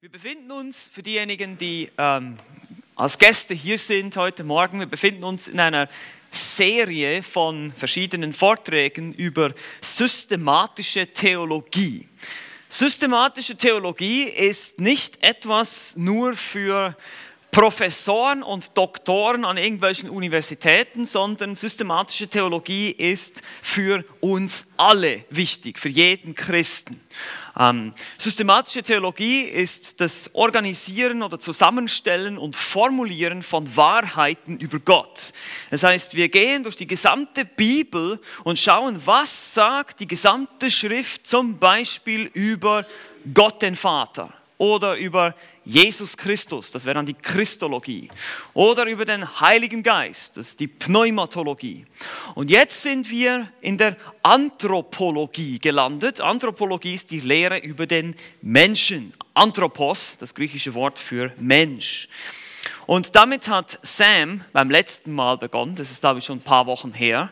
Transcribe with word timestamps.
Wir 0.00 0.12
befinden 0.12 0.52
uns, 0.52 0.88
für 0.94 1.02
diejenigen, 1.02 1.58
die 1.58 1.90
ähm, 1.98 2.38
als 2.94 3.18
Gäste 3.18 3.52
hier 3.52 3.78
sind 3.78 4.16
heute 4.16 4.44
Morgen, 4.44 4.78
wir 4.78 4.86
befinden 4.86 5.24
uns 5.24 5.48
in 5.48 5.58
einer 5.58 5.88
Serie 6.30 7.20
von 7.24 7.72
verschiedenen 7.72 8.32
Vorträgen 8.32 9.12
über 9.12 9.52
systematische 9.80 11.12
Theologie. 11.12 12.06
Systematische 12.68 13.56
Theologie 13.56 14.22
ist 14.22 14.78
nicht 14.78 15.20
etwas 15.24 15.96
nur 15.96 16.34
für 16.34 16.96
Professoren 17.50 18.42
und 18.42 18.76
Doktoren 18.76 19.44
an 19.44 19.56
irgendwelchen 19.56 20.10
Universitäten, 20.10 21.06
sondern 21.06 21.56
systematische 21.56 22.28
Theologie 22.28 22.90
ist 22.90 23.42
für 23.62 24.04
uns 24.20 24.66
alle 24.76 25.24
wichtig, 25.30 25.78
für 25.78 25.88
jeden 25.88 26.34
Christen. 26.34 27.00
Ähm, 27.58 27.94
systematische 28.18 28.82
Theologie 28.82 29.40
ist 29.40 30.00
das 30.00 30.30
Organisieren 30.34 31.22
oder 31.22 31.40
Zusammenstellen 31.40 32.38
und 32.38 32.54
Formulieren 32.54 33.42
von 33.42 33.74
Wahrheiten 33.76 34.58
über 34.58 34.78
Gott. 34.78 35.32
Das 35.70 35.82
heißt, 35.82 36.14
wir 36.14 36.28
gehen 36.28 36.62
durch 36.62 36.76
die 36.76 36.86
gesamte 36.86 37.44
Bibel 37.44 38.20
und 38.44 38.58
schauen, 38.58 39.00
was 39.04 39.54
sagt 39.54 40.00
die 40.00 40.06
gesamte 40.06 40.70
Schrift 40.70 41.26
zum 41.26 41.58
Beispiel 41.58 42.30
über 42.34 42.86
Gott 43.34 43.62
den 43.62 43.74
Vater 43.74 44.32
oder 44.58 44.96
über 44.96 45.34
Jesus 45.68 46.16
Christus, 46.16 46.70
das 46.70 46.86
wäre 46.86 46.94
dann 46.94 47.04
die 47.04 47.12
Christologie. 47.12 48.08
Oder 48.54 48.86
über 48.86 49.04
den 49.04 49.38
Heiligen 49.38 49.82
Geist, 49.82 50.38
das 50.38 50.48
ist 50.48 50.60
die 50.60 50.66
Pneumatologie. 50.66 51.84
Und 52.34 52.48
jetzt 52.48 52.80
sind 52.80 53.10
wir 53.10 53.52
in 53.60 53.76
der 53.76 53.98
Anthropologie 54.22 55.58
gelandet. 55.58 56.22
Anthropologie 56.22 56.94
ist 56.94 57.10
die 57.10 57.20
Lehre 57.20 57.58
über 57.58 57.86
den 57.86 58.16
Menschen. 58.40 59.12
Anthropos, 59.34 60.16
das 60.18 60.34
griechische 60.34 60.72
Wort 60.72 60.98
für 60.98 61.32
Mensch. 61.36 62.08
Und 62.86 63.14
damit 63.14 63.48
hat 63.48 63.78
Sam 63.82 64.42
beim 64.54 64.70
letzten 64.70 65.12
Mal 65.12 65.36
begonnen, 65.36 65.76
das 65.76 65.90
ist 65.90 66.00
glaube 66.00 66.20
ich 66.20 66.24
schon 66.24 66.38
ein 66.38 66.42
paar 66.42 66.66
Wochen 66.66 66.94
her. 66.94 67.30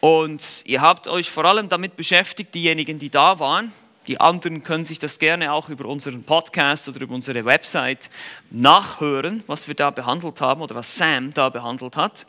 Und 0.00 0.42
ihr 0.66 0.82
habt 0.82 1.08
euch 1.08 1.30
vor 1.30 1.46
allem 1.46 1.70
damit 1.70 1.96
beschäftigt, 1.96 2.54
diejenigen, 2.54 2.98
die 2.98 3.08
da 3.08 3.38
waren, 3.38 3.72
die 4.06 4.20
anderen 4.20 4.62
können 4.62 4.84
sich 4.84 4.98
das 4.98 5.18
gerne 5.18 5.52
auch 5.52 5.68
über 5.68 5.86
unseren 5.86 6.24
Podcast 6.24 6.88
oder 6.88 7.00
über 7.02 7.14
unsere 7.14 7.44
Website 7.44 8.10
nachhören, 8.50 9.42
was 9.46 9.68
wir 9.68 9.74
da 9.74 9.90
behandelt 9.90 10.40
haben 10.40 10.62
oder 10.62 10.74
was 10.74 10.96
Sam 10.96 11.32
da 11.34 11.48
behandelt 11.48 11.96
hat. 11.96 12.26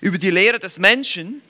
Über 0.00 0.18
die 0.18 0.30
Lehre 0.30 0.58
des 0.58 0.78
Menschen 0.78 1.40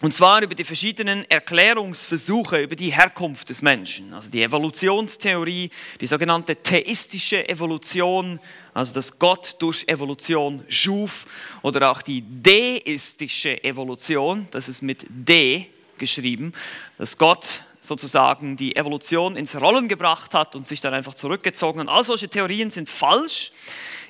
und 0.00 0.14
zwar 0.14 0.42
über 0.42 0.54
die 0.54 0.62
verschiedenen 0.62 1.28
Erklärungsversuche 1.28 2.62
über 2.62 2.76
die 2.76 2.92
Herkunft 2.92 3.48
des 3.48 3.62
Menschen, 3.62 4.14
also 4.14 4.30
die 4.30 4.44
Evolutionstheorie, 4.44 5.70
die 6.00 6.06
sogenannte 6.06 6.54
theistische 6.54 7.48
Evolution, 7.48 8.38
also 8.74 8.94
dass 8.94 9.18
Gott 9.18 9.56
durch 9.58 9.88
Evolution 9.88 10.62
schuf, 10.68 11.26
oder 11.62 11.90
auch 11.90 12.00
die 12.00 12.22
deistische 12.22 13.64
Evolution, 13.64 14.46
das 14.52 14.68
ist 14.68 14.82
mit 14.82 15.04
D 15.08 15.66
geschrieben, 15.98 16.52
dass 16.96 17.18
Gott 17.18 17.64
sozusagen 17.80 18.56
die 18.56 18.76
Evolution 18.76 19.36
ins 19.36 19.54
Rollen 19.56 19.88
gebracht 19.88 20.34
hat 20.34 20.56
und 20.56 20.66
sich 20.66 20.80
dann 20.80 20.94
einfach 20.94 21.14
zurückgezogen 21.14 21.80
hat. 21.80 21.88
All 21.88 22.04
solche 22.04 22.28
Theorien 22.28 22.70
sind 22.70 22.88
falsch. 22.88 23.52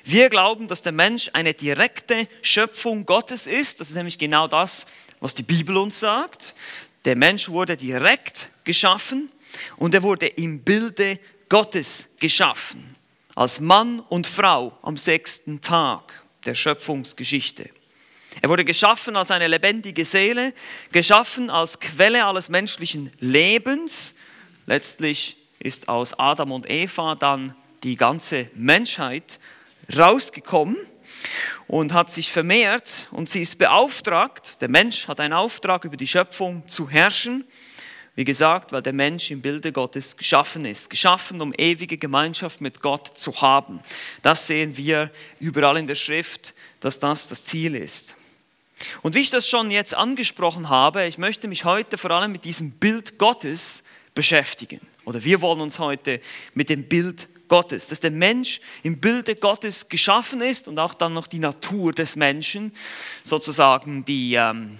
Wir 0.03 0.29
glauben, 0.29 0.67
dass 0.67 0.81
der 0.81 0.91
Mensch 0.91 1.29
eine 1.33 1.53
direkte 1.53 2.27
Schöpfung 2.41 3.05
Gottes 3.05 3.47
ist. 3.47 3.79
Das 3.79 3.89
ist 3.89 3.95
nämlich 3.95 4.17
genau 4.17 4.47
das, 4.47 4.85
was 5.19 5.33
die 5.33 5.43
Bibel 5.43 5.77
uns 5.77 5.99
sagt. 5.99 6.55
Der 7.05 7.15
Mensch 7.15 7.49
wurde 7.49 7.77
direkt 7.77 8.49
geschaffen 8.63 9.31
und 9.77 9.93
er 9.93 10.03
wurde 10.03 10.27
im 10.27 10.61
Bilde 10.61 11.19
Gottes 11.47 12.07
geschaffen. 12.19 12.95
Als 13.35 13.59
Mann 13.59 13.99
und 13.99 14.27
Frau 14.27 14.77
am 14.81 14.97
sechsten 14.97 15.61
Tag 15.61 16.23
der 16.45 16.55
Schöpfungsgeschichte. 16.55 17.69
Er 18.41 18.49
wurde 18.49 18.63
geschaffen 18.63 19.15
als 19.15 19.31
eine 19.31 19.47
lebendige 19.47 20.05
Seele, 20.05 20.53
geschaffen 20.91 21.49
als 21.49 21.79
Quelle 21.79 22.25
alles 22.25 22.49
menschlichen 22.49 23.11
Lebens. 23.19 24.15
Letztlich 24.65 25.37
ist 25.59 25.89
aus 25.89 26.17
Adam 26.17 26.51
und 26.51 26.69
Eva 26.69 27.15
dann 27.15 27.55
die 27.83 27.95
ganze 27.95 28.49
Menschheit 28.53 29.39
rausgekommen 29.95 30.77
und 31.67 31.93
hat 31.93 32.11
sich 32.11 32.31
vermehrt 32.31 33.07
und 33.11 33.29
sie 33.29 33.41
ist 33.41 33.57
beauftragt, 33.57 34.61
der 34.61 34.69
Mensch 34.69 35.07
hat 35.07 35.19
einen 35.19 35.33
Auftrag 35.33 35.85
über 35.85 35.97
die 35.97 36.07
Schöpfung 36.07 36.67
zu 36.67 36.89
herrschen. 36.89 37.45
Wie 38.15 38.25
gesagt, 38.25 38.71
weil 38.71 38.81
der 38.81 38.93
Mensch 38.93 39.31
im 39.31 39.41
Bilde 39.41 39.71
Gottes 39.71 40.17
geschaffen 40.17 40.65
ist, 40.65 40.89
geschaffen, 40.89 41.41
um 41.41 41.53
ewige 41.57 41.97
Gemeinschaft 41.97 42.59
mit 42.59 42.81
Gott 42.81 43.17
zu 43.17 43.41
haben. 43.41 43.79
Das 44.23 44.47
sehen 44.47 44.75
wir 44.75 45.11
überall 45.39 45.77
in 45.77 45.87
der 45.87 45.95
Schrift, 45.95 46.53
dass 46.81 46.99
das 46.99 47.29
das 47.29 47.45
Ziel 47.45 47.75
ist. 47.75 48.15
Und 49.01 49.15
wie 49.15 49.19
ich 49.19 49.29
das 49.29 49.47
schon 49.47 49.71
jetzt 49.71 49.93
angesprochen 49.93 50.69
habe, 50.69 51.05
ich 51.05 51.17
möchte 51.17 51.47
mich 51.47 51.65
heute 51.65 51.97
vor 51.97 52.11
allem 52.11 52.31
mit 52.31 52.45
diesem 52.45 52.71
Bild 52.71 53.17
Gottes 53.17 53.83
beschäftigen. 54.13 54.81
Oder 55.05 55.23
wir 55.23 55.41
wollen 55.41 55.61
uns 55.61 55.79
heute 55.79 56.21
mit 56.53 56.69
dem 56.69 56.87
Bild 56.87 57.27
Gottes, 57.49 57.87
dass 57.87 57.99
der 57.99 58.11
Mensch 58.11 58.61
im 58.83 58.99
Bilde 58.99 59.35
Gottes 59.35 59.89
geschaffen 59.89 60.39
ist 60.39 60.67
und 60.67 60.79
auch 60.79 60.93
dann 60.93 61.13
noch 61.13 61.27
die 61.27 61.39
Natur 61.39 61.91
des 61.91 62.15
Menschen, 62.15 62.71
sozusagen 63.23 64.05
die, 64.05 64.35
ähm, 64.35 64.79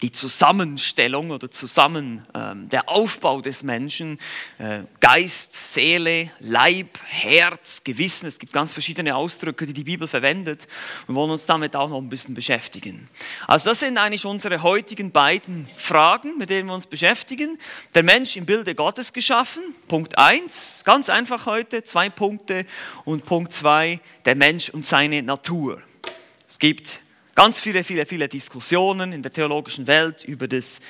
die 0.00 0.12
Zusammenstellung 0.12 1.30
oder 1.30 1.50
zusammen 1.50 2.26
ähm, 2.34 2.68
der 2.68 2.88
Aufbau 2.88 3.40
des 3.40 3.62
Menschen, 3.62 4.18
äh, 4.58 4.80
Geist, 5.00 5.52
Seele, 5.74 6.30
Leib, 6.40 6.98
Herz, 7.04 7.82
Gewissen. 7.84 8.26
Es 8.26 8.38
gibt 8.38 8.52
ganz 8.52 8.72
verschiedene 8.72 9.14
Ausdrücke, 9.16 9.66
die 9.66 9.72
die 9.72 9.84
Bibel 9.84 10.08
verwendet. 10.08 10.66
Wir 11.06 11.14
wollen 11.14 11.30
uns 11.30 11.46
damit 11.46 11.76
auch 11.76 11.88
noch 11.88 11.98
ein 11.98 12.08
bisschen 12.08 12.34
beschäftigen. 12.34 13.08
Also 13.46 13.70
das 13.70 13.80
sind 13.80 13.98
eigentlich 13.98 14.24
unsere 14.24 14.62
heutigen 14.62 15.12
beiden 15.12 15.68
Fragen, 15.76 16.38
mit 16.38 16.50
denen 16.50 16.68
wir 16.68 16.74
uns 16.74 16.86
beschäftigen. 16.86 17.58
Der 17.94 18.02
Mensch 18.02 18.36
im 18.36 18.46
Bilde 18.46 18.74
Gottes 18.74 19.12
geschaffen, 19.12 19.62
Punkt 19.88 20.18
1, 20.18 20.82
ganz 20.84 21.08
einfach 21.08 21.46
heute, 21.46 21.84
zwei 21.84 22.10
Punkte. 22.10 22.66
Und 23.04 23.24
Punkt 23.24 23.52
2, 23.52 24.00
der 24.24 24.34
Mensch 24.34 24.70
und 24.70 24.86
seine 24.86 25.22
Natur. 25.22 25.82
Es 26.48 26.58
gibt 26.58 27.00
ganz 27.34 27.58
viele, 27.58 27.84
viele, 27.84 28.06
viele 28.06 28.28
Diskussionen 28.28 29.12
in 29.12 29.22
der 29.22 29.32
theologischen 29.32 29.86
Welt 29.86 30.24
über 30.24 30.48
das, 30.48 30.80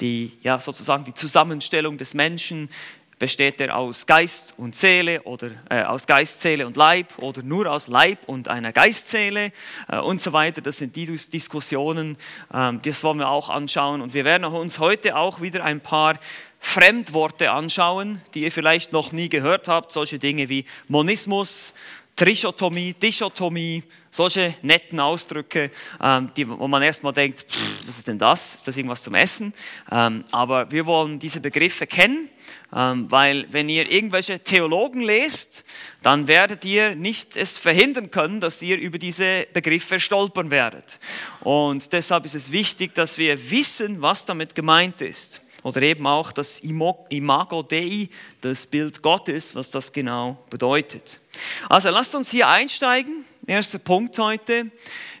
die, 0.00 0.36
ja, 0.42 0.60
sozusagen 0.60 1.04
die 1.04 1.14
Zusammenstellung 1.14 1.98
des 1.98 2.14
Menschen. 2.14 2.68
Besteht 3.16 3.60
er 3.60 3.76
aus 3.76 4.06
Geist 4.06 4.54
und 4.56 4.74
Seele 4.74 5.22
oder 5.22 5.52
äh, 5.70 5.82
aus 5.84 6.04
Geist, 6.06 6.42
Seele 6.42 6.66
und 6.66 6.76
Leib 6.76 7.16
oder 7.18 7.42
nur 7.42 7.70
aus 7.70 7.86
Leib 7.86 8.18
und 8.26 8.48
einer 8.48 8.72
Geistseele 8.72 9.52
äh, 9.88 9.98
und 9.98 10.20
so 10.20 10.32
weiter. 10.32 10.60
Das 10.60 10.78
sind 10.78 10.96
die 10.96 11.06
Diskussionen, 11.06 12.18
äh, 12.52 12.72
das 12.82 13.04
wollen 13.04 13.18
wir 13.18 13.28
auch 13.28 13.50
anschauen. 13.50 14.02
Und 14.02 14.14
wir 14.14 14.24
werden 14.24 14.44
uns 14.44 14.80
heute 14.80 15.16
auch 15.16 15.40
wieder 15.40 15.62
ein 15.64 15.80
paar 15.80 16.18
Fremdworte 16.58 17.52
anschauen, 17.52 18.20
die 18.34 18.42
ihr 18.42 18.50
vielleicht 18.50 18.92
noch 18.92 19.12
nie 19.12 19.28
gehört 19.28 19.68
habt. 19.68 19.92
Solche 19.92 20.18
Dinge 20.18 20.48
wie 20.48 20.64
Monismus, 20.88 21.72
Trichotomie, 22.16 22.94
Dichotomie, 22.94 23.82
solche 24.10 24.54
netten 24.62 25.00
Ausdrücke, 25.00 25.72
ähm, 26.00 26.30
die, 26.36 26.48
wo 26.48 26.68
man 26.68 26.82
erstmal 26.82 27.12
denkt, 27.12 27.40
pff, 27.40 27.88
was 27.88 27.98
ist 27.98 28.06
denn 28.06 28.18
das? 28.18 28.54
Ist 28.56 28.68
das 28.68 28.76
irgendwas 28.76 29.02
zum 29.02 29.14
Essen? 29.14 29.52
Ähm, 29.90 30.24
aber 30.30 30.70
wir 30.70 30.86
wollen 30.86 31.18
diese 31.18 31.40
Begriffe 31.40 31.88
kennen, 31.88 32.28
ähm, 32.72 33.10
weil 33.10 33.46
wenn 33.50 33.68
ihr 33.68 33.90
irgendwelche 33.90 34.38
Theologen 34.38 35.02
lest, 35.02 35.64
dann 36.02 36.28
werdet 36.28 36.64
ihr 36.64 36.94
nicht 36.94 37.36
es 37.36 37.58
verhindern 37.58 38.12
können, 38.12 38.40
dass 38.40 38.62
ihr 38.62 38.78
über 38.78 38.98
diese 38.98 39.48
Begriffe 39.52 39.98
stolpern 39.98 40.52
werdet. 40.52 41.00
Und 41.40 41.92
deshalb 41.92 42.26
ist 42.26 42.36
es 42.36 42.52
wichtig, 42.52 42.94
dass 42.94 43.18
wir 43.18 43.50
wissen, 43.50 44.00
was 44.02 44.24
damit 44.24 44.54
gemeint 44.54 45.00
ist 45.00 45.40
oder 45.64 45.82
eben 45.82 46.06
auch 46.06 46.30
das 46.30 46.60
Imago 46.60 47.62
Dei, 47.62 48.08
das 48.42 48.66
Bild 48.66 49.02
Gottes, 49.02 49.54
was 49.54 49.70
das 49.70 49.92
genau 49.92 50.38
bedeutet. 50.50 51.18
Also 51.68 51.90
lasst 51.90 52.14
uns 52.14 52.30
hier 52.30 52.46
einsteigen. 52.48 53.24
Erster 53.46 53.78
Punkt 53.78 54.16
heute. 54.18 54.70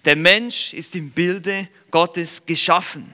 Der 0.04 0.16
Mensch 0.16 0.74
ist 0.74 0.94
im 0.94 1.10
Bilde 1.10 1.68
Gottes 1.90 2.44
geschaffen. 2.44 3.12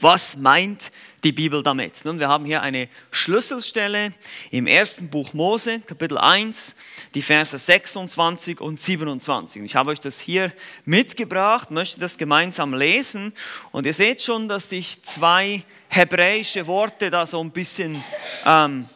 Was 0.00 0.36
meint 0.36 0.92
die 1.24 1.32
Bibel 1.32 1.62
damit? 1.62 2.04
Nun, 2.04 2.20
wir 2.20 2.28
haben 2.28 2.44
hier 2.44 2.62
eine 2.62 2.88
Schlüsselstelle 3.10 4.12
im 4.50 4.66
ersten 4.66 5.08
Buch 5.08 5.32
Mose, 5.32 5.80
Kapitel 5.80 6.18
1, 6.18 6.76
die 7.14 7.22
Verse 7.22 7.56
26 7.56 8.60
und 8.60 8.80
27. 8.80 9.62
Ich 9.62 9.74
habe 9.74 9.90
euch 9.90 10.00
das 10.00 10.20
hier 10.20 10.52
mitgebracht, 10.84 11.70
möchte 11.70 11.98
das 11.98 12.18
gemeinsam 12.18 12.74
lesen 12.74 13.32
und 13.72 13.86
ihr 13.86 13.94
seht 13.94 14.20
schon, 14.20 14.48
dass 14.48 14.68
sich 14.68 15.02
zwei 15.02 15.64
hebräische 15.88 16.66
Worte 16.66 17.10
da 17.10 17.24
so 17.24 17.42
ein 17.42 17.50
bisschen 17.50 18.04
ähm, 18.44 18.86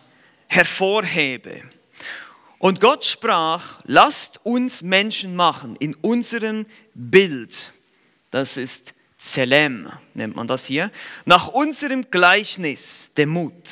hervorhebe. 0.48 1.62
Und 2.58 2.80
Gott 2.80 3.04
sprach, 3.04 3.80
lasst 3.84 4.44
uns 4.44 4.82
Menschen 4.82 5.34
machen 5.34 5.76
in 5.76 5.94
unserem 5.94 6.66
Bild. 6.94 7.72
Das 8.30 8.56
ist 8.56 8.94
Zelem, 9.18 9.90
nennt 10.14 10.36
man 10.36 10.46
das 10.46 10.64
hier. 10.64 10.90
Nach 11.24 11.48
unserem 11.48 12.10
Gleichnis, 12.10 13.10
dem 13.16 13.30
Mut, 13.30 13.66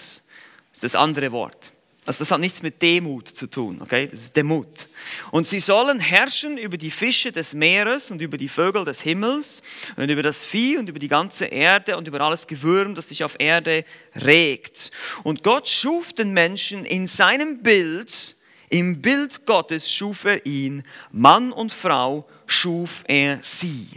ist 0.73 0.83
das 0.83 0.95
andere 0.97 1.33
Wort. 1.33 1.73
Also 2.07 2.21
das 2.21 2.31
hat 2.31 2.41
nichts 2.41 2.63
mit 2.63 2.81
Demut 2.83 3.29
zu 3.29 3.49
tun, 3.49 3.79
okay? 3.81 4.09
Das 4.09 4.21
ist 4.21 4.37
Demut. 4.37 4.89
Und 5.33 5.47
sie 5.47 5.59
sollen 5.59 5.99
herrschen 5.99 6.57
über 6.57 6.77
die 6.77 6.93
Fische 6.93 7.33
des 7.33 7.53
Meeres 7.53 8.13
und 8.13 8.23
über 8.23 8.39
die 8.39 8.49
Vögel 8.49 8.85
des 8.85 9.01
Himmels 9.01 9.61
und 9.97 10.09
über 10.09 10.23
das 10.23 10.45
Vieh 10.45 10.79
und 10.79 10.89
über 10.89 11.01
die 11.01 11.09
ganze 11.09 11.47
Erde 11.47 11.97
und 11.97 12.07
über 12.07 12.21
alles 12.21 12.47
Gewürm, 12.47 12.95
das 12.95 13.09
sich 13.09 13.25
auf 13.25 13.35
Erde 13.41 13.85
regt. 14.15 14.93
Und 15.25 15.43
Gott 15.43 15.69
schuf 15.69 16.13
den 16.13 16.33
Menschen 16.33 16.85
in 16.85 17.09
seinem 17.09 17.63
Bild, 17.63 18.37
im 18.69 19.03
Bild 19.03 19.45
Gottes 19.45 19.93
schuf 19.93 20.27
er 20.27 20.47
ihn, 20.47 20.85
Mann 21.11 21.51
und 21.51 21.73
Frau 21.73 22.29
schuf 22.47 23.03
er 23.09 23.41
sie. 23.43 23.89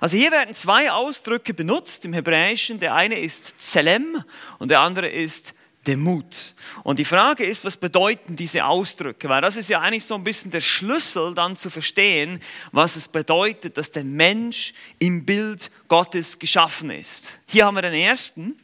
Also 0.00 0.16
hier 0.16 0.30
werden 0.30 0.54
zwei 0.54 0.92
Ausdrücke 0.92 1.54
benutzt 1.54 2.04
im 2.04 2.12
Hebräischen. 2.12 2.78
Der 2.78 2.94
eine 2.94 3.18
ist 3.18 3.60
Zelem 3.60 4.22
und 4.58 4.70
der 4.70 4.80
andere 4.80 5.08
ist 5.08 5.54
Demut. 5.86 6.54
Und 6.84 6.98
die 6.98 7.04
Frage 7.04 7.44
ist, 7.44 7.64
was 7.64 7.76
bedeuten 7.76 8.36
diese 8.36 8.66
Ausdrücke? 8.66 9.28
Weil 9.28 9.40
das 9.40 9.56
ist 9.56 9.70
ja 9.70 9.80
eigentlich 9.80 10.04
so 10.04 10.14
ein 10.14 10.24
bisschen 10.24 10.50
der 10.50 10.60
Schlüssel 10.60 11.34
dann 11.34 11.56
zu 11.56 11.70
verstehen, 11.70 12.40
was 12.72 12.96
es 12.96 13.08
bedeutet, 13.08 13.78
dass 13.78 13.90
der 13.90 14.04
Mensch 14.04 14.74
im 14.98 15.24
Bild 15.24 15.70
Gottes 15.88 16.38
geschaffen 16.38 16.90
ist. 16.90 17.32
Hier 17.46 17.64
haben 17.64 17.74
wir 17.74 17.82
den 17.82 17.94
ersten. 17.94 18.58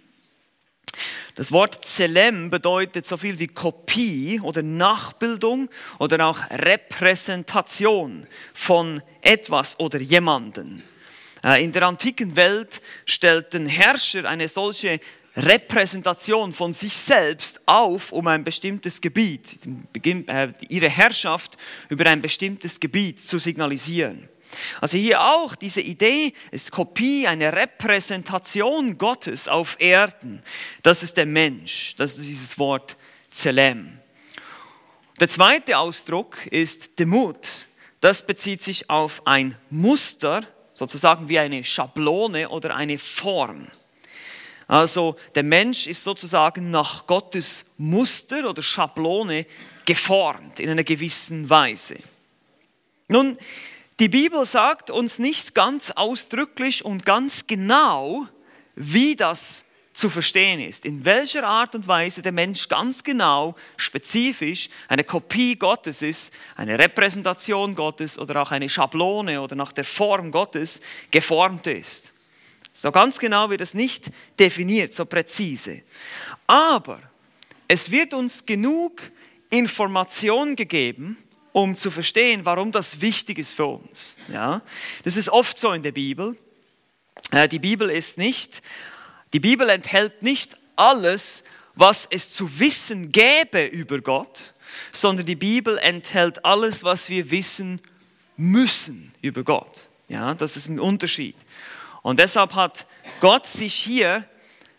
Das 1.35 1.51
Wort 1.51 1.85
Zelem 1.85 2.51
bedeutet 2.51 3.07
so 3.07 3.17
viel 3.17 3.39
wie 3.39 3.49
Kopie 3.49 4.41
oder 4.41 4.63
Nachbildung 4.63 5.69
oder 5.99 6.27
auch 6.27 6.39
Repräsentation 6.51 8.27
von 8.53 9.03
etwas 9.23 9.81
oder 9.81 9.99
jemanden. 9.99 10.85
Äh, 11.45 11.63
in 11.63 11.73
der 11.73 11.83
antiken 11.83 12.35
Welt 12.37 12.81
stellten 13.05 13.67
Herrscher 13.67 14.25
eine 14.25 14.49
solche 14.49 14.99
Repräsentation 15.37 16.53
von 16.53 16.73
sich 16.73 16.97
selbst 16.97 17.61
auf, 17.67 18.13
um 18.13 18.27
ein 18.29 18.45
bestimmtes 18.45 19.01
Gebiet, 19.01 19.59
äh, 19.95 20.49
ihre 20.69 20.89
Herrschaft 20.89 21.57
über 21.89 22.07
ein 22.07 22.21
bestimmtes 22.21 22.81
Gebiet 22.81 23.21
zu 23.21 23.39
signalisieren. 23.39 24.29
Also 24.81 24.97
hier 24.97 25.21
auch 25.21 25.57
diese 25.57 25.81
Idee 25.81 26.33
ist 26.53 26.71
Kopie, 26.71 27.27
eine 27.27 27.53
Repräsentation 27.53 28.97
Gottes 28.97 29.49
auf 29.49 29.77
Erden. 29.81 30.43
Das 30.83 31.03
ist 31.03 31.17
der 31.17 31.27
Mensch, 31.27 31.97
das 31.97 32.17
ist 32.17 32.29
dieses 32.29 32.59
Wort 32.59 32.97
Zelem. 33.31 33.99
Der 35.19 35.29
zweite 35.29 35.79
Ausdruck 35.79 36.47
ist 36.47 37.01
Demut. 37.01 37.67
Das 38.01 38.25
bezieht 38.25 38.63
sich 38.63 38.91
auf 38.91 39.27
ein 39.27 39.57
Muster, 39.71 40.47
sozusagen 40.75 41.29
wie 41.29 41.39
eine 41.39 41.65
Schablone 41.65 42.49
oder 42.49 42.75
eine 42.75 42.99
Form. 42.99 43.69
Also 44.67 45.17
der 45.35 45.43
Mensch 45.43 45.87
ist 45.87 46.05
sozusagen 46.05 46.71
nach 46.71 47.07
Gottes 47.07 47.65
Muster 47.79 48.49
oder 48.49 48.63
Schablone 48.63 49.47
geformt 49.85 50.61
in 50.61 50.71
einer 50.71 50.85
gewissen 50.85 51.49
Weise. 51.49 51.97
Nun, 53.09 53.39
die 54.01 54.09
Bibel 54.09 54.45
sagt 54.47 54.91
uns 54.91 55.19
nicht 55.19 55.55
ganz 55.55 55.93
ausdrücklich 55.93 56.85
und 56.85 57.07
ganz 57.07 57.47
genau, 57.47 58.27
wie 58.75 59.15
das 59.15 59.64
zu 59.95 60.11
verstehen 60.11 60.61
ist, 60.61 60.85
in 60.85 61.05
welcher 61.05 61.47
Art 61.47 61.77
und 61.77 61.87
Weise 61.87 62.21
der 62.21 62.33
Mensch 62.33 62.69
ganz 62.69 63.05
genau, 63.05 63.55
spezifisch 63.77 64.69
eine 64.89 65.05
Kopie 65.05 65.57
Gottes 65.57 66.03
ist, 66.03 66.33
eine 66.57 66.79
Repräsentation 66.79 67.77
Gottes 67.77 68.19
oder 68.19 68.43
auch 68.43 68.51
eine 68.51 68.69
Schablone 68.69 69.41
oder 69.41 69.55
nach 69.55 69.73
der 69.73 69.85
Form 69.85 70.33
Gottes 70.33 70.81
geformt 71.13 71.69
ist. 71.69 72.13
So 72.73 72.91
ganz 72.91 73.21
genau 73.21 73.51
wird 73.51 73.61
es 73.61 73.73
nicht 73.73 74.11
definiert, 74.37 74.95
so 74.95 75.05
präzise. 75.05 75.83
Aber 76.49 77.01
es 77.69 77.89
wird 77.89 78.15
uns 78.15 78.45
genug 78.45 79.01
Information 79.51 80.57
gegeben, 80.57 81.17
um 81.53 81.77
zu 81.77 81.93
verstehen, 81.93 82.45
warum 82.45 82.73
das 82.73 83.01
wichtig 83.01 83.39
ist 83.39 83.53
für 83.53 83.67
uns. 83.67 84.17
Ja? 84.27 84.61
Das 85.05 85.17
ist 85.17 85.29
oft 85.29 85.57
so 85.57 85.71
in 85.71 85.85
der 85.85 85.93
Bibel. 85.93 86.37
Äh, 87.31 87.47
die 87.47 87.61
Bibel 87.61 87.91
ist 87.91 88.19
nicht, 88.19 88.61
die 89.35 89.41
Bibel 89.41 89.69
enthält 89.69 90.23
nicht 90.23 90.57
alles, 90.77 91.43
was 91.75 92.07
es 92.09 92.31
zu 92.31 92.61
wissen 92.61 93.11
gäbe 93.11 93.67
über 93.67 94.01
Gott, 94.01 94.55
sondern 94.93 95.27
die 95.27 95.35
Bibel 95.35 95.77
enthält 95.79 96.45
alles, 96.45 96.85
was 96.85 97.09
wir 97.09 97.33
wissen 97.33 97.81
müssen 98.37 99.13
über 99.23 99.43
Gott. 99.43 99.89
Ja, 100.09 100.35
das 100.35 100.57
ist 100.57 100.69
ein 100.69 100.79
Unterschied. 100.79 101.35
Und 102.03 102.21
deshalb 102.21 102.55
hat 102.55 102.87
Gott 103.19 103.47
sich 103.47 103.75
hier 103.75 104.25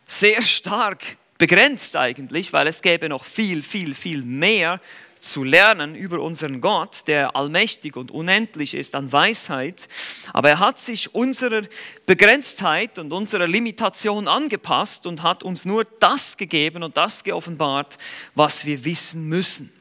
sehr 0.06 0.42
stark 0.42 1.18
begrenzt 1.38 1.98
eigentlich, 1.98 2.54
weil 2.54 2.68
es 2.68 2.82
gäbe 2.82 3.10
noch 3.10 3.26
viel, 3.26 3.62
viel, 3.62 3.94
viel 3.94 4.22
mehr 4.22 4.80
zu 5.26 5.44
lernen 5.44 5.96
über 5.96 6.20
unseren 6.22 6.62
Gott, 6.62 7.08
der 7.08 7.36
allmächtig 7.36 7.98
und 7.98 8.12
unendlich 8.12 8.74
ist 8.74 8.96
an 8.96 9.12
Weisheit. 9.12 9.90
Aber 10.34 10.50
er 10.50 10.60
hat 10.60 10.80
sich 10.80 11.14
unserer 11.14 11.64
Begrenztheit 12.06 13.00
und 13.00 13.12
unserer 13.12 13.48
Limitation 13.48 14.28
angepasst 14.28 15.06
und 15.08 15.24
hat 15.24 15.44
uns 15.44 15.66
nur 15.66 15.84
das 16.00 16.38
gegeben 16.38 16.84
und 16.84 16.98
das 16.98 17.24
geoffenbart, 17.24 17.98
was 18.36 18.66
wir 18.66 18.86
wissen 18.86 19.28
müssen. 19.28 19.72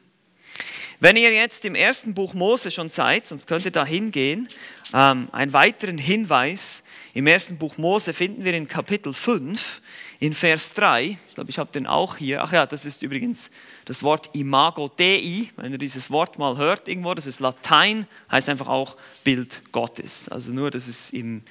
Wenn 0.99 1.17
ihr 1.17 1.31
jetzt 1.31 1.65
im 1.65 1.75
ersten 1.75 2.13
Buch 2.13 2.33
Mose 2.33 2.71
schon 2.71 2.89
seid, 2.89 3.27
sonst 3.27 3.47
könnt 3.47 3.65
ihr 3.65 3.71
da 3.71 3.85
hingehen, 3.85 4.47
ähm, 4.93 5.27
einen 5.31 5.53
weiteren 5.53 5.97
Hinweis 5.97 6.83
im 7.13 7.27
ersten 7.27 7.57
Buch 7.57 7.77
Mose 7.77 8.13
finden 8.13 8.43
wir 8.43 8.53
in 8.53 8.67
Kapitel 8.67 9.13
5, 9.13 9.81
in 10.19 10.33
Vers 10.33 10.73
3, 10.73 11.17
ich 11.29 11.35
glaube, 11.35 11.49
ich 11.49 11.57
habe 11.57 11.71
den 11.71 11.87
auch 11.87 12.17
hier. 12.17 12.43
Ach 12.43 12.51
ja, 12.51 12.65
das 12.65 12.85
ist 12.85 13.03
übrigens 13.03 13.51
das 13.85 14.01
Wort 14.03 14.29
Imago 14.33 14.91
Dei. 14.97 15.49
Wenn 15.55 15.71
ihr 15.71 15.77
dieses 15.77 16.11
Wort 16.11 16.37
mal 16.37 16.57
hört 16.57 16.87
irgendwo, 16.87 17.13
das 17.13 17.27
ist 17.27 17.39
Latein, 17.39 18.07
heißt 18.31 18.49
einfach 18.49 18.67
auch 18.67 18.97
Bild 19.23 19.61
Gottes. 19.71 20.27
Also 20.29 20.51
nur, 20.51 20.71
das 20.71 20.87
ist 20.87 21.13
im, 21.13 21.43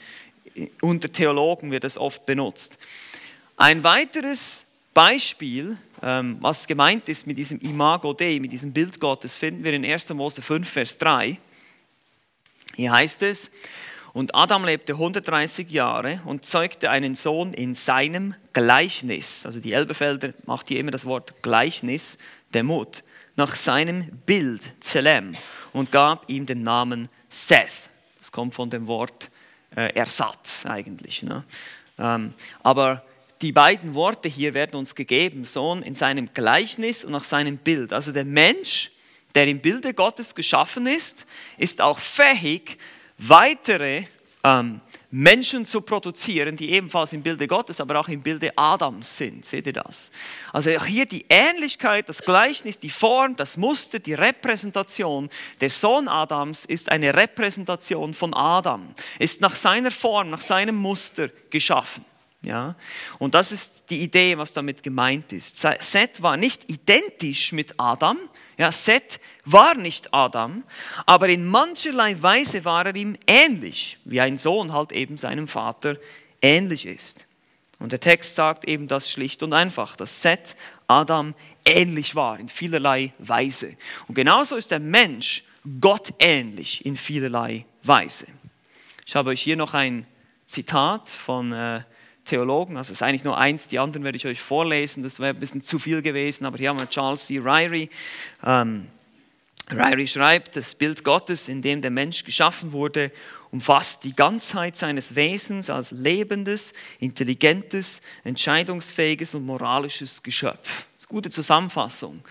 unter 0.83 1.11
Theologen 1.11 1.71
wird 1.71 1.85
das 1.85 1.97
oft 1.97 2.27
benutzt. 2.27 2.79
Ein 3.57 3.85
weiteres 3.85 4.67
Beispiel, 4.93 5.79
ähm, 6.03 6.39
was 6.41 6.67
gemeint 6.67 7.09
ist 7.09 7.27
mit 7.27 7.39
diesem 7.39 7.61
Imago 7.61 8.13
Dei, 8.13 8.39
mit 8.41 8.53
diesem 8.53 8.73
Bild 8.73 9.01
Gottes, 9.01 9.37
finden 9.37 9.65
wir 9.65 9.73
in 9.73 9.85
1. 9.85 10.09
Mose 10.11 10.43
5, 10.43 10.69
Vers 10.69 10.99
3. 10.99 11.39
Hier 12.77 12.93
heißt 12.93 13.23
es, 13.23 13.51
und 14.15 14.35
Adam 14.37 14.65
lebte 14.65 14.93
130 14.93 15.69
Jahre 15.71 16.21
und 16.25 16.47
zeugte 16.47 16.89
einen 16.89 17.17
Sohn 17.17 17.53
in 17.53 17.75
seinem 17.75 18.37
Gleichnis. 18.53 19.45
Also 19.45 19.59
die 19.59 19.73
Elbefelder 19.73 20.33
macht 20.47 20.69
hier 20.69 20.79
immer 20.79 20.93
das 20.93 21.05
Wort 21.05 21.43
Gleichnis, 21.43 22.17
der 22.55 22.63
Mut, 22.63 23.03
nach 23.35 23.57
seinem 23.57 24.07
Bild, 24.25 24.63
Zelem, 24.79 25.35
und 25.73 25.91
gab 25.91 26.31
ihm 26.31 26.47
den 26.47 26.63
Namen 26.63 27.09
Seth. 27.29 27.91
Das 28.19 28.31
kommt 28.31 28.55
von 28.55 28.71
dem 28.71 28.87
Wort 28.87 29.31
äh, 29.75 29.93
Ersatz 29.95 30.65
eigentlich. 30.65 31.25
Ne? 31.25 31.43
Ähm, 31.99 32.35
aber 32.63 33.05
die 33.43 33.51
beiden 33.51 33.95
Worte 33.95 34.29
hier 34.29 34.55
werden 34.55 34.77
uns 34.77 34.95
gegeben, 34.95 35.45
Sohn 35.45 35.83
in 35.83 35.97
seinem 35.97 36.33
Gleichnis 36.33 37.05
und 37.05 37.11
nach 37.11 37.25
seinem 37.25 37.57
Bild. 37.57 37.93
Also 37.93 38.13
der 38.13 38.25
Mensch, 38.25 38.93
der 39.35 39.49
im 39.49 39.59
Bilde 39.59 39.93
Gottes 39.93 40.37
geschaffen 40.37 40.87
ist, 40.87 41.27
ist 41.59 41.81
auch 41.81 41.99
fähig, 41.99 42.79
weitere 43.19 44.05
ähm, 44.45 44.81
Menschen 45.11 45.65
zu 45.65 45.81
produzieren, 45.81 46.57
die 46.57 46.71
ebenfalls 46.71 47.13
im 47.13 47.23
Bilde 47.23 47.47
Gottes, 47.47 47.81
aber 47.81 47.99
auch 47.99 48.09
im 48.09 48.21
Bilde 48.21 48.53
Adams 48.57 49.17
sind. 49.17 49.45
Seht 49.45 49.67
ihr 49.67 49.73
das? 49.73 50.11
Also 50.53 50.71
auch 50.71 50.85
hier 50.85 51.07
die 51.07 51.25
Ähnlichkeit, 51.29 52.09
das 52.09 52.21
Gleichnis, 52.21 52.79
die 52.79 52.91
Form, 52.91 53.37
das 53.37 53.57
Muster, 53.57 54.01
die 54.01 54.15
Repräsentation. 54.15 55.31
Der 55.61 55.71
Sohn 55.71 56.09
Adams 56.09 56.65
ist 56.65 56.91
eine 56.91 57.15
Repräsentation 57.15 58.13
von 58.13 58.35
Adam, 58.35 58.95
ist 59.19 59.41
nach 59.41 59.55
seiner 59.57 59.91
Form, 59.91 60.31
nach 60.31 60.43
seinem 60.43 60.77
Muster 60.77 61.31
geschaffen. 61.49 62.05
Ja? 62.43 62.75
Und 63.19 63.35
das 63.35 63.53
ist 63.53 63.85
die 63.91 64.03
Idee, 64.03 64.37
was 64.37 64.53
damit 64.53 64.83
gemeint 64.83 65.33
ist. 65.33 65.57
Seth 65.57 66.23
war 66.23 66.37
nicht 66.37 66.69
identisch 66.69 67.53
mit 67.53 67.75
Adam. 67.79 68.19
Ja, 68.57 68.71
Seth 68.71 69.21
war 69.45 69.75
nicht 69.75 70.15
Adam, 70.15 70.65
aber 71.07 71.29
in 71.29 71.47
mancherlei 71.47 72.21
Weise 72.23 72.65
war 72.65 72.87
er 72.87 72.95
ihm 72.95 73.17
ähnlich, 73.27 73.99
wie 74.05 74.21
ein 74.21 74.39
Sohn 74.39 74.73
halt 74.73 74.93
eben 74.93 75.17
seinem 75.17 75.49
Vater 75.49 75.97
ähnlich 76.41 76.87
ist. 76.87 77.27
Und 77.79 77.93
der 77.93 78.01
Text 78.01 78.37
sagt 78.37 78.65
eben 78.67 78.87
das 78.87 79.11
schlicht 79.11 79.43
und 79.43 79.53
einfach, 79.53 79.97
dass 79.97 80.23
Seth 80.23 80.57
Adam 80.87 81.35
ähnlich 81.65 82.15
war 82.15 82.39
in 82.39 82.49
vielerlei 82.49 83.13
Weise. 83.19 83.77
Und 84.07 84.15
genauso 84.15 84.57
ist 84.57 84.71
der 84.71 84.79
Mensch 84.79 85.45
Gott 85.81 86.15
ähnlich 86.19 86.85
in 86.85 86.97
vielerlei 86.97 87.65
Weise. 87.83 88.27
Ich 89.07 89.17
habe 89.17 89.31
euch 89.31 89.43
hier 89.43 89.57
noch 89.57 89.75
ein 89.75 90.07
Zitat 90.47 91.09
von 91.09 91.53
äh, 91.53 91.83
Theologen, 92.25 92.77
also 92.77 92.93
es 92.93 92.99
ist 92.99 93.03
eigentlich 93.03 93.25
nur 93.25 93.37
eins, 93.37 93.69
die 93.69 93.79
anderen 93.79 94.05
werde 94.05 94.17
ich 94.17 94.27
euch 94.27 94.41
vorlesen, 94.41 95.03
das 95.03 95.21
wäre 95.21 95.35
ein 95.35 95.39
bisschen 95.39 95.63
zu 95.63 95.79
viel 95.79 96.03
gewesen, 96.03 96.47
aber 96.47 96.57
hier 96.57 96.71
haben 96.71 96.79
wir 96.79 96.89
Charles 96.89 97.27
C. 97.27 97.39
Ryrie. 97.39 97.91
Ähm, 98.45 98.87
Ryrie 99.71 100.07
schreibt, 100.07 100.57
das 100.57 100.75
Bild 100.75 101.05
Gottes, 101.05 101.49
in 101.49 101.63
dem 101.63 101.83
der 101.83 101.91
Mensch 101.91 102.25
geschaffen 102.25 102.73
wurde, 102.73 103.11
umfasst 103.51 104.05
die 104.05 104.15
Ganzheit 104.15 104.77
seines 104.77 105.15
Wesens 105.15 105.71
als 105.71 105.91
lebendes, 105.91 106.73
intelligentes, 106.99 108.03
entscheidungsfähiges 108.25 109.35
und 109.35 109.47
moralisches 109.47 110.23
Geschöpf. 110.23 110.87
Das 110.95 111.05
ist 111.05 111.11
eine 111.11 111.17
gute 111.17 111.31
Zusammenfassung. 111.31 112.23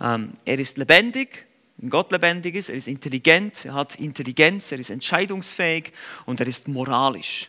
Ähm, 0.00 0.32
er 0.44 0.58
ist 0.58 0.78
lebendig, 0.78 1.46
wenn 1.76 1.90
Gott 1.90 2.12
lebendig 2.12 2.54
ist, 2.56 2.68
er 2.68 2.76
ist 2.76 2.88
intelligent, 2.88 3.64
er 3.64 3.74
hat 3.74 3.96
Intelligenz, 3.96 4.70
er 4.70 4.78
ist 4.78 4.90
entscheidungsfähig 4.90 5.92
und 6.26 6.40
er 6.40 6.46
ist 6.46 6.68
moralisch. 6.68 7.48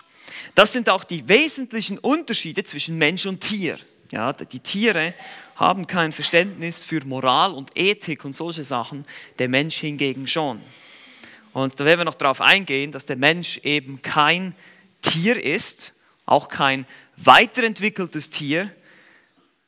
Das 0.55 0.73
sind 0.73 0.89
auch 0.89 1.03
die 1.03 1.27
wesentlichen 1.27 1.97
Unterschiede 1.97 2.63
zwischen 2.63 2.97
Mensch 2.97 3.25
und 3.25 3.41
Tier. 3.41 3.79
Ja, 4.11 4.33
die 4.33 4.59
Tiere 4.59 5.13
haben 5.55 5.87
kein 5.87 6.11
Verständnis 6.11 6.83
für 6.83 7.05
Moral 7.05 7.53
und 7.53 7.71
Ethik 7.75 8.25
und 8.25 8.33
solche 8.33 8.63
Sachen, 8.63 9.05
der 9.39 9.47
Mensch 9.47 9.77
hingegen 9.77 10.27
schon. 10.27 10.61
Und 11.53 11.79
da 11.79 11.85
werden 11.85 12.01
wir 12.01 12.05
noch 12.05 12.15
darauf 12.15 12.41
eingehen, 12.41 12.91
dass 12.91 13.05
der 13.05 13.15
Mensch 13.15 13.59
eben 13.63 14.01
kein 14.01 14.55
Tier 15.01 15.41
ist, 15.41 15.93
auch 16.25 16.47
kein 16.47 16.85
weiterentwickeltes 17.17 18.29
Tier, 18.29 18.71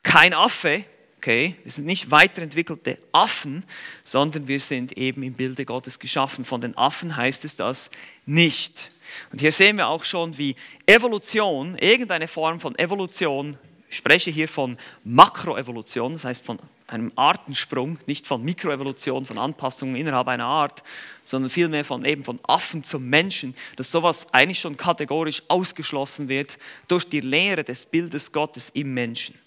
kein 0.02 0.34
Affe, 0.34 0.84
okay, 1.24 1.56
wir 1.62 1.72
sind 1.72 1.86
nicht 1.86 2.10
weiterentwickelte 2.10 2.98
Affen, 3.12 3.64
sondern 4.04 4.46
wir 4.46 4.60
sind 4.60 4.92
eben 4.92 5.22
im 5.22 5.32
Bilde 5.32 5.64
Gottes 5.64 5.98
geschaffen. 5.98 6.44
Von 6.44 6.60
den 6.60 6.76
Affen 6.76 7.16
heißt 7.16 7.46
es 7.46 7.56
das 7.56 7.90
nicht. 8.26 8.90
Und 9.32 9.40
hier 9.40 9.52
sehen 9.52 9.76
wir 9.76 9.88
auch 9.88 10.04
schon, 10.04 10.36
wie 10.38 10.56
Evolution, 10.86 11.76
irgendeine 11.78 12.28
Form 12.28 12.60
von 12.60 12.76
Evolution, 12.78 13.56
ich 13.88 13.98
spreche 13.98 14.30
hier 14.30 14.48
von 14.48 14.76
Makroevolution, 15.04 16.14
das 16.14 16.24
heißt 16.24 16.44
von 16.44 16.58
einem 16.86 17.12
Artensprung, 17.16 17.98
nicht 18.06 18.26
von 18.26 18.42
Mikroevolution, 18.42 19.24
von 19.24 19.38
Anpassungen 19.38 19.96
innerhalb 19.96 20.28
einer 20.28 20.46
Art, 20.46 20.82
sondern 21.24 21.48
vielmehr 21.48 21.84
von 21.84 22.04
eben 22.04 22.24
von 22.24 22.40
Affen 22.42 22.84
zum 22.84 23.08
Menschen, 23.08 23.54
dass 23.76 23.90
sowas 23.90 24.26
eigentlich 24.32 24.58
schon 24.58 24.76
kategorisch 24.76 25.42
ausgeschlossen 25.48 26.28
wird 26.28 26.58
durch 26.88 27.08
die 27.08 27.20
Lehre 27.20 27.64
des 27.64 27.86
Bildes 27.86 28.32
Gottes 28.32 28.70
im 28.70 28.92
Menschen. 28.94 29.38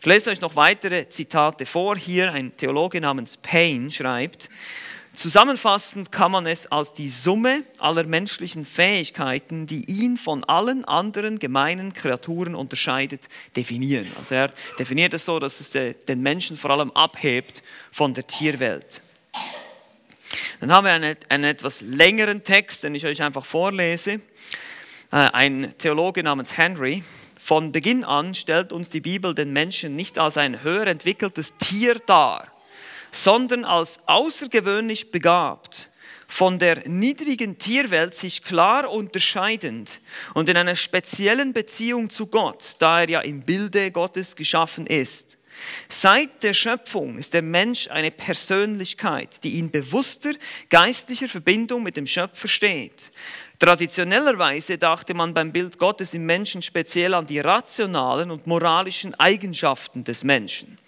Ich 0.00 0.06
lese 0.06 0.30
euch 0.30 0.40
noch 0.40 0.56
weitere 0.56 1.08
Zitate 1.08 1.66
vor. 1.66 1.96
Hier 1.96 2.32
ein 2.32 2.56
Theologe 2.56 3.00
namens 3.00 3.36
Payne 3.36 3.90
schreibt, 3.90 4.48
Zusammenfassend 5.18 6.12
kann 6.12 6.30
man 6.30 6.46
es 6.46 6.68
als 6.70 6.92
die 6.92 7.08
Summe 7.08 7.64
aller 7.78 8.04
menschlichen 8.04 8.64
Fähigkeiten, 8.64 9.66
die 9.66 9.84
ihn 9.90 10.16
von 10.16 10.44
allen 10.44 10.84
anderen 10.84 11.40
gemeinen 11.40 11.92
Kreaturen 11.92 12.54
unterscheidet, 12.54 13.22
definieren. 13.56 14.06
Also 14.16 14.36
er 14.36 14.52
definiert 14.78 15.14
es 15.14 15.24
so, 15.24 15.40
dass 15.40 15.58
es 15.58 15.72
den 15.72 16.22
Menschen 16.22 16.56
vor 16.56 16.70
allem 16.70 16.92
abhebt 16.92 17.64
von 17.90 18.14
der 18.14 18.28
Tierwelt. 18.28 19.02
Dann 20.60 20.70
haben 20.70 20.84
wir 20.84 20.92
einen, 20.92 21.16
einen 21.28 21.44
etwas 21.44 21.80
längeren 21.80 22.44
Text, 22.44 22.84
den 22.84 22.94
ich 22.94 23.04
euch 23.04 23.20
einfach 23.20 23.44
vorlese. 23.44 24.20
Äh, 25.10 25.16
ein 25.16 25.74
Theologe 25.78 26.22
namens 26.22 26.56
Henry. 26.56 27.02
Von 27.40 27.72
Beginn 27.72 28.04
an 28.04 28.36
stellt 28.36 28.72
uns 28.72 28.88
die 28.88 29.00
Bibel 29.00 29.34
den 29.34 29.52
Menschen 29.52 29.96
nicht 29.96 30.16
als 30.16 30.36
ein 30.36 30.62
höher 30.62 30.86
entwickeltes 30.86 31.54
Tier 31.58 31.96
dar 32.06 32.52
sondern 33.10 33.64
als 33.64 34.00
außergewöhnlich 34.06 35.10
begabt, 35.10 35.90
von 36.26 36.58
der 36.58 36.86
niedrigen 36.86 37.58
Tierwelt 37.58 38.14
sich 38.14 38.42
klar 38.42 38.90
unterscheidend 38.90 40.00
und 40.34 40.48
in 40.48 40.56
einer 40.56 40.76
speziellen 40.76 41.54
Beziehung 41.54 42.10
zu 42.10 42.26
Gott, 42.26 42.76
da 42.78 43.00
er 43.00 43.08
ja 43.08 43.20
im 43.20 43.40
Bilde 43.40 43.90
Gottes 43.90 44.36
geschaffen 44.36 44.86
ist. 44.86 45.38
Seit 45.88 46.42
der 46.42 46.54
Schöpfung 46.54 47.18
ist 47.18 47.34
der 47.34 47.42
Mensch 47.42 47.88
eine 47.88 48.10
Persönlichkeit, 48.10 49.42
die 49.42 49.58
in 49.58 49.70
bewusster 49.70 50.32
geistlicher 50.68 51.28
Verbindung 51.28 51.82
mit 51.82 51.96
dem 51.96 52.06
Schöpfer 52.06 52.46
steht. 52.46 53.10
Traditionellerweise 53.58 54.78
dachte 54.78 55.14
man 55.14 55.34
beim 55.34 55.50
Bild 55.50 55.78
Gottes 55.78 56.14
im 56.14 56.26
Menschen 56.26 56.62
speziell 56.62 57.14
an 57.14 57.26
die 57.26 57.40
rationalen 57.40 58.30
und 58.30 58.46
moralischen 58.46 59.14
Eigenschaften 59.18 60.04
des 60.04 60.22
Menschen. 60.22 60.78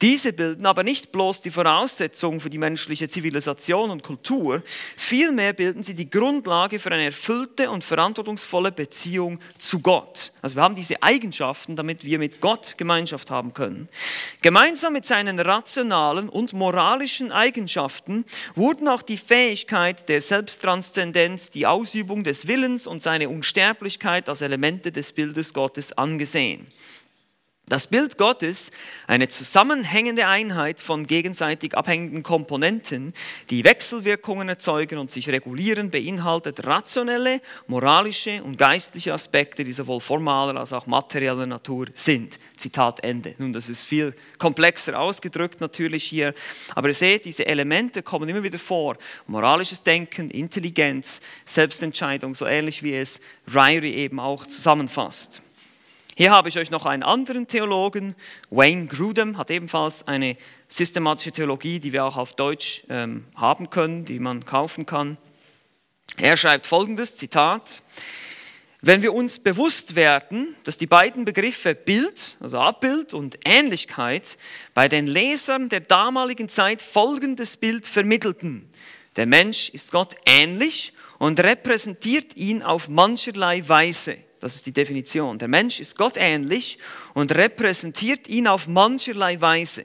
Diese 0.00 0.32
bilden 0.32 0.66
aber 0.66 0.82
nicht 0.82 1.12
bloß 1.12 1.40
die 1.40 1.50
Voraussetzung 1.50 2.40
für 2.40 2.50
die 2.50 2.58
menschliche 2.58 3.08
Zivilisation 3.08 3.90
und 3.90 4.02
Kultur, 4.02 4.62
vielmehr 4.96 5.52
bilden 5.52 5.82
sie 5.82 5.94
die 5.94 6.10
Grundlage 6.10 6.78
für 6.78 6.90
eine 6.90 7.04
erfüllte 7.04 7.70
und 7.70 7.84
verantwortungsvolle 7.84 8.72
Beziehung 8.72 9.38
zu 9.58 9.80
Gott. 9.80 10.32
Also 10.42 10.56
wir 10.56 10.62
haben 10.62 10.74
diese 10.74 11.02
Eigenschaften, 11.02 11.76
damit 11.76 12.04
wir 12.04 12.18
mit 12.18 12.40
Gott 12.40 12.76
Gemeinschaft 12.78 13.30
haben 13.30 13.54
können. 13.54 13.88
Gemeinsam 14.40 14.92
mit 14.92 15.06
seinen 15.06 15.38
rationalen 15.38 16.28
und 16.28 16.52
moralischen 16.52 17.30
Eigenschaften 17.30 18.24
wurden 18.54 18.88
auch 18.88 19.02
die 19.02 19.18
Fähigkeit 19.18 20.08
der 20.08 20.20
Selbsttranszendenz, 20.20 21.50
die 21.50 21.66
Ausübung 21.66 22.24
des 22.24 22.48
Willens 22.48 22.86
und 22.86 23.02
seine 23.02 23.28
Unsterblichkeit 23.28 24.28
als 24.28 24.40
Elemente 24.40 24.90
des 24.90 25.12
Bildes 25.12 25.54
Gottes 25.54 25.96
angesehen. 25.96 26.66
Das 27.68 27.86
Bild 27.86 28.18
Gottes, 28.18 28.72
eine 29.06 29.28
zusammenhängende 29.28 30.26
Einheit 30.26 30.80
von 30.80 31.06
gegenseitig 31.06 31.76
abhängigen 31.76 32.24
Komponenten, 32.24 33.14
die 33.50 33.62
Wechselwirkungen 33.62 34.48
erzeugen 34.48 34.98
und 34.98 35.12
sich 35.12 35.28
regulieren, 35.28 35.88
beinhaltet 35.88 36.66
rationelle, 36.66 37.40
moralische 37.68 38.42
und 38.42 38.58
geistliche 38.58 39.14
Aspekte, 39.14 39.62
die 39.62 39.72
sowohl 39.72 40.00
formaler 40.00 40.58
als 40.58 40.72
auch 40.72 40.86
materieller 40.86 41.46
Natur 41.46 41.86
sind. 41.94 42.38
Zitat 42.56 43.02
Ende. 43.04 43.36
Nun, 43.38 43.52
das 43.52 43.68
ist 43.68 43.84
viel 43.84 44.12
komplexer 44.38 44.98
ausgedrückt 44.98 45.60
natürlich 45.60 46.04
hier, 46.04 46.34
aber 46.74 46.88
ihr 46.88 46.94
seht, 46.94 47.24
diese 47.24 47.46
Elemente 47.46 48.02
kommen 48.02 48.28
immer 48.28 48.42
wieder 48.42 48.58
vor. 48.58 48.98
Moralisches 49.28 49.82
Denken, 49.82 50.30
Intelligenz, 50.30 51.20
Selbstentscheidung, 51.46 52.34
so 52.34 52.44
ähnlich 52.44 52.82
wie 52.82 52.96
es 52.96 53.20
Ryrie 53.54 53.94
eben 53.94 54.18
auch 54.18 54.46
zusammenfasst. 54.46 55.42
Hier 56.14 56.30
habe 56.30 56.50
ich 56.50 56.58
euch 56.58 56.70
noch 56.70 56.84
einen 56.84 57.02
anderen 57.02 57.48
Theologen, 57.48 58.14
Wayne 58.50 58.86
Grudem, 58.86 59.38
hat 59.38 59.50
ebenfalls 59.50 60.06
eine 60.06 60.36
systematische 60.68 61.32
Theologie, 61.32 61.80
die 61.80 61.94
wir 61.94 62.04
auch 62.04 62.18
auf 62.18 62.34
Deutsch 62.34 62.82
ähm, 62.90 63.24
haben 63.34 63.70
können, 63.70 64.04
die 64.04 64.18
man 64.18 64.44
kaufen 64.44 64.84
kann. 64.84 65.16
Er 66.18 66.36
schreibt 66.36 66.66
folgendes 66.66 67.16
Zitat: 67.16 67.82
Wenn 68.82 69.00
wir 69.00 69.14
uns 69.14 69.38
bewusst 69.38 69.94
werden, 69.94 70.54
dass 70.64 70.76
die 70.76 70.86
beiden 70.86 71.24
Begriffe 71.24 71.74
Bild, 71.74 72.36
also 72.40 72.58
Abbild 72.58 73.14
und 73.14 73.38
Ähnlichkeit 73.46 74.36
bei 74.74 74.88
den 74.88 75.06
Lesern 75.06 75.70
der 75.70 75.80
damaligen 75.80 76.50
Zeit 76.50 76.82
folgendes 76.82 77.56
Bild 77.56 77.86
vermittelten: 77.86 78.68
Der 79.16 79.24
Mensch 79.24 79.70
ist 79.70 79.92
Gott 79.92 80.16
ähnlich 80.26 80.92
und 81.18 81.40
repräsentiert 81.40 82.36
ihn 82.36 82.62
auf 82.62 82.90
mancherlei 82.90 83.66
Weise. 83.66 84.18
Das 84.42 84.56
ist 84.56 84.66
die 84.66 84.72
Definition. 84.72 85.38
Der 85.38 85.46
Mensch 85.46 85.78
ist 85.78 85.96
Gott 85.96 86.14
ähnlich 86.16 86.78
und 87.14 87.32
repräsentiert 87.32 88.26
ihn 88.26 88.48
auf 88.48 88.66
mancherlei 88.66 89.40
Weise. 89.40 89.84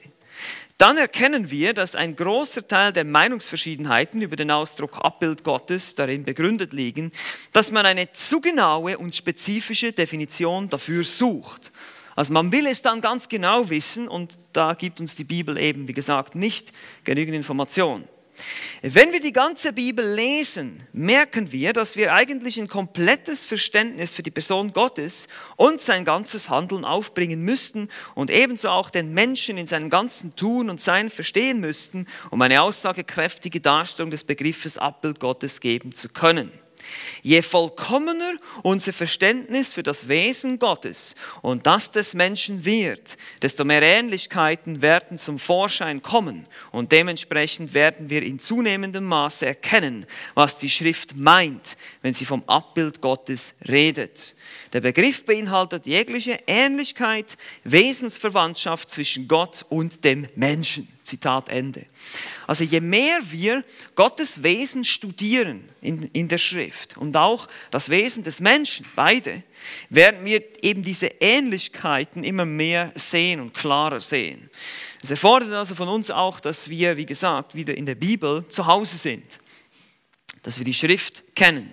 Dann 0.78 0.96
erkennen 0.96 1.48
wir, 1.48 1.74
dass 1.74 1.94
ein 1.94 2.16
großer 2.16 2.66
Teil 2.66 2.92
der 2.92 3.04
Meinungsverschiedenheiten 3.04 4.20
über 4.20 4.34
den 4.34 4.50
Ausdruck 4.50 4.98
Abbild 5.04 5.44
Gottes 5.44 5.94
darin 5.94 6.24
begründet 6.24 6.72
liegen, 6.72 7.12
dass 7.52 7.70
man 7.70 7.86
eine 7.86 8.10
zu 8.10 8.40
genaue 8.40 8.98
und 8.98 9.14
spezifische 9.14 9.92
Definition 9.92 10.68
dafür 10.68 11.04
sucht. 11.04 11.70
Also 12.16 12.32
man 12.32 12.50
will 12.50 12.66
es 12.66 12.82
dann 12.82 13.00
ganz 13.00 13.28
genau 13.28 13.70
wissen 13.70 14.08
und 14.08 14.40
da 14.52 14.74
gibt 14.74 15.00
uns 15.00 15.14
die 15.14 15.22
Bibel 15.22 15.56
eben, 15.56 15.86
wie 15.86 15.92
gesagt, 15.92 16.34
nicht 16.34 16.72
genügend 17.04 17.36
Information. 17.36 18.08
Wenn 18.82 19.12
wir 19.12 19.20
die 19.20 19.32
ganze 19.32 19.72
Bibel 19.72 20.14
lesen, 20.14 20.82
merken 20.92 21.50
wir, 21.50 21.72
dass 21.72 21.96
wir 21.96 22.12
eigentlich 22.12 22.58
ein 22.60 22.68
komplettes 22.68 23.44
Verständnis 23.44 24.14
für 24.14 24.22
die 24.22 24.30
Person 24.30 24.72
Gottes 24.72 25.26
und 25.56 25.80
sein 25.80 26.04
ganzes 26.04 26.48
Handeln 26.48 26.84
aufbringen 26.84 27.42
müssten 27.42 27.88
und 28.14 28.30
ebenso 28.30 28.68
auch 28.68 28.90
den 28.90 29.12
Menschen 29.12 29.58
in 29.58 29.66
seinem 29.66 29.90
ganzen 29.90 30.36
Tun 30.36 30.70
und 30.70 30.80
Sein 30.80 31.10
verstehen 31.10 31.60
müssten, 31.60 32.06
um 32.30 32.40
eine 32.42 32.62
aussagekräftige 32.62 33.60
Darstellung 33.60 34.10
des 34.10 34.24
Begriffes 34.24 34.78
Abbild 34.78 35.18
Gottes 35.18 35.60
geben 35.60 35.92
zu 35.92 36.08
können. 36.08 36.52
Je 37.22 37.42
vollkommener 37.42 38.34
unser 38.62 38.92
Verständnis 38.92 39.72
für 39.72 39.82
das 39.82 40.08
Wesen 40.08 40.58
Gottes 40.58 41.14
und 41.42 41.66
das 41.66 41.90
des 41.90 42.14
Menschen 42.14 42.64
wird, 42.64 43.16
desto 43.42 43.64
mehr 43.64 43.82
Ähnlichkeiten 43.82 44.82
werden 44.82 45.18
zum 45.18 45.38
Vorschein 45.38 46.02
kommen 46.02 46.46
und 46.70 46.92
dementsprechend 46.92 47.74
werden 47.74 48.10
wir 48.10 48.22
in 48.22 48.38
zunehmendem 48.38 49.04
Maße 49.04 49.46
erkennen, 49.46 50.06
was 50.34 50.58
die 50.58 50.70
Schrift 50.70 51.16
meint, 51.16 51.76
wenn 52.02 52.14
sie 52.14 52.24
vom 52.24 52.42
Abbild 52.46 53.00
Gottes 53.00 53.54
redet. 53.68 54.34
Der 54.72 54.80
Begriff 54.80 55.24
beinhaltet 55.24 55.86
jegliche 55.86 56.40
Ähnlichkeit, 56.46 57.38
Wesensverwandtschaft 57.64 58.90
zwischen 58.90 59.26
Gott 59.26 59.64
und 59.68 60.04
dem 60.04 60.28
Menschen. 60.34 60.88
Zitat 61.08 61.48
Ende. 61.48 61.86
Also 62.46 62.64
je 62.64 62.80
mehr 62.80 63.18
wir 63.30 63.64
Gottes 63.94 64.42
Wesen 64.42 64.84
studieren 64.84 65.66
in, 65.80 66.02
in 66.12 66.28
der 66.28 66.36
Schrift 66.36 66.98
und 66.98 67.16
auch 67.16 67.48
das 67.70 67.88
Wesen 67.88 68.24
des 68.24 68.40
Menschen, 68.40 68.84
beide, 68.94 69.42
werden 69.88 70.26
wir 70.26 70.42
eben 70.62 70.82
diese 70.82 71.06
Ähnlichkeiten 71.20 72.24
immer 72.24 72.44
mehr 72.44 72.92
sehen 72.94 73.40
und 73.40 73.54
klarer 73.54 74.02
sehen. 74.02 74.50
Es 75.02 75.10
erfordert 75.10 75.52
also 75.52 75.74
von 75.74 75.88
uns 75.88 76.10
auch, 76.10 76.40
dass 76.40 76.68
wir, 76.68 76.98
wie 76.98 77.06
gesagt, 77.06 77.54
wieder 77.54 77.74
in 77.74 77.86
der 77.86 77.94
Bibel 77.94 78.46
zu 78.48 78.66
Hause 78.66 78.98
sind, 78.98 79.24
dass 80.42 80.58
wir 80.58 80.64
die 80.66 80.74
Schrift 80.74 81.24
kennen 81.34 81.72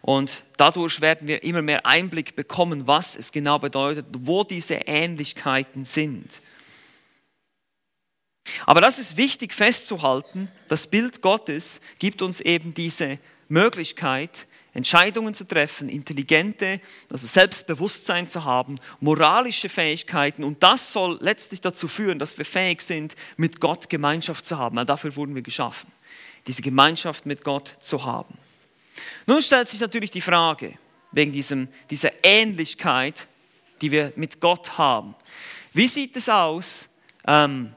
und 0.00 0.44
dadurch 0.56 1.00
werden 1.00 1.28
wir 1.28 1.42
immer 1.42 1.62
mehr 1.62 1.84
Einblick 1.86 2.36
bekommen, 2.36 2.86
was 2.86 3.16
es 3.16 3.32
genau 3.32 3.58
bedeutet, 3.58 4.06
wo 4.12 4.44
diese 4.44 4.74
Ähnlichkeiten 4.74 5.84
sind. 5.84 6.40
Aber 8.66 8.80
das 8.80 8.98
ist 8.98 9.16
wichtig 9.16 9.52
festzuhalten. 9.52 10.48
Das 10.68 10.86
Bild 10.86 11.20
Gottes 11.20 11.80
gibt 11.98 12.22
uns 12.22 12.40
eben 12.40 12.74
diese 12.74 13.18
Möglichkeit, 13.48 14.46
Entscheidungen 14.74 15.34
zu 15.34 15.44
treffen, 15.44 15.88
intelligente, 15.88 16.80
also 17.10 17.26
Selbstbewusstsein 17.26 18.28
zu 18.28 18.44
haben, 18.44 18.76
moralische 19.00 19.68
Fähigkeiten. 19.68 20.44
Und 20.44 20.62
das 20.62 20.92
soll 20.92 21.18
letztlich 21.20 21.60
dazu 21.60 21.88
führen, 21.88 22.18
dass 22.18 22.38
wir 22.38 22.44
fähig 22.44 22.82
sind, 22.82 23.16
mit 23.36 23.60
Gott 23.60 23.90
Gemeinschaft 23.90 24.46
zu 24.46 24.56
haben. 24.56 24.76
Weil 24.76 24.86
dafür 24.86 25.16
wurden 25.16 25.34
wir 25.34 25.42
geschaffen, 25.42 25.90
diese 26.46 26.62
Gemeinschaft 26.62 27.26
mit 27.26 27.42
Gott 27.44 27.76
zu 27.80 28.04
haben. 28.04 28.38
Nun 29.26 29.42
stellt 29.42 29.68
sich 29.68 29.80
natürlich 29.80 30.10
die 30.10 30.20
Frage, 30.20 30.78
wegen 31.12 31.32
diesem, 31.32 31.68
dieser 31.90 32.12
Ähnlichkeit, 32.22 33.26
die 33.80 33.90
wir 33.90 34.12
mit 34.16 34.40
Gott 34.40 34.78
haben. 34.78 35.14
Wie 35.72 35.86
sieht 35.86 36.16
es 36.16 36.28
aus 36.28 36.88
ähm, 37.26 37.72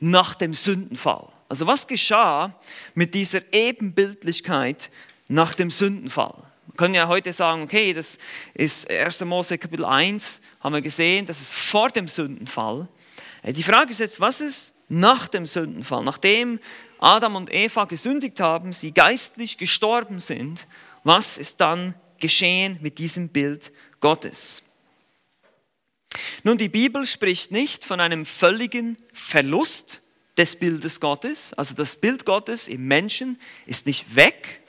nach 0.00 0.34
dem 0.34 0.54
Sündenfall? 0.54 1.28
Also 1.48 1.66
was 1.66 1.86
geschah 1.86 2.58
mit 2.94 3.14
dieser 3.14 3.40
Ebenbildlichkeit 3.52 4.90
nach 5.28 5.54
dem 5.54 5.70
Sündenfall? 5.70 6.34
Wir 6.66 6.74
können 6.76 6.94
ja 6.94 7.06
heute 7.06 7.32
sagen, 7.32 7.62
okay, 7.62 7.92
das 7.92 8.18
ist 8.54 8.90
1. 8.90 9.20
Mose 9.20 9.58
Kapitel 9.58 9.84
1, 9.84 10.40
haben 10.60 10.74
wir 10.74 10.82
gesehen, 10.82 11.26
das 11.26 11.40
ist 11.40 11.54
vor 11.54 11.90
dem 11.90 12.08
Sündenfall. 12.08 12.88
Äh, 13.42 13.52
die 13.52 13.62
Frage 13.62 13.90
ist 13.92 14.00
jetzt, 14.00 14.20
was 14.20 14.40
ist 14.40 14.74
nach 14.88 15.28
dem 15.28 15.46
Sündenfall? 15.46 16.02
Nachdem 16.02 16.58
Adam 17.04 17.36
und 17.36 17.52
Eva 17.52 17.84
gesündigt 17.84 18.40
haben, 18.40 18.72
sie 18.72 18.92
geistlich 18.92 19.58
gestorben 19.58 20.20
sind, 20.20 20.66
was 21.02 21.36
ist 21.36 21.60
dann 21.60 21.94
geschehen 22.18 22.78
mit 22.80 22.96
diesem 22.98 23.28
Bild 23.28 23.72
Gottes? 24.00 24.62
Nun, 26.44 26.56
die 26.56 26.70
Bibel 26.70 27.04
spricht 27.04 27.50
nicht 27.50 27.84
von 27.84 28.00
einem 28.00 28.24
völligen 28.24 28.96
Verlust 29.12 30.00
des 30.38 30.56
Bildes 30.56 30.98
Gottes. 30.98 31.52
Also 31.54 31.74
das 31.74 31.96
Bild 31.96 32.24
Gottes 32.24 32.68
im 32.68 32.88
Menschen 32.88 33.38
ist 33.66 33.84
nicht 33.86 34.16
weg, 34.16 34.62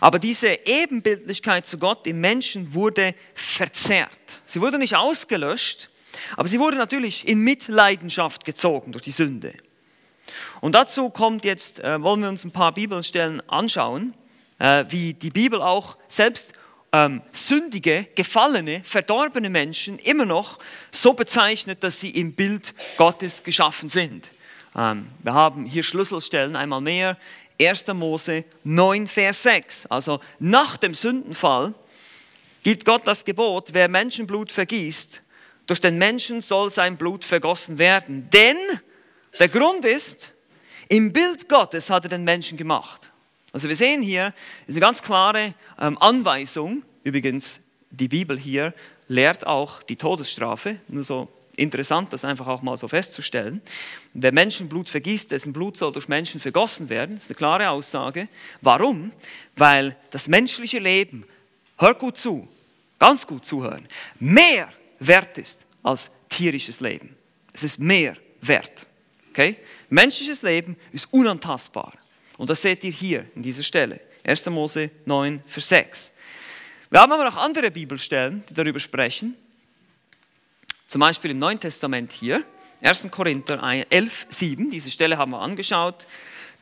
aber 0.00 0.18
diese 0.18 0.66
Ebenbildlichkeit 0.66 1.66
zu 1.66 1.78
Gott 1.78 2.08
im 2.08 2.20
Menschen 2.20 2.74
wurde 2.74 3.14
verzerrt. 3.34 4.10
Sie 4.44 4.60
wurde 4.60 4.78
nicht 4.78 4.96
ausgelöscht, 4.96 5.88
aber 6.36 6.48
sie 6.48 6.58
wurde 6.58 6.76
natürlich 6.76 7.28
in 7.28 7.40
Mitleidenschaft 7.40 8.44
gezogen 8.44 8.90
durch 8.90 9.04
die 9.04 9.12
Sünde. 9.12 9.54
Und 10.60 10.74
dazu 10.74 11.10
kommt 11.10 11.44
jetzt, 11.44 11.80
äh, 11.80 12.02
wollen 12.02 12.22
wir 12.22 12.28
uns 12.28 12.44
ein 12.44 12.50
paar 12.50 12.72
Bibelstellen 12.72 13.40
anschauen, 13.48 14.14
äh, 14.58 14.84
wie 14.88 15.14
die 15.14 15.30
Bibel 15.30 15.62
auch 15.62 15.96
selbst 16.08 16.52
ähm, 16.92 17.22
sündige, 17.32 18.06
gefallene, 18.14 18.82
verdorbene 18.82 19.50
Menschen 19.50 19.98
immer 19.98 20.24
noch 20.24 20.58
so 20.90 21.12
bezeichnet, 21.12 21.84
dass 21.84 22.00
sie 22.00 22.10
im 22.10 22.32
Bild 22.32 22.74
Gottes 22.96 23.42
geschaffen 23.42 23.88
sind. 23.88 24.30
Ähm, 24.76 25.08
wir 25.22 25.34
haben 25.34 25.64
hier 25.64 25.82
Schlüsselstellen 25.82 26.56
einmal 26.56 26.80
mehr. 26.80 27.16
1. 27.60 27.88
Mose 27.88 28.44
9, 28.64 29.08
Vers 29.08 29.42
6. 29.42 29.86
Also 29.86 30.20
nach 30.38 30.76
dem 30.76 30.94
Sündenfall 30.94 31.74
gibt 32.62 32.84
Gott 32.84 33.02
das 33.04 33.24
Gebot, 33.24 33.70
wer 33.72 33.88
Menschenblut 33.88 34.52
vergießt, 34.52 35.22
durch 35.66 35.80
den 35.80 35.98
Menschen 35.98 36.40
soll 36.40 36.70
sein 36.70 36.96
Blut 36.96 37.24
vergossen 37.24 37.78
werden. 37.78 38.30
Denn 38.30 38.56
der 39.38 39.48
Grund 39.48 39.84
ist, 39.84 40.32
im 40.88 41.12
Bild 41.12 41.48
Gottes 41.48 41.90
hat 41.90 42.04
er 42.04 42.10
den 42.10 42.24
Menschen 42.24 42.56
gemacht. 42.56 43.10
Also 43.52 43.68
wir 43.68 43.76
sehen 43.76 44.02
hier 44.02 44.32
eine 44.66 44.80
ganz 44.80 45.02
klare 45.02 45.54
ähm, 45.80 45.98
Anweisung. 45.98 46.82
Übrigens, 47.04 47.60
die 47.90 48.08
Bibel 48.08 48.38
hier 48.38 48.74
lehrt 49.08 49.46
auch 49.46 49.82
die 49.82 49.96
Todesstrafe, 49.96 50.76
nur 50.88 51.04
so 51.04 51.28
interessant, 51.56 52.12
das 52.12 52.24
einfach 52.24 52.46
auch 52.46 52.62
mal 52.62 52.76
so 52.76 52.88
festzustellen. 52.88 53.60
Wer 54.14 54.32
Menschenblut 54.32 54.88
vergießt, 54.88 55.30
dessen 55.30 55.52
Blut 55.52 55.76
soll 55.76 55.92
durch 55.92 56.08
Menschen 56.08 56.40
vergossen 56.40 56.88
werden. 56.88 57.16
Das 57.16 57.24
ist 57.24 57.30
eine 57.30 57.36
klare 57.36 57.70
Aussage. 57.70 58.28
Warum? 58.60 59.12
Weil 59.56 59.96
das 60.10 60.28
menschliche 60.28 60.78
Leben, 60.78 61.24
hört 61.78 61.98
gut 61.98 62.16
zu, 62.16 62.48
ganz 62.98 63.26
gut 63.26 63.44
zuhören, 63.44 63.86
mehr 64.18 64.68
wert 65.00 65.38
ist 65.38 65.66
als 65.82 66.10
tierisches 66.28 66.80
Leben. 66.80 67.16
Es 67.52 67.62
ist 67.62 67.78
mehr 67.78 68.16
wert. 68.40 68.87
Okay? 69.38 69.54
Menschliches 69.88 70.42
Leben 70.42 70.76
ist 70.90 71.12
unantastbar. 71.12 71.92
Und 72.38 72.50
das 72.50 72.60
seht 72.60 72.82
ihr 72.82 72.90
hier 72.90 73.24
in 73.36 73.42
dieser 73.44 73.62
Stelle. 73.62 74.00
1. 74.24 74.46
Mose 74.46 74.90
9, 75.04 75.44
Vers 75.46 75.68
6. 75.68 76.12
Wir 76.90 77.00
haben 77.00 77.12
aber 77.12 77.24
noch 77.24 77.36
andere 77.36 77.70
Bibelstellen, 77.70 78.42
die 78.50 78.54
darüber 78.54 78.80
sprechen. 78.80 79.36
Zum 80.88 81.02
Beispiel 81.02 81.30
im 81.30 81.38
Neuen 81.38 81.60
Testament 81.60 82.10
hier, 82.10 82.42
1. 82.82 83.06
Korinther 83.12 83.62
11, 83.62 84.26
7, 84.28 84.70
diese 84.70 84.90
Stelle 84.90 85.18
haben 85.18 85.30
wir 85.30 85.40
angeschaut. 85.40 86.08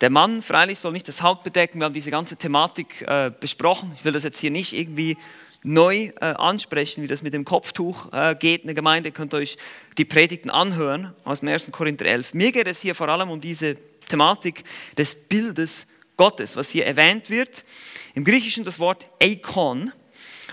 Der 0.03 0.11
Mann 0.11 0.43
freilich 0.43 0.79
soll 0.79 0.93
nicht 0.93 1.09
das 1.09 1.23
Haupt 1.23 1.45
bedecken, 1.45 1.79
wir 1.79 1.87
haben 1.87 1.95
diese 1.95 2.11
ganze 2.11 2.37
Thematik 2.37 3.01
äh, 3.09 3.31
besprochen. 3.41 3.93
Ich 3.95 4.05
will 4.05 4.13
das 4.13 4.23
jetzt 4.23 4.39
hier 4.39 4.51
nicht 4.51 4.75
irgendwie 4.75 5.17
neu 5.67 6.13
äh, 6.21 6.25
ansprechen, 6.25 7.03
wie 7.03 7.09
das 7.09 7.23
mit 7.23 7.35
dem 7.35 7.45
Kopftuch 7.45 8.13
äh, 8.13 8.37
geht 8.39 8.63
in 8.63 8.69
der 8.69 8.75
Gemeinde. 8.75 9.11
Könnt 9.11 9.35
euch 9.35 9.59
die 9.99 10.05
Predigten 10.05 10.49
anhören 10.49 11.13
aus 11.25 11.41
dem 11.41 11.49
1. 11.49 11.73
Korinther 11.73 12.07
11. 12.07 12.35
Mir 12.35 12.53
geht 12.53 12.69
es 12.69 12.81
hier 12.81 12.95
vor 12.95 13.09
allem 13.09 13.31
um 13.31 13.41
diese 13.41 13.75
Thematik 14.09 14.63
des 14.97 15.17
Bildes 15.17 15.89
Gottes, 16.17 16.55
was 16.55 16.71
hier 16.71 16.87
erwähnt 16.87 17.31
wird. 17.31 17.65
Im 18.15 18.23
Griechischen 18.23 18.63
das 18.63 18.79
Wort 18.79 19.11
Eikon 19.21 19.93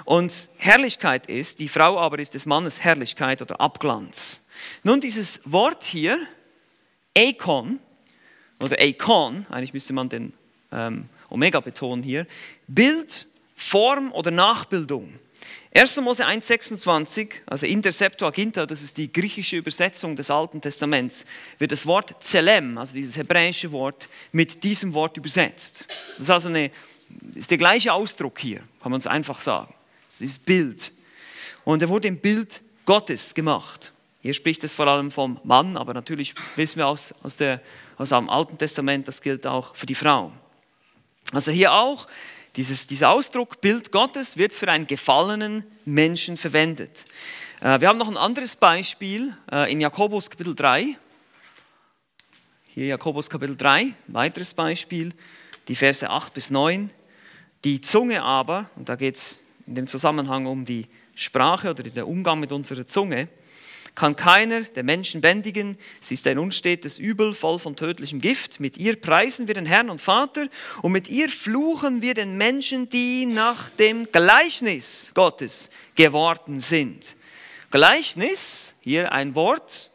und 0.04 0.34
Herrlichkeit 0.58 1.28
ist, 1.28 1.60
die 1.60 1.70
Frau 1.70 2.00
aber 2.00 2.18
ist 2.18 2.34
des 2.34 2.48
Mannes 2.48 2.80
Herrlichkeit 2.80 3.44
oder 3.44 3.62
Abglanz. 3.62 4.42
Nun, 4.82 5.00
dieses 5.00 5.42
Wort 5.46 5.84
hier, 5.84 6.18
Eikon 7.16 7.80
oder 8.60 8.80
Eikon, 8.80 9.46
eigentlich 9.52 9.74
müsste 9.74 9.94
man 9.94 10.10
den 10.10 10.34
ähm, 10.72 11.08
Omega 11.30 11.60
betonen 11.60 12.02
hier, 12.02 12.26
Bild, 12.68 13.28
Form 13.64 14.12
oder 14.12 14.30
Nachbildung. 14.30 15.20
1. 15.76 15.98
Mose 16.02 16.28
1,26, 16.28 17.30
also 17.48 17.66
in 17.66 17.82
der 17.82 17.92
Septuaginta, 17.92 18.68
das 18.68 18.84
ist 18.84 18.98
die 18.98 19.12
griechische 19.12 19.58
Übersetzung 19.58 20.16
des 20.16 20.30
Alten 20.30 20.62
Testaments, 20.62 21.26
wird 21.58 21.72
das 21.72 21.88
Wort 21.88 22.16
Zelem, 22.20 22.78
also 22.78 22.94
dieses 22.94 23.18
hebräische 23.18 23.72
Wort, 23.72 24.08
mit 24.32 24.64
diesem 24.64 24.94
Wort 24.94 25.18
übersetzt. 25.18 25.86
Das 26.10 26.20
ist 26.20 26.30
also 26.30 26.50
eine, 26.50 26.70
ist 27.34 27.50
der 27.50 27.58
gleiche 27.58 27.94
Ausdruck 27.94 28.38
hier, 28.38 28.60
kann 28.82 28.92
man 28.92 29.00
es 29.00 29.08
einfach 29.08 29.42
sagen. 29.42 29.74
Es 30.10 30.22
ist 30.22 30.46
Bild. 30.46 30.92
Und 31.64 31.82
er 31.82 31.90
wurde 31.90 32.10
im 32.10 32.20
Bild 32.20 32.62
Gottes 32.86 33.34
gemacht. 33.34 33.94
Hier 34.22 34.36
spricht 34.36 34.64
es 34.64 34.74
vor 34.74 34.88
allem 34.88 35.10
vom 35.10 35.40
Mann, 35.44 35.78
aber 35.78 35.96
natürlich 35.96 36.36
wissen 36.56 36.78
wir 36.78 36.88
aus, 36.88 37.16
aus, 37.24 37.38
der, 37.38 37.62
aus 37.98 38.10
dem 38.10 38.30
Alten 38.30 38.58
Testament, 38.58 39.08
das 39.08 39.22
gilt 39.22 39.48
auch 39.48 39.76
für 39.76 39.88
die 39.88 39.96
Frau. 39.96 40.32
Also 41.32 41.52
hier 41.52 41.74
auch, 41.74 42.08
dieses, 42.56 42.88
dieser 42.88 43.10
Ausdruck 43.10 43.62
Bild 43.62 43.92
Gottes 43.92 44.38
wird 44.38 44.54
für 44.54 44.70
einen 44.70 44.88
gefallenen 44.88 45.64
Menschen 45.86 46.38
verwendet. 46.38 47.06
Äh, 47.62 47.80
wir 47.80 47.88
haben 47.88 47.98
noch 47.98 48.10
ein 48.10 48.18
anderes 48.18 48.56
Beispiel 48.56 49.36
äh, 49.52 49.72
in 49.72 49.82
Jakobus 49.82 50.30
Kapitel 50.30 50.56
3. 50.56 50.98
Hier 52.68 52.86
Jakobus 52.88 53.30
Kapitel 53.30 53.56
3, 53.56 53.82
ein 53.82 53.96
weiteres 54.08 54.54
Beispiel, 54.54 55.14
die 55.68 55.76
Verse 55.76 56.10
8 56.10 56.34
bis 56.34 56.50
9. 56.50 56.90
Die 57.64 57.82
Zunge 57.82 58.24
aber, 58.24 58.70
und 58.76 58.90
da 58.90 58.96
geht 58.96 59.16
es 59.16 59.42
in 59.68 59.76
dem 59.76 59.88
Zusammenhang 59.88 60.46
um 60.46 60.66
die 60.66 60.88
Sprache 61.16 61.70
oder 61.70 61.84
der 61.84 62.08
Umgang 62.08 62.40
mit 62.40 62.52
unserer 62.52 62.86
Zunge, 62.86 63.30
kann 63.96 64.16
keiner 64.16 64.62
der 64.62 64.84
Menschen 64.84 65.22
bändigen. 65.22 65.78
Sie 66.00 66.16
ist 66.16 66.26
ein 66.28 66.40
unstetes 66.40 67.00
Übel, 67.00 67.34
voll 67.34 67.60
von 67.60 67.76
tödlichem 67.76 68.22
Gift. 68.22 68.60
Mit 68.60 68.78
ihr 68.78 69.00
preisen 69.00 69.48
wir 69.48 69.54
den 69.54 69.66
Herrn 69.66 69.90
und 69.90 70.02
Vater 70.02 70.48
und 70.82 70.92
mit 70.92 71.10
ihr 71.10 71.30
fluchen 71.30 72.02
wir 72.02 72.14
den 72.14 72.38
Menschen, 72.38 72.90
die 72.90 73.26
nach 73.26 73.70
dem 73.72 74.12
Gleichnis 74.12 75.12
Gottes 75.14 75.70
geworden 75.96 76.60
sind. 76.60 77.16
Gleichnis, 77.70 78.74
hier 78.82 79.12
ein 79.12 79.36
Wort, 79.36 79.92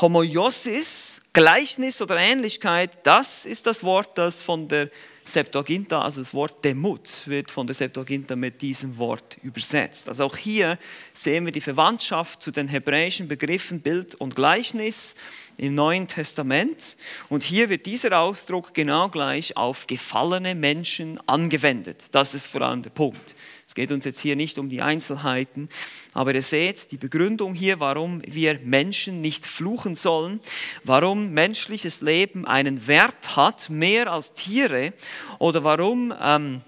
Homoiosis, 0.00 1.20
Gleichnis 1.32 2.00
oder 2.00 2.16
Ähnlichkeit, 2.16 2.90
das 3.04 3.44
ist 3.44 3.66
das 3.66 3.84
Wort, 3.84 4.18
das 4.18 4.42
von 4.42 4.68
der 4.68 4.90
Septuaginta, 5.24 6.02
also 6.02 6.20
das 6.20 6.34
Wort 6.34 6.64
Demut, 6.64 7.26
wird 7.26 7.50
von 7.50 7.66
der 7.66 7.74
Septuaginta 7.74 8.36
mit 8.36 8.60
diesem 8.60 8.98
Wort 8.98 9.38
übersetzt. 9.42 10.08
Also 10.08 10.24
auch 10.24 10.36
hier 10.36 10.78
sehen 11.14 11.46
wir 11.46 11.52
die 11.52 11.62
Verwandtschaft 11.62 12.42
zu 12.42 12.50
den 12.50 12.68
hebräischen 12.68 13.26
Begriffen 13.26 13.80
Bild 13.80 14.14
und 14.16 14.36
Gleichnis 14.36 15.16
im 15.56 15.74
Neuen 15.74 16.08
Testament. 16.08 16.96
Und 17.28 17.42
hier 17.42 17.70
wird 17.70 17.86
dieser 17.86 18.18
Ausdruck 18.18 18.74
genau 18.74 19.08
gleich 19.08 19.56
auf 19.56 19.86
gefallene 19.86 20.54
Menschen 20.54 21.18
angewendet. 21.26 22.06
Das 22.12 22.34
ist 22.34 22.46
vor 22.46 22.60
allem 22.60 22.82
der 22.82 22.90
Punkt. 22.90 23.34
Es 23.74 23.82
geht 23.82 23.90
uns 23.90 24.04
jetzt 24.04 24.20
hier 24.20 24.36
nicht 24.36 24.60
um 24.60 24.68
die 24.68 24.82
Einzelheiten, 24.82 25.68
aber 26.12 26.32
ihr 26.32 26.42
seht 26.42 26.92
die 26.92 26.96
Begründung 26.96 27.54
hier, 27.54 27.80
warum 27.80 28.22
wir 28.24 28.60
Menschen 28.62 29.20
nicht 29.20 29.44
fluchen 29.44 29.96
sollen, 29.96 30.38
warum 30.84 31.32
menschliches 31.32 32.00
Leben 32.00 32.46
einen 32.46 32.86
Wert 32.86 33.34
hat, 33.34 33.70
mehr 33.70 34.12
als 34.12 34.32
Tiere, 34.32 34.92
oder 35.40 35.64
warum 35.64 36.14
ähm, 36.22 36.60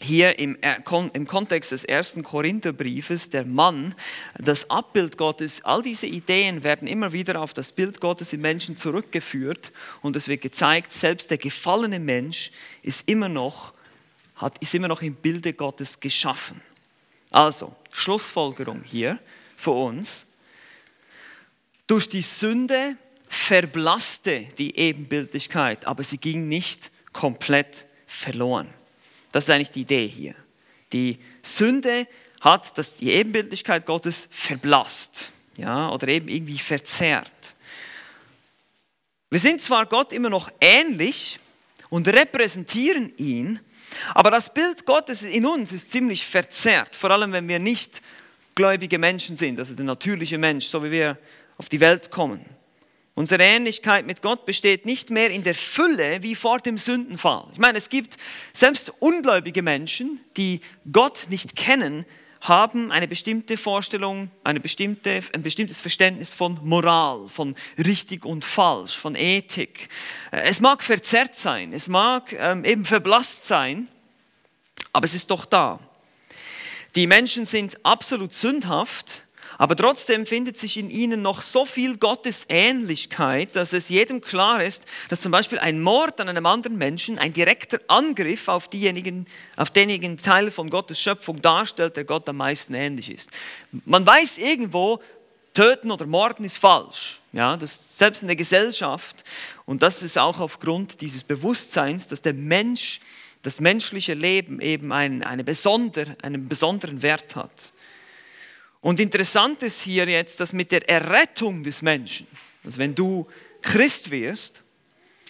hier 0.00 0.36
im, 0.40 0.58
äh, 0.62 0.78
im 1.12 1.28
Kontext 1.28 1.70
des 1.70 1.84
ersten 1.84 2.24
Korintherbriefes, 2.24 3.30
der 3.30 3.44
Mann, 3.44 3.94
das 4.36 4.68
Abbild 4.68 5.16
Gottes, 5.16 5.64
all 5.64 5.80
diese 5.80 6.08
Ideen 6.08 6.64
werden 6.64 6.88
immer 6.88 7.12
wieder 7.12 7.40
auf 7.40 7.54
das 7.54 7.70
Bild 7.70 8.00
Gottes 8.00 8.32
im 8.32 8.40
Menschen 8.40 8.74
zurückgeführt 8.74 9.70
und 10.02 10.16
es 10.16 10.26
wird 10.26 10.40
gezeigt, 10.40 10.90
selbst 10.92 11.30
der 11.30 11.38
gefallene 11.38 12.00
Mensch 12.00 12.50
ist 12.82 13.08
immer 13.08 13.28
noch, 13.28 13.74
hat, 14.40 14.58
ist 14.58 14.74
immer 14.74 14.88
noch 14.88 15.02
im 15.02 15.14
Bilde 15.14 15.52
Gottes 15.52 16.00
geschaffen. 16.00 16.60
Also, 17.30 17.74
Schlussfolgerung 17.92 18.82
hier 18.82 19.18
für 19.56 19.72
uns. 19.72 20.26
Durch 21.86 22.08
die 22.08 22.22
Sünde 22.22 22.96
verblasste 23.28 24.48
die 24.58 24.76
Ebenbildlichkeit, 24.76 25.86
aber 25.86 26.02
sie 26.02 26.18
ging 26.18 26.48
nicht 26.48 26.90
komplett 27.12 27.86
verloren. 28.06 28.68
Das 29.32 29.44
ist 29.44 29.50
eigentlich 29.50 29.70
die 29.70 29.82
Idee 29.82 30.08
hier. 30.08 30.34
Die 30.92 31.18
Sünde 31.42 32.06
hat 32.40 32.76
das, 32.78 32.96
die 32.96 33.12
Ebenbildlichkeit 33.12 33.86
Gottes 33.86 34.28
verblasst 34.30 35.28
ja, 35.56 35.90
oder 35.90 36.08
eben 36.08 36.28
irgendwie 36.28 36.58
verzerrt. 36.58 37.54
Wir 39.30 39.38
sind 39.38 39.60
zwar 39.60 39.86
Gott 39.86 40.12
immer 40.12 40.30
noch 40.30 40.50
ähnlich 40.60 41.38
und 41.88 42.08
repräsentieren 42.08 43.12
ihn, 43.16 43.60
aber 44.14 44.30
das 44.30 44.52
Bild 44.52 44.86
Gottes 44.86 45.22
in 45.22 45.46
uns 45.46 45.72
ist 45.72 45.90
ziemlich 45.90 46.26
verzerrt, 46.26 46.94
vor 46.94 47.10
allem 47.10 47.32
wenn 47.32 47.48
wir 47.48 47.58
nicht 47.58 48.02
gläubige 48.54 48.98
Menschen 48.98 49.36
sind, 49.36 49.58
also 49.58 49.74
der 49.74 49.84
natürliche 49.84 50.38
Mensch, 50.38 50.66
so 50.66 50.82
wie 50.84 50.90
wir 50.90 51.18
auf 51.56 51.68
die 51.68 51.80
Welt 51.80 52.10
kommen. 52.10 52.44
Unsere 53.14 53.42
Ähnlichkeit 53.42 54.06
mit 54.06 54.22
Gott 54.22 54.46
besteht 54.46 54.86
nicht 54.86 55.10
mehr 55.10 55.30
in 55.30 55.42
der 55.42 55.54
Fülle 55.54 56.22
wie 56.22 56.34
vor 56.34 56.58
dem 56.58 56.78
Sündenfall. 56.78 57.44
Ich 57.52 57.58
meine, 57.58 57.76
es 57.76 57.90
gibt 57.90 58.16
selbst 58.52 58.92
ungläubige 58.98 59.62
Menschen, 59.62 60.20
die 60.36 60.60
Gott 60.90 61.26
nicht 61.28 61.56
kennen, 61.56 62.06
haben 62.40 62.90
eine 62.90 63.06
bestimmte 63.06 63.56
Vorstellung, 63.56 64.30
eine 64.44 64.60
bestimmte, 64.60 65.22
ein 65.34 65.42
bestimmtes 65.42 65.78
Verständnis 65.78 66.32
von 66.32 66.58
Moral, 66.62 67.28
von 67.28 67.54
richtig 67.76 68.24
und 68.24 68.44
falsch, 68.44 68.96
von 68.96 69.14
Ethik. 69.14 69.88
Es 70.30 70.60
mag 70.60 70.82
verzerrt 70.82 71.36
sein, 71.36 71.72
es 71.72 71.88
mag 71.88 72.32
ähm, 72.32 72.64
eben 72.64 72.84
verblasst 72.84 73.46
sein, 73.46 73.88
aber 74.92 75.04
es 75.04 75.14
ist 75.14 75.30
doch 75.30 75.44
da. 75.44 75.78
Die 76.94 77.06
Menschen 77.06 77.46
sind 77.46 77.84
absolut 77.84 78.34
sündhaft 78.34 79.24
aber 79.60 79.76
trotzdem 79.76 80.24
findet 80.24 80.56
sich 80.56 80.78
in 80.78 80.88
ihnen 80.88 81.20
noch 81.20 81.42
so 81.42 81.66
viel 81.66 81.98
Gottesähnlichkeit, 81.98 83.56
dass 83.56 83.74
es 83.74 83.90
jedem 83.90 84.22
klar 84.22 84.64
ist, 84.64 84.86
dass 85.10 85.20
zum 85.20 85.32
Beispiel 85.32 85.58
ein 85.58 85.82
Mord 85.82 86.18
an 86.18 86.30
einem 86.30 86.46
anderen 86.46 86.78
Menschen 86.78 87.18
ein 87.18 87.34
direkter 87.34 87.78
Angriff 87.86 88.48
auf, 88.48 88.68
diejenigen, 88.68 89.26
auf 89.58 89.68
denjenigen 89.68 90.16
Teil 90.16 90.50
von 90.50 90.70
Gottes 90.70 90.98
Schöpfung 90.98 91.42
darstellt, 91.42 91.98
der 91.98 92.04
Gott 92.04 92.26
am 92.30 92.38
meisten 92.38 92.72
ähnlich 92.72 93.10
ist. 93.10 93.32
Man 93.84 94.06
weiß 94.06 94.38
irgendwo, 94.38 95.02
töten 95.52 95.90
oder 95.90 96.06
morden 96.06 96.46
ist 96.46 96.56
falsch. 96.56 97.20
Ja, 97.34 97.58
das 97.58 97.98
selbst 97.98 98.22
in 98.22 98.28
der 98.28 98.36
Gesellschaft. 98.36 99.24
Und 99.66 99.82
das 99.82 100.02
ist 100.02 100.16
auch 100.16 100.40
aufgrund 100.40 101.02
dieses 101.02 101.22
Bewusstseins, 101.22 102.08
dass 102.08 102.22
der 102.22 102.32
Mensch, 102.32 103.00
das 103.42 103.60
menschliche 103.60 104.14
Leben 104.14 104.62
eben 104.62 104.90
einen, 104.90 105.22
eine 105.22 105.44
besonder, 105.44 106.06
einen 106.22 106.48
besonderen 106.48 107.02
Wert 107.02 107.36
hat. 107.36 107.74
Und 108.80 108.98
interessant 109.00 109.62
ist 109.62 109.82
hier 109.82 110.08
jetzt, 110.08 110.40
dass 110.40 110.52
mit 110.52 110.72
der 110.72 110.88
Errettung 110.88 111.62
des 111.62 111.82
Menschen, 111.82 112.26
also 112.64 112.78
wenn 112.78 112.94
du 112.94 113.26
Christ 113.60 114.10
wirst, 114.10 114.62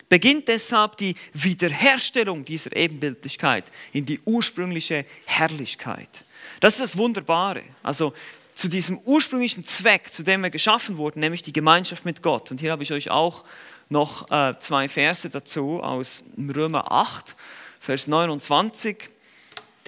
beginnt 0.09 0.49
deshalb 0.49 0.97
die 0.97 1.15
Wiederherstellung 1.33 2.45
dieser 2.45 2.75
Ebenbildlichkeit 2.75 3.65
in 3.93 4.05
die 4.05 4.21
ursprüngliche 4.25 5.05
Herrlichkeit. 5.25 6.25
Das 6.61 6.75
ist 6.75 6.83
das 6.83 6.97
Wunderbare. 6.97 7.63
Also 7.83 8.13
zu 8.55 8.69
diesem 8.69 8.99
ursprünglichen 8.99 9.65
Zweck, 9.65 10.13
zu 10.13 10.23
dem 10.23 10.43
wir 10.43 10.51
geschaffen 10.51 10.97
wurden, 10.97 11.21
nämlich 11.21 11.43
die 11.43 11.53
Gemeinschaft 11.53 12.05
mit 12.05 12.23
Gott. 12.23 12.51
Und 12.51 12.61
hier 12.61 12.73
habe 12.73 12.83
ich 12.83 12.93
euch 12.93 13.11
auch 13.11 13.45
noch 13.89 14.31
äh, 14.31 14.59
zwei 14.59 14.89
Verse 14.89 15.29
dazu 15.31 15.81
aus 15.83 16.25
Römer 16.37 16.93
8, 16.93 17.35
Vers 17.81 18.07
29 18.07 19.09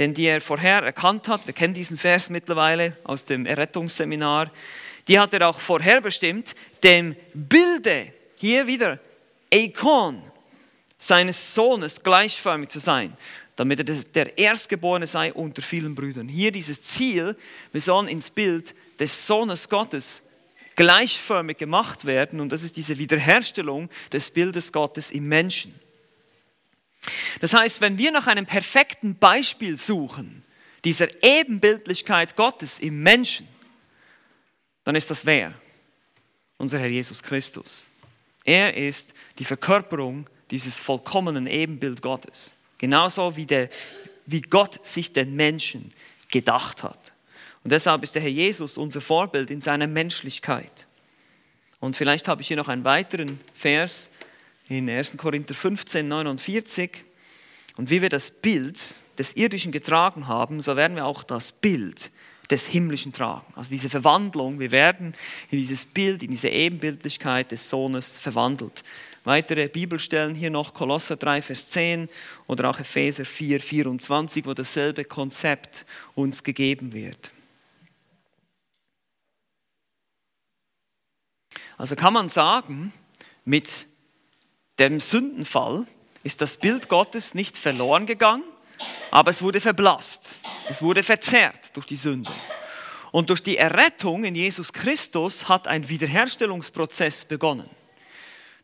den 0.02 0.14
die 0.14 0.24
er 0.24 0.40
vorher 0.40 0.82
erkannt 0.82 1.28
hat. 1.28 1.46
Wir 1.46 1.54
kennen 1.54 1.74
diesen 1.74 1.96
Vers 1.96 2.28
mittlerweile 2.28 2.96
aus 3.04 3.24
dem 3.24 3.46
Errettungsseminar. 3.46 4.50
Die 5.06 5.16
hat 5.16 5.32
er 5.32 5.48
auch 5.48 5.60
vorherbestimmt, 5.60 6.56
dem 6.82 7.14
Bilde, 7.34 8.12
hier 8.34 8.66
wieder, 8.66 8.98
Eikon, 9.54 10.20
seines 10.98 11.54
Sohnes 11.54 12.02
gleichförmig 12.02 12.68
zu 12.70 12.80
sein, 12.80 13.16
damit 13.54 13.78
er 13.78 13.84
der 13.84 14.36
Erstgeborene 14.36 15.06
sei 15.06 15.32
unter 15.32 15.62
vielen 15.62 15.94
Brüdern. 15.94 16.26
Hier 16.26 16.50
dieses 16.50 16.82
Ziel, 16.82 17.36
wir 17.70 17.80
sollen 17.80 18.08
ins 18.08 18.30
Bild 18.30 18.74
des 18.98 19.24
Sohnes 19.24 19.68
Gottes 19.68 20.22
gleichförmig 20.74 21.58
gemacht 21.58 22.06
werden 22.06 22.40
und 22.40 22.50
das 22.50 22.64
ist 22.64 22.76
diese 22.76 22.98
Wiederherstellung 22.98 23.88
des 24.12 24.32
Bildes 24.32 24.72
Gottes 24.72 25.12
im 25.12 25.28
Menschen. 25.28 25.80
Das 27.40 27.54
heißt, 27.54 27.80
wenn 27.80 27.98
wir 27.98 28.12
nach 28.12 28.26
einem 28.26 28.46
perfekten 28.46 29.16
Beispiel 29.16 29.76
suchen, 29.76 30.44
dieser 30.84 31.08
Ebenbildlichkeit 31.22 32.36
Gottes 32.36 32.78
im 32.78 33.02
Menschen, 33.02 33.48
dann 34.84 34.94
ist 34.94 35.10
das 35.10 35.26
wer? 35.26 35.54
Unser 36.58 36.78
Herr 36.78 36.88
Jesus 36.88 37.22
Christus. 37.22 37.90
Er 38.44 38.76
ist 38.76 39.14
die 39.38 39.44
Verkörperung 39.44 40.28
dieses 40.50 40.78
vollkommenen 40.78 41.46
Ebenbild 41.46 42.02
Gottes. 42.02 42.52
Genauso 42.78 43.36
wie, 43.36 43.46
der, 43.46 43.70
wie 44.26 44.40
Gott 44.40 44.84
sich 44.86 45.12
den 45.12 45.34
Menschen 45.34 45.92
gedacht 46.30 46.82
hat. 46.82 47.12
Und 47.64 47.70
deshalb 47.70 48.02
ist 48.02 48.14
der 48.14 48.22
Herr 48.22 48.30
Jesus 48.30 48.76
unser 48.76 49.00
Vorbild 49.00 49.50
in 49.50 49.60
seiner 49.60 49.86
Menschlichkeit. 49.86 50.86
Und 51.78 51.96
vielleicht 51.96 52.28
habe 52.28 52.42
ich 52.42 52.48
hier 52.48 52.56
noch 52.56 52.68
einen 52.68 52.84
weiteren 52.84 53.40
Vers, 53.54 54.10
in 54.68 54.88
1. 54.88 55.16
Korinther 55.16 55.54
15, 55.54 56.06
49. 56.06 57.04
Und 57.76 57.90
wie 57.90 58.02
wir 58.02 58.08
das 58.08 58.30
Bild 58.30 58.94
des 59.18 59.36
Irdischen 59.36 59.72
getragen 59.72 60.28
haben, 60.28 60.60
so 60.60 60.76
werden 60.76 60.96
wir 60.96 61.06
auch 61.06 61.22
das 61.22 61.52
Bild 61.52 62.10
des 62.50 62.66
Himmlischen 62.66 63.12
tragen. 63.12 63.46
Also 63.56 63.70
diese 63.70 63.88
Verwandlung, 63.88 64.58
wir 64.60 64.70
werden 64.70 65.14
in 65.50 65.58
dieses 65.58 65.84
Bild, 65.84 66.22
in 66.22 66.30
diese 66.30 66.48
Ebenbildlichkeit 66.48 67.50
des 67.50 67.68
Sohnes 67.70 68.18
verwandelt. 68.18 68.84
Weitere 69.24 69.68
Bibelstellen 69.68 70.34
hier 70.34 70.50
noch, 70.50 70.74
Kolosser 70.74 71.16
3, 71.16 71.42
Vers 71.42 71.70
10 71.70 72.08
oder 72.48 72.68
auch 72.68 72.78
Epheser 72.78 73.24
4, 73.24 73.60
24, 73.60 74.44
wo 74.44 74.52
dasselbe 74.52 75.04
Konzept 75.04 75.86
uns 76.14 76.42
gegeben 76.42 76.92
wird. 76.92 77.30
Also 81.78 81.96
kann 81.96 82.12
man 82.12 82.28
sagen, 82.28 82.92
mit 83.44 83.86
dem 84.78 85.00
Sündenfall 85.00 85.86
ist 86.22 86.40
das 86.40 86.56
Bild 86.56 86.88
Gottes 86.88 87.34
nicht 87.34 87.56
verloren 87.56 88.06
gegangen, 88.06 88.44
aber 89.10 89.30
es 89.30 89.42
wurde 89.42 89.60
verblasst. 89.60 90.36
Es 90.68 90.82
wurde 90.82 91.02
verzerrt 91.02 91.74
durch 91.74 91.86
die 91.86 91.96
Sünde. 91.96 92.32
Und 93.10 93.28
durch 93.28 93.42
die 93.42 93.58
Errettung 93.58 94.24
in 94.24 94.34
Jesus 94.34 94.72
Christus 94.72 95.48
hat 95.48 95.68
ein 95.68 95.88
Wiederherstellungsprozess 95.88 97.26
begonnen. 97.26 97.68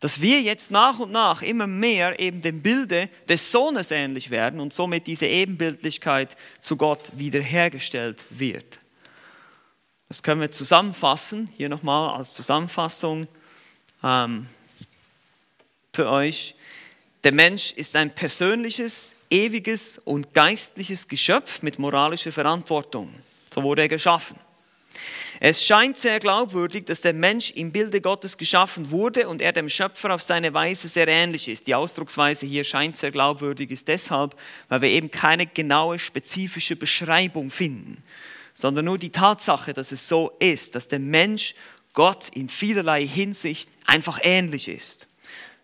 Dass 0.01 0.21
wir 0.21 0.41
jetzt 0.41 0.71
nach 0.71 1.01
und 1.01 1.11
nach 1.13 1.43
immer 1.43 1.67
mehr 1.67 2.19
eben 2.19 2.41
dem 2.41 2.63
Bilde 2.63 3.11
des 3.29 3.53
Sohnes 3.53 3.91
ähnlich 3.91 4.31
werden 4.31 4.61
und 4.61 4.73
somit 4.73 5.07
diese 5.07 5.27
Ebenbildlichkeit 5.27 6.37
zu 6.61 6.77
Gott 6.77 7.11
wiederhergestellt 7.13 8.25
wird. 8.31 8.79
Das 10.09 10.23
können 10.23 10.41
wir 10.41 10.51
zusammenfassen, 10.51 11.51
hier 11.57 11.69
nochmal 11.69 12.17
als 12.17 12.33
Zusammenfassung. 12.33 13.27
Ähm, 14.03 14.47
für 15.99 16.09
euch. 16.09 16.55
Der 17.25 17.33
Mensch 17.33 17.73
ist 17.73 17.97
ein 17.97 18.15
persönliches, 18.15 19.17
ewiges 19.31 19.99
und 20.05 20.33
geistliches 20.33 21.09
Geschöpf 21.09 21.61
mit 21.63 21.81
moralischer 21.81 22.31
Verantwortung. 22.31 23.13
So 23.53 23.65
wurde 23.65 23.83
er 23.83 23.89
geschaffen. 23.89 24.39
Es 25.41 25.65
scheint 25.65 25.99
sehr 25.99 26.21
glaubwürdig, 26.21 26.87
dass 26.87 27.01
der 27.01 27.15
Mensch 27.15 27.51
im 27.51 27.73
Bilde 27.73 28.01
Gottes 28.01 28.39
geschaffen 28.39 28.93
wurde 28.93 29.29
und 29.29 29.43
er 29.43 29.53
dem 29.53 29.69
Schöpfer 29.69 30.15
auf 30.15 30.23
seine 30.23 30.55
Weise 30.55 30.87
sehr 30.87 31.09
ähnlich 31.09 31.49
ist. 31.49 31.67
Die 31.67 31.75
Ausdrucksweise 31.75 32.47
hier 32.47 32.63
scheint 32.63 32.97
sehr 32.97 33.11
glaubwürdig, 33.11 33.73
ist 33.73 33.89
deshalb, 33.89 34.37
weil 34.69 34.83
wir 34.83 34.91
eben 34.91 35.11
keine 35.11 35.47
genaue, 35.47 35.99
spezifische 35.99 36.77
Beschreibung 36.77 37.51
finden, 37.51 38.05
sondern 38.55 38.85
nur 38.85 38.99
die 38.99 39.11
Tatsache, 39.11 39.75
dass 39.75 39.91
es 39.91 40.07
so 40.07 40.31
ist, 40.39 40.77
dass 40.77 40.87
der 40.87 41.01
Mensch 41.01 41.57
Gott 41.93 42.29
in 42.35 42.49
vielerlei 42.49 43.05
Hinsicht 43.05 43.69
einfach 43.85 44.21
ähnlich 44.23 44.69
ist 44.69 45.09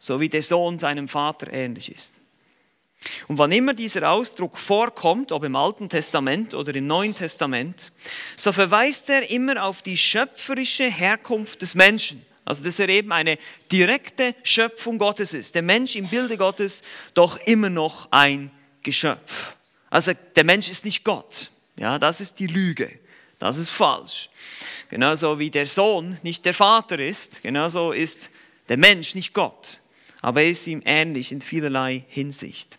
so 0.05 0.21
wie 0.21 0.29
der 0.29 0.43
Sohn 0.43 0.79
seinem 0.79 1.09
Vater 1.09 1.51
ähnlich 1.51 1.91
ist. 1.91 2.13
Und 3.27 3.39
wann 3.39 3.53
immer 3.53 3.73
dieser 3.73 4.11
Ausdruck 4.11 4.59
vorkommt, 4.59 5.33
ob 5.33 5.45
im 5.45 5.57
Alten 5.57 5.89
Testament 5.89 6.53
oder 6.53 6.75
im 6.75 6.87
Neuen 6.87 7.15
Testament, 7.15 7.91
so 8.37 8.53
verweist 8.53 9.09
er 9.09 9.31
immer 9.31 9.65
auf 9.65 9.81
die 9.81 9.97
schöpferische 9.97 10.85
Herkunft 10.85 11.63
des 11.63 11.75
Menschen. 11.75 12.25
Also 12.45 12.63
dass 12.65 12.79
er 12.79 12.91
eben 12.91 13.13
eine 13.13 13.39
direkte 13.73 14.35
Schöpfung 14.43 14.99
Gottes 14.99 15.33
ist. 15.33 15.55
Der 15.55 15.63
Mensch 15.63 15.97
im 15.97 16.09
Bilde 16.09 16.37
Gottes 16.37 16.83
doch 17.15 17.39
immer 17.47 17.71
noch 17.71 18.09
ein 18.11 18.51
Geschöpf. 18.83 19.57
Also 19.89 20.13
der 20.37 20.45
Mensch 20.45 20.69
ist 20.69 20.85
nicht 20.85 21.03
Gott. 21.05 21.51
Ja, 21.77 21.99
das 21.99 22.21
ist 22.21 22.39
die 22.39 22.47
Lüge. 22.47 22.91
Das 23.39 23.57
ist 23.57 23.71
falsch. 23.71 24.29
Genauso 24.91 25.39
wie 25.39 25.51
der 25.51 25.67
Sohn 25.67 26.19
nicht 26.23 26.45
der 26.45 26.53
Vater 26.53 26.99
ist, 26.99 27.43
genauso 27.43 27.93
ist 27.93 28.29
der 28.69 28.77
Mensch 28.77 29.15
nicht 29.15 29.33
Gott. 29.33 29.81
Aber 30.25 30.41
er 30.41 30.49
ist 30.49 30.67
ihm 30.67 30.81
ähnlich 30.87 31.33
in 31.33 31.43
vielerlei 31.43 32.03
Hinsicht. 32.09 32.79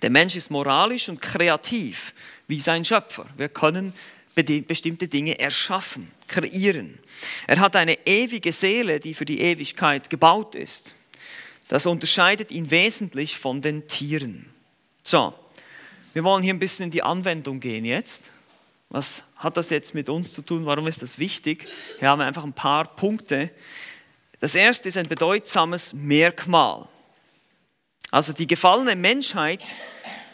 Der 0.00 0.08
Mensch 0.08 0.36
ist 0.36 0.50
moralisch 0.50 1.10
und 1.10 1.20
kreativ 1.20 2.14
wie 2.48 2.60
sein 2.60 2.82
Schöpfer. 2.82 3.26
Wir 3.36 3.50
können 3.50 3.92
bestimmte 4.34 5.06
Dinge 5.06 5.38
erschaffen, 5.38 6.10
kreieren. 6.26 6.98
Er 7.46 7.60
hat 7.60 7.76
eine 7.76 8.06
ewige 8.06 8.54
Seele, 8.54 9.00
die 9.00 9.12
für 9.12 9.26
die 9.26 9.42
Ewigkeit 9.42 10.08
gebaut 10.08 10.54
ist. 10.54 10.94
Das 11.68 11.84
unterscheidet 11.84 12.50
ihn 12.50 12.70
wesentlich 12.70 13.36
von 13.36 13.60
den 13.60 13.86
Tieren. 13.86 14.46
So, 15.02 15.34
wir 16.14 16.24
wollen 16.24 16.42
hier 16.42 16.54
ein 16.54 16.58
bisschen 16.58 16.86
in 16.86 16.90
die 16.90 17.02
Anwendung 17.02 17.60
gehen 17.60 17.84
jetzt. 17.84 18.30
Was 18.88 19.24
hat 19.36 19.58
das 19.58 19.68
jetzt 19.68 19.92
mit 19.92 20.08
uns 20.08 20.32
zu 20.32 20.40
tun? 20.40 20.64
Warum 20.64 20.86
ist 20.86 21.02
das 21.02 21.18
wichtig? 21.18 21.68
Hier 21.98 22.08
haben 22.08 22.20
wir 22.20 22.26
einfach 22.26 22.44
ein 22.44 22.54
paar 22.54 22.96
Punkte. 22.96 23.50
Das 24.44 24.54
erste 24.54 24.90
ist 24.90 24.98
ein 24.98 25.08
bedeutsames 25.08 25.94
Merkmal. 25.94 26.86
Also 28.10 28.34
die 28.34 28.46
gefallene 28.46 28.94
Menschheit 28.94 29.62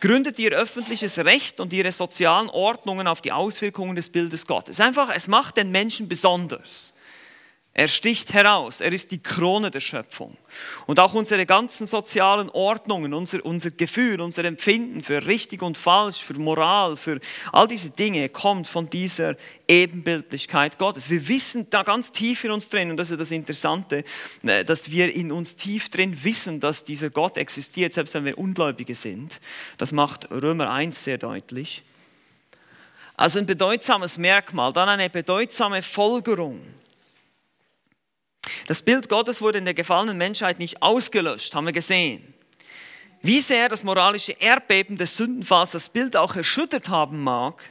gründet 0.01 0.37
ihr 0.41 0.51
öffentliches 0.51 1.19
Recht 1.19 1.61
und 1.61 1.73
ihre 1.73 1.93
sozialen 1.93 2.51
Ordnungen 2.51 3.07
auf 3.07 3.21
die 3.21 3.31
Auswirkungen 3.31 3.95
des 3.95 4.11
Bildes 4.11 4.49
Gottes. 4.49 4.81
Einfach, 4.81 5.15
es 5.15 5.29
macht 5.29 5.59
den 5.59 5.71
Menschen 5.71 6.09
besonders. 6.09 6.93
Er 7.73 7.87
sticht 7.87 8.33
heraus, 8.33 8.81
er 8.81 8.93
ist 8.93 9.13
die 9.13 9.23
Krone 9.23 9.71
der 9.71 9.81
Schöpfung. 9.81 10.37
Und 10.87 10.99
auch 10.99 11.15
unsere 11.15 11.47
ganzen 11.47 11.87
sozialen 11.87 12.51
Ordnungen, 12.51 13.15
unser, 13.15 13.45
unser 13.45 13.71
Gefühl, 13.71 14.21
unser 14.21 14.45
Empfinden 14.45 15.03
für 15.03 15.25
richtig 15.25 15.63
und 15.63 15.79
falsch, 15.79 16.21
für 16.21 16.35
Moral, 16.35 16.97
für 16.97 17.21
all 17.53 17.69
diese 17.69 17.91
Dinge 17.91 18.29
kommt 18.29 18.67
von 18.67 18.91
dieser 18.91 19.37
Ebenbildlichkeit 19.69 20.79
Gottes. 20.79 21.09
Wir 21.11 21.29
wissen 21.29 21.71
da 21.71 21.85
ganz 21.85 22.11
tief 22.11 22.43
in 22.43 22.51
uns 22.51 22.69
drin, 22.69 22.91
und 22.91 22.97
das 22.97 23.13
ist 23.13 23.21
das 23.21 23.31
Interessante, 23.31 24.03
äh, 24.43 24.65
dass 24.65 24.91
wir 24.91 25.15
in 25.15 25.31
uns 25.31 25.55
tief 25.55 25.91
drin 25.91 26.25
wissen, 26.25 26.59
dass 26.59 26.83
dieser 26.83 27.09
Gott 27.09 27.39
existiert, 27.39 27.93
selbst 27.93 28.15
wenn 28.15 28.25
wir 28.25 28.37
Ungläubige 28.37 28.97
sind. 28.97 29.41
Das 29.79 29.93
macht 29.93 30.29
Römer 30.33 30.73
1 30.73 31.05
sehr 31.05 31.19
deutlich. 31.19 31.85
Also 33.17 33.39
ein 33.39 33.47
bedeutsames 33.47 34.19
Merkmal, 34.19 34.73
dann 34.73 34.89
eine 34.89 35.09
bedeutsame 35.09 35.85
Folgerung 35.85 36.61
das 38.67 38.83
Bild 38.83 39.09
Gottes 39.09 39.41
wurde 39.41 39.59
in 39.59 39.65
der 39.65 39.75
gefallenen 39.75 40.17
Menschheit 40.17 40.59
nicht 40.59 40.83
ausgelöscht, 40.83 41.55
haben 41.55 41.67
wir 41.67 41.73
gesehen. 41.73 42.35
Wie 43.23 43.41
sehr 43.41 43.69
das 43.69 43.85
moralische 43.85 44.33
Erdbeben 44.33 44.97
des 44.97 45.17
Sündenfalls 45.17 45.73
das 45.73 45.91
Bild 45.91 46.17
auch 46.17 46.37
erschüttert 46.37 46.89
haben 46.89 47.23
mag, 47.23 47.63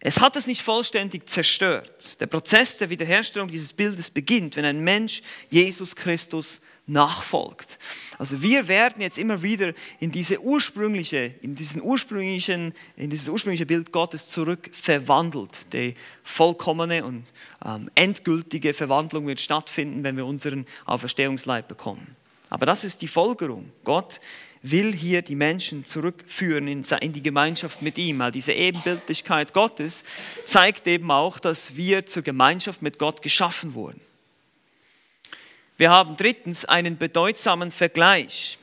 es 0.00 0.20
hat 0.20 0.36
es 0.36 0.46
nicht 0.46 0.60
vollständig 0.60 1.26
zerstört. 1.30 2.20
Der 2.20 2.26
Prozess 2.26 2.76
der 2.76 2.90
Wiederherstellung 2.90 3.48
dieses 3.48 3.72
Bildes 3.72 4.10
beginnt, 4.10 4.56
wenn 4.56 4.66
ein 4.66 4.80
Mensch 4.80 5.22
Jesus 5.48 5.96
Christus 5.96 6.60
nachfolgt. 6.86 7.78
Also 8.18 8.42
wir 8.42 8.68
werden 8.68 9.00
jetzt 9.00 9.18
immer 9.18 9.42
wieder 9.42 9.72
in 10.00 10.10
diese 10.10 10.40
ursprüngliche, 10.40 11.34
in 11.40 11.54
diesen 11.54 11.82
ursprünglichen, 11.82 12.74
in 12.96 13.10
dieses 13.10 13.28
ursprüngliche 13.28 13.66
Bild 13.66 13.90
Gottes 13.90 14.28
zurück 14.28 14.70
verwandelt. 14.72 15.72
Die 15.72 15.94
vollkommene 16.22 17.04
und 17.04 17.24
ähm, 17.64 17.90
endgültige 17.94 18.74
Verwandlung 18.74 19.26
wird 19.26 19.40
stattfinden, 19.40 20.02
wenn 20.04 20.16
wir 20.16 20.26
unseren 20.26 20.66
Auferstehungsleib 20.84 21.68
bekommen. 21.68 22.16
Aber 22.50 22.66
das 22.66 22.84
ist 22.84 23.02
die 23.02 23.08
Folgerung. 23.08 23.70
Gott 23.84 24.20
will 24.62 24.94
hier 24.94 25.22
die 25.22 25.34
Menschen 25.34 25.84
zurückführen 25.84 26.68
in, 26.68 27.12
die 27.12 27.22
Gemeinschaft 27.22 27.82
mit 27.82 27.98
ihm, 27.98 28.18
weil 28.18 28.32
diese 28.32 28.52
Ebenbildlichkeit 28.52 29.52
Gottes 29.52 30.04
zeigt 30.44 30.86
eben 30.86 31.10
auch, 31.10 31.38
dass 31.38 31.76
wir 31.76 32.06
zur 32.06 32.22
Gemeinschaft 32.22 32.80
mit 32.80 32.98
Gott 32.98 33.20
geschaffen 33.20 33.74
wurden. 33.74 34.00
Wir 35.76 35.90
haben 35.90 36.16
drittens 36.16 36.64
einen 36.64 36.98
bedeutsamen 36.98 37.72
Vergleich. 37.72 38.58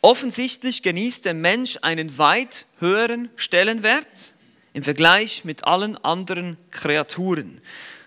Offensichtlich 0.00 0.82
genießt 0.82 1.24
der 1.24 1.34
Mensch 1.34 1.78
einen 1.82 2.18
weit 2.18 2.66
höheren 2.80 3.30
Stellenwert 3.36 4.34
im 4.72 4.82
Vergleich 4.82 5.44
mit 5.44 5.64
allen 5.64 5.96
anderen 5.96 6.56
Kreaturen. 6.72 7.60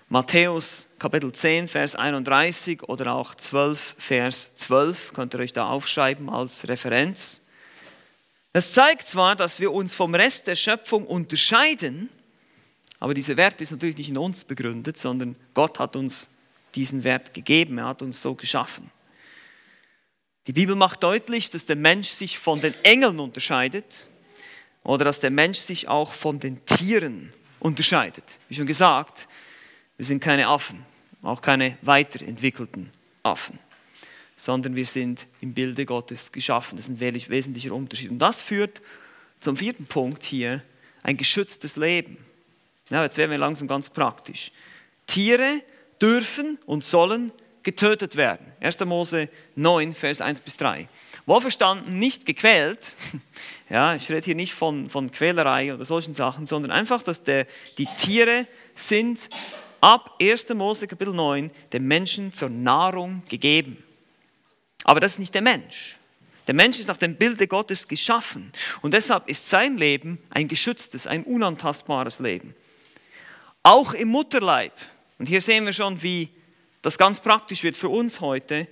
Matthäus 0.10 0.89
Kapitel 1.00 1.32
10, 1.32 1.69
Vers 1.69 1.95
31 1.95 2.84
oder 2.84 3.13
auch 3.15 3.34
12, 3.36 3.95
Vers 3.98 4.58
12, 4.58 5.13
könnt 5.13 5.34
ihr 5.34 5.39
euch 5.39 5.54
da 5.54 5.69
aufschreiben 5.69 6.30
als 6.30 6.67
Referenz. 6.67 7.41
Das 8.52 8.74
zeigt 8.74 9.08
zwar, 9.08 9.38
dass 9.38 9.62
wir 9.62 9.71
uns 9.71 9.95
vom 9.95 10.15
Rest 10.15 10.48
der 10.48 10.56
Schöpfung 10.56 11.06
unterscheiden, 11.08 12.10
aber 12.99 13.13
dieser 13.13 13.38
Wert 13.38 13.62
ist 13.62 13.71
natürlich 13.71 13.97
nicht 13.97 14.10
in 14.10 14.17
uns 14.17 14.43
begründet, 14.43 14.97
sondern 14.97 15.36
Gott 15.53 15.79
hat 15.79 15.95
uns 15.95 16.29
diesen 16.75 17.03
Wert 17.03 17.34
gegeben, 17.34 17.77
er 17.77 17.88
hat 17.88 18.01
uns 18.01 18.21
so 18.21 18.36
geschaffen. 18.36 18.91
Die 20.47 20.53
Bibel 20.53 20.75
macht 20.75 21.03
deutlich, 21.03 21.49
dass 21.49 21.65
der 21.65 21.75
Mensch 21.75 22.10
sich 22.10 22.38
von 22.38 22.62
den 22.62 22.75
Engeln 22.84 23.19
unterscheidet 23.19 24.05
oder 24.84 25.05
dass 25.05 25.19
der 25.19 25.31
Mensch 25.31 25.58
sich 25.58 25.88
auch 25.88 26.13
von 26.13 26.39
den 26.39 26.63
Tieren 26.65 27.34
unterscheidet. 27.60 28.23
Wie 28.47 28.55
schon 28.55 28.67
gesagt, 28.67 29.27
wir 29.97 30.05
sind 30.05 30.19
keine 30.19 30.47
Affen, 30.47 30.86
auch 31.23 31.41
keine 31.41 31.77
weiterentwickelten 31.81 32.91
Affen, 33.23 33.58
sondern 34.36 34.75
wir 34.75 34.86
sind 34.86 35.25
im 35.41 35.53
Bilde 35.53 35.86
Gottes 35.86 36.31
geschaffen. 36.31 36.77
Das 36.77 36.88
ist 36.88 37.01
ein 37.01 37.29
wesentlicher 37.29 37.73
Unterschied. 37.73 38.12
Und 38.12 38.19
das 38.19 38.41
führt 38.41 38.81
zum 39.39 39.58
vierten 39.58 39.88
Punkt 39.88 40.23
hier, 40.23 40.62
ein 41.01 41.17
geschütztes 41.17 41.75
Leben. 41.75 42.17
Ja, 42.89 43.04
jetzt 43.04 43.17
werden 43.17 43.32
wir 43.32 43.38
langsam 43.38 43.67
ganz 43.67 43.89
praktisch. 43.89 44.52
Tiere 45.08 45.62
dürfen 46.02 46.60
und 46.65 46.84
sollen 46.84 47.32
getötet 47.63 48.15
werden. 48.15 48.45
1. 48.62 48.80
Mose 48.86 49.30
9, 49.56 49.93
Vers 49.95 50.21
1 50.21 50.39
bis 50.41 50.56
3. 50.58 50.88
Wohlverstanden 51.26 52.00
nicht 52.00 52.26
gequält. 52.26 52.93
Ja, 53.67 53.95
ich 53.95 54.12
rede 54.12 54.24
hier 54.24 54.36
nicht 54.36 54.54
von, 54.54 54.91
von 54.91 55.10
Quälerei 55.10 55.74
oder 55.74 55.86
solchen 55.86 56.13
Sachen, 56.13 56.45
sondern 56.45 56.69
einfach, 56.69 57.02
dass 57.02 57.24
der, 57.24 57.48
die 57.80 57.88
Tiere 57.98 58.45
sind 58.76 59.28
ab 59.82 60.17
1. 60.21 60.50
Mose 60.50 60.88
Kapitel 60.88 61.15
9 61.15 61.50
dem 61.74 61.88
Menschen 61.88 62.32
zur 62.32 62.50
Nahrung 62.50 63.24
gegeben. 63.28 63.84
Aber 64.84 65.00
das 65.00 65.13
ist 65.13 65.19
nicht 65.19 65.34
der 65.34 65.41
Mensch. 65.41 65.98
Der 66.45 66.54
Mensch 66.54 66.80
ist 66.80 66.88
nach 66.88 66.98
dem 66.98 67.15
Bilde 67.15 67.48
Gottes 67.48 67.88
geschaffen 67.88 68.52
und 68.84 68.93
deshalb 68.93 69.28
ist 69.28 69.50
sein 69.50 69.80
Leben 69.80 70.19
ein 70.30 70.48
geschütztes, 70.48 71.08
ein 71.08 71.24
unantastbares 71.24 72.19
Leben. 72.19 72.54
Auch 73.65 73.95
im 73.95 74.10
Mutterleib. 74.10 74.73
Und 75.17 75.25
hier 75.28 75.41
sehen 75.41 75.65
wir 75.65 75.73
schon, 75.73 76.04
wie 76.04 76.30
das 76.84 76.99
ganz 76.99 77.19
praktisch 77.19 77.63
wird 77.63 77.75
für 77.75 77.89
uns 77.89 78.21
heute. 78.21 78.67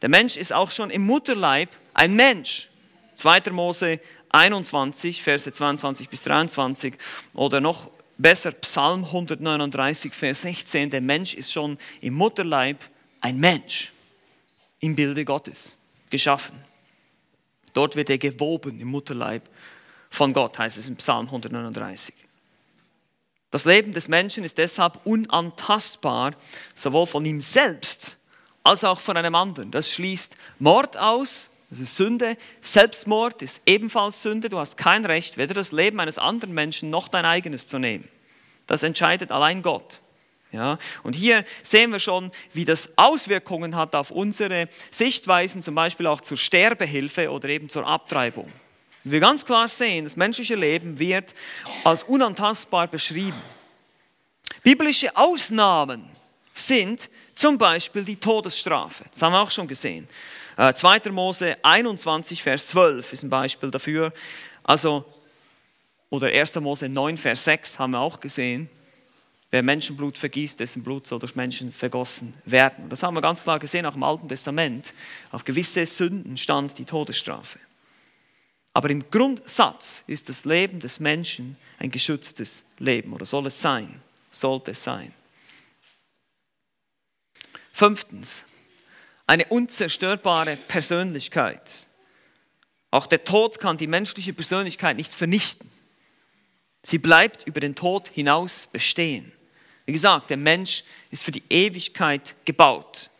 Der 0.00 0.08
Mensch 0.08 0.36
ist 0.36 0.52
auch 0.52 0.70
schon 0.70 0.90
im 0.90 1.04
Mutterleib 1.04 1.68
ein 1.92 2.14
Mensch. 2.14 2.68
2. 3.16 3.50
Mose 3.50 3.98
21, 4.28 5.24
Verse 5.24 5.52
22 5.52 6.08
bis 6.08 6.22
23 6.22 6.94
oder 7.34 7.60
noch 7.60 7.90
besser 8.16 8.52
Psalm 8.52 9.06
139, 9.06 10.14
Vers 10.14 10.42
16. 10.42 10.90
Der 10.90 11.00
Mensch 11.00 11.34
ist 11.34 11.50
schon 11.50 11.76
im 12.00 12.14
Mutterleib 12.14 12.84
ein 13.20 13.40
Mensch 13.40 13.92
im 14.78 14.94
Bilde 14.94 15.24
Gottes 15.24 15.76
geschaffen. 16.10 16.56
Dort 17.72 17.96
wird 17.96 18.08
er 18.08 18.18
gewoben 18.18 18.78
im 18.78 18.86
Mutterleib 18.86 19.42
von 20.10 20.32
Gott, 20.32 20.60
heißt 20.60 20.78
es 20.78 20.88
im 20.88 20.94
Psalm 20.94 21.26
139. 21.26 22.27
Das 23.50 23.64
Leben 23.64 23.92
des 23.92 24.08
Menschen 24.08 24.44
ist 24.44 24.58
deshalb 24.58 25.00
unantastbar, 25.04 26.34
sowohl 26.74 27.06
von 27.06 27.24
ihm 27.24 27.40
selbst 27.40 28.16
als 28.62 28.84
auch 28.84 29.00
von 29.00 29.16
einem 29.16 29.34
anderen. 29.34 29.70
Das 29.70 29.90
schließt 29.90 30.36
Mord 30.58 30.96
aus, 30.98 31.48
das 31.70 31.80
ist 31.80 31.96
Sünde. 31.96 32.36
Selbstmord 32.60 33.42
ist 33.42 33.60
ebenfalls 33.66 34.22
Sünde. 34.22 34.48
Du 34.48 34.58
hast 34.58 34.76
kein 34.76 35.04
Recht, 35.04 35.36
weder 35.36 35.54
das 35.54 35.72
Leben 35.72 36.00
eines 36.00 36.18
anderen 36.18 36.54
Menschen 36.54 36.90
noch 36.90 37.08
dein 37.08 37.24
eigenes 37.24 37.66
zu 37.66 37.78
nehmen. 37.78 38.08
Das 38.66 38.82
entscheidet 38.82 39.30
allein 39.30 39.62
Gott. 39.62 40.00
Ja, 40.50 40.78
und 41.02 41.14
hier 41.14 41.44
sehen 41.62 41.92
wir 41.92 41.98
schon, 41.98 42.30
wie 42.54 42.64
das 42.64 42.96
Auswirkungen 42.96 43.76
hat 43.76 43.94
auf 43.94 44.10
unsere 44.10 44.68
Sichtweisen, 44.90 45.62
zum 45.62 45.74
Beispiel 45.74 46.06
auch 46.06 46.22
zur 46.22 46.38
Sterbehilfe 46.38 47.30
oder 47.30 47.50
eben 47.50 47.68
zur 47.68 47.86
Abtreibung. 47.86 48.50
Wir 49.04 49.20
ganz 49.20 49.44
klar 49.44 49.68
sehen, 49.68 50.04
das 50.04 50.16
menschliche 50.16 50.54
Leben 50.54 50.98
wird 50.98 51.34
als 51.84 52.02
unantastbar 52.02 52.86
beschrieben. 52.88 53.40
Biblische 54.62 55.16
Ausnahmen 55.16 56.08
sind 56.52 57.08
zum 57.34 57.56
Beispiel 57.56 58.04
die 58.04 58.16
Todesstrafe. 58.16 59.04
Das 59.10 59.22
haben 59.22 59.32
wir 59.32 59.40
auch 59.40 59.50
schon 59.50 59.68
gesehen. 59.68 60.08
2. 60.56 60.96
Äh, 60.96 61.10
Mose 61.10 61.56
21, 61.62 62.42
Vers 62.42 62.66
12 62.68 63.12
ist 63.12 63.22
ein 63.22 63.30
Beispiel 63.30 63.70
dafür. 63.70 64.12
Also, 64.64 65.04
oder 66.10 66.26
1. 66.26 66.56
Mose 66.56 66.88
9, 66.88 67.16
Vers 67.16 67.44
6 67.44 67.78
haben 67.78 67.92
wir 67.92 68.00
auch 68.00 68.18
gesehen. 68.18 68.68
Wer 69.50 69.62
Menschenblut 69.62 70.18
vergießt, 70.18 70.60
dessen 70.60 70.82
Blut 70.82 71.06
soll 71.06 71.20
durch 71.20 71.36
Menschen 71.36 71.72
vergossen 71.72 72.34
werden. 72.44 72.90
Das 72.90 73.02
haben 73.02 73.14
wir 73.14 73.22
ganz 73.22 73.44
klar 73.44 73.58
gesehen, 73.58 73.86
auch 73.86 73.94
im 73.94 74.02
Alten 74.02 74.28
Testament. 74.28 74.92
Auf 75.30 75.44
gewisse 75.44 75.86
Sünden 75.86 76.36
stand 76.36 76.76
die 76.76 76.84
Todesstrafe. 76.84 77.58
Aber 78.78 78.90
im 78.90 79.10
Grundsatz 79.10 80.04
ist 80.06 80.28
das 80.28 80.44
Leben 80.44 80.78
des 80.78 81.00
Menschen 81.00 81.56
ein 81.80 81.90
geschütztes 81.90 82.62
Leben 82.78 83.12
oder 83.12 83.26
soll 83.26 83.48
es 83.48 83.60
sein, 83.60 84.00
sollte 84.30 84.70
es 84.70 84.84
sein. 84.84 85.12
Fünftens, 87.72 88.44
eine 89.26 89.46
unzerstörbare 89.46 90.54
Persönlichkeit. 90.54 91.88
Auch 92.92 93.06
der 93.06 93.24
Tod 93.24 93.58
kann 93.58 93.78
die 93.78 93.88
menschliche 93.88 94.32
Persönlichkeit 94.32 94.96
nicht 94.96 95.12
vernichten. 95.12 95.68
Sie 96.84 96.98
bleibt 96.98 97.48
über 97.48 97.58
den 97.58 97.74
Tod 97.74 98.06
hinaus 98.06 98.68
bestehen. 98.68 99.32
Wie 99.86 99.92
gesagt, 99.92 100.30
der 100.30 100.36
Mensch 100.36 100.84
ist 101.10 101.24
für 101.24 101.32
die 101.32 101.42
Ewigkeit 101.50 102.36
gebaut. 102.44 103.10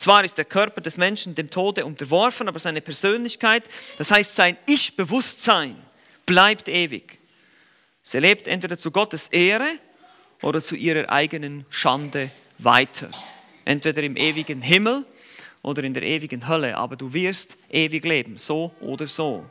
Zwar 0.00 0.24
ist 0.24 0.38
der 0.38 0.46
Körper 0.46 0.80
des 0.80 0.96
Menschen 0.96 1.34
dem 1.34 1.50
Tode 1.50 1.84
unterworfen, 1.84 2.48
aber 2.48 2.58
seine 2.58 2.80
Persönlichkeit, 2.80 3.68
das 3.98 4.10
heißt 4.10 4.34
sein 4.34 4.56
Ich-Bewusstsein, 4.66 5.76
bleibt 6.24 6.70
ewig. 6.70 7.18
Sie 8.02 8.18
lebt 8.18 8.48
entweder 8.48 8.78
zu 8.78 8.92
Gottes 8.92 9.28
Ehre 9.28 9.68
oder 10.40 10.62
zu 10.62 10.74
ihrer 10.74 11.10
eigenen 11.10 11.66
Schande 11.68 12.30
weiter. 12.56 13.10
Entweder 13.66 14.02
im 14.02 14.16
ewigen 14.16 14.62
Himmel 14.62 15.04
oder 15.60 15.84
in 15.84 15.92
der 15.92 16.04
ewigen 16.04 16.48
Hölle, 16.48 16.78
aber 16.78 16.96
du 16.96 17.12
wirst 17.12 17.58
ewig 17.68 18.02
leben, 18.02 18.38
so 18.38 18.72
oder 18.80 19.06
so. 19.06 19.44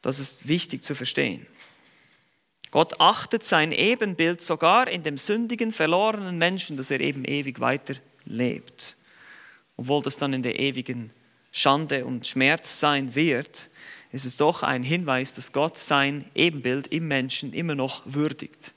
Das 0.00 0.20
ist 0.20 0.46
wichtig 0.46 0.84
zu 0.84 0.94
verstehen. 0.94 1.44
Gott 2.70 3.00
achtet 3.00 3.42
sein 3.42 3.72
Ebenbild 3.72 4.42
sogar 4.42 4.86
in 4.86 5.02
dem 5.02 5.18
sündigen, 5.18 5.72
verlorenen 5.72 6.38
Menschen, 6.38 6.76
dass 6.76 6.92
er 6.92 7.00
eben 7.00 7.24
ewig 7.24 7.58
weiter 7.58 7.96
lebt. 8.26 8.96
Obwohl 9.76 10.02
das 10.02 10.16
dann 10.16 10.32
in 10.32 10.42
der 10.42 10.58
ewigen 10.58 11.10
Schande 11.52 12.04
und 12.04 12.26
Schmerz 12.26 12.80
sein 12.80 13.14
wird, 13.14 13.68
ist 14.12 14.24
es 14.24 14.36
doch 14.36 14.62
ein 14.62 14.82
Hinweis, 14.82 15.34
dass 15.34 15.52
Gott 15.52 15.78
sein 15.78 16.24
Ebenbild 16.34 16.88
im 16.88 17.08
Menschen 17.08 17.52
immer 17.52 17.74
noch 17.74 18.02
würdigt, 18.06 18.72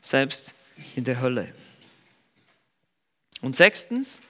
selbst 0.00 0.54
in 0.96 1.04
der 1.04 1.20
Hölle. 1.20 1.52
Und 3.40 3.56
sechstens, 3.56 4.22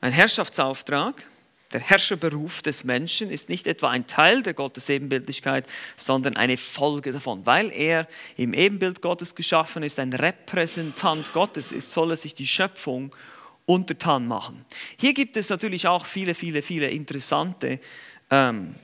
ein 0.00 0.12
Herrschaftsauftrag 0.12 1.26
der 1.72 1.80
Herrscherberuf 1.80 2.62
des 2.62 2.84
Menschen 2.84 3.30
ist 3.30 3.50
nicht 3.50 3.66
etwa 3.66 3.90
ein 3.90 4.06
Teil 4.06 4.42
der 4.42 4.54
Gottesebenbildlichkeit, 4.54 5.66
sondern 5.98 6.36
eine 6.36 6.56
Folge 6.56 7.12
davon. 7.12 7.44
Weil 7.44 7.70
er 7.72 8.08
im 8.38 8.54
Ebenbild 8.54 9.02
Gottes 9.02 9.34
geschaffen 9.34 9.82
ist, 9.82 9.98
ein 9.98 10.12
Repräsentant 10.14 11.32
Gottes 11.34 11.72
ist, 11.72 11.92
soll 11.92 12.12
er 12.12 12.16
sich 12.16 12.34
die 12.34 12.46
Schöpfung 12.46 13.14
untertan 13.68 14.26
machen. 14.26 14.64
Hier 14.96 15.12
gibt 15.12 15.36
es 15.36 15.50
natürlich 15.50 15.86
auch 15.86 16.06
viele, 16.06 16.34
viele, 16.34 16.62
viele 16.62 16.88
interessante 16.88 17.80
ähm, 18.30 18.74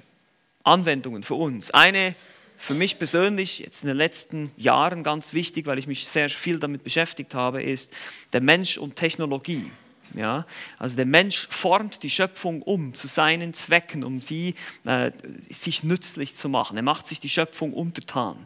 Anwendungen 0.63 1.23
für 1.23 1.35
uns. 1.35 1.71
Eine 1.71 2.15
für 2.59 2.75
mich 2.75 2.99
persönlich 2.99 3.61
jetzt 3.61 3.83
in 3.83 3.89
den 3.89 3.97
letzten 3.97 4.51
Jahren 4.59 5.03
ganz 5.03 5.33
wichtig, 5.33 5.67
weil 5.67 5.79
ich 5.79 5.87
mich 5.87 6.07
sehr 6.07 6.29
viel 6.29 6.59
damit 6.59 6.85
beschäftigt 6.85 7.35
habe, 7.35 7.63
ist 7.63 7.93
der 8.35 8.43
Mensch 8.43 8.77
und 8.77 8.97
Technologie. 8.97 9.71
Ja? 10.15 10.47
Also 10.79 10.97
der 10.97 11.07
Mensch 11.07 11.49
formt 11.51 12.03
die 12.03 12.11
Schöpfung 12.11 12.63
um 12.63 12.95
zu 12.95 13.07
seinen 13.07 13.55
Zwecken, 13.55 14.05
um 14.05 14.21
sie 14.21 14.55
äh, 14.85 15.11
sich 15.49 15.83
nützlich 15.83 16.35
zu 16.35 16.49
machen. 16.49 16.77
Er 16.77 16.83
macht 16.83 17.07
sich 17.07 17.21
die 17.21 17.29
Schöpfung 17.29 17.73
untertan. 17.73 18.37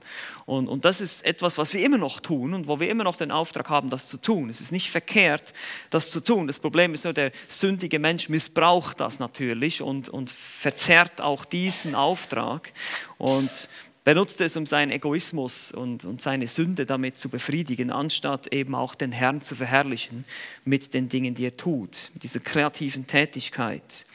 Und, 0.46 0.66
und 0.68 0.84
das 0.84 1.00
ist 1.00 1.24
etwas, 1.26 1.58
was 1.58 1.74
wir 1.74 1.84
immer 1.84 1.98
noch 1.98 2.20
tun 2.20 2.54
und 2.54 2.68
wo 2.68 2.80
wir 2.80 2.88
immer 2.88 3.04
noch 3.04 3.16
den 3.16 3.30
Auftrag 3.30 3.68
haben, 3.68 3.90
das 3.90 4.08
zu 4.08 4.16
tun. 4.16 4.48
Es 4.48 4.60
ist 4.60 4.72
nicht 4.72 4.90
verkehrt, 4.90 5.52
das 5.90 6.10
zu 6.10 6.20
tun. 6.20 6.46
Das 6.46 6.58
Problem 6.58 6.94
ist 6.94 7.04
nur, 7.04 7.12
der 7.12 7.32
sündige 7.48 7.98
Mensch 7.98 8.28
missbraucht 8.28 9.00
das 9.00 9.18
natürlich 9.18 9.82
und, 9.82 10.08
und 10.08 10.30
verzerrt 10.30 11.20
auch 11.20 11.44
diesen 11.44 11.94
Auftrag. 11.94 12.72
Und 13.18 13.68
benutzt 14.08 14.40
es, 14.40 14.56
um 14.56 14.64
seinen 14.64 14.90
Egoismus 14.90 15.70
und, 15.70 16.06
und 16.06 16.22
seine 16.22 16.48
Sünde 16.48 16.86
damit 16.86 17.18
zu 17.18 17.28
befriedigen, 17.28 17.90
anstatt 17.90 18.46
eben 18.54 18.74
auch 18.74 18.94
den 18.94 19.12
Herrn 19.12 19.42
zu 19.42 19.54
verherrlichen 19.54 20.24
mit 20.64 20.94
den 20.94 21.10
Dingen, 21.10 21.34
die 21.34 21.44
er 21.44 21.58
tut, 21.58 22.10
mit 22.14 22.22
dieser 22.22 22.40
kreativen 22.40 23.06
Tätigkeit. 23.06 24.06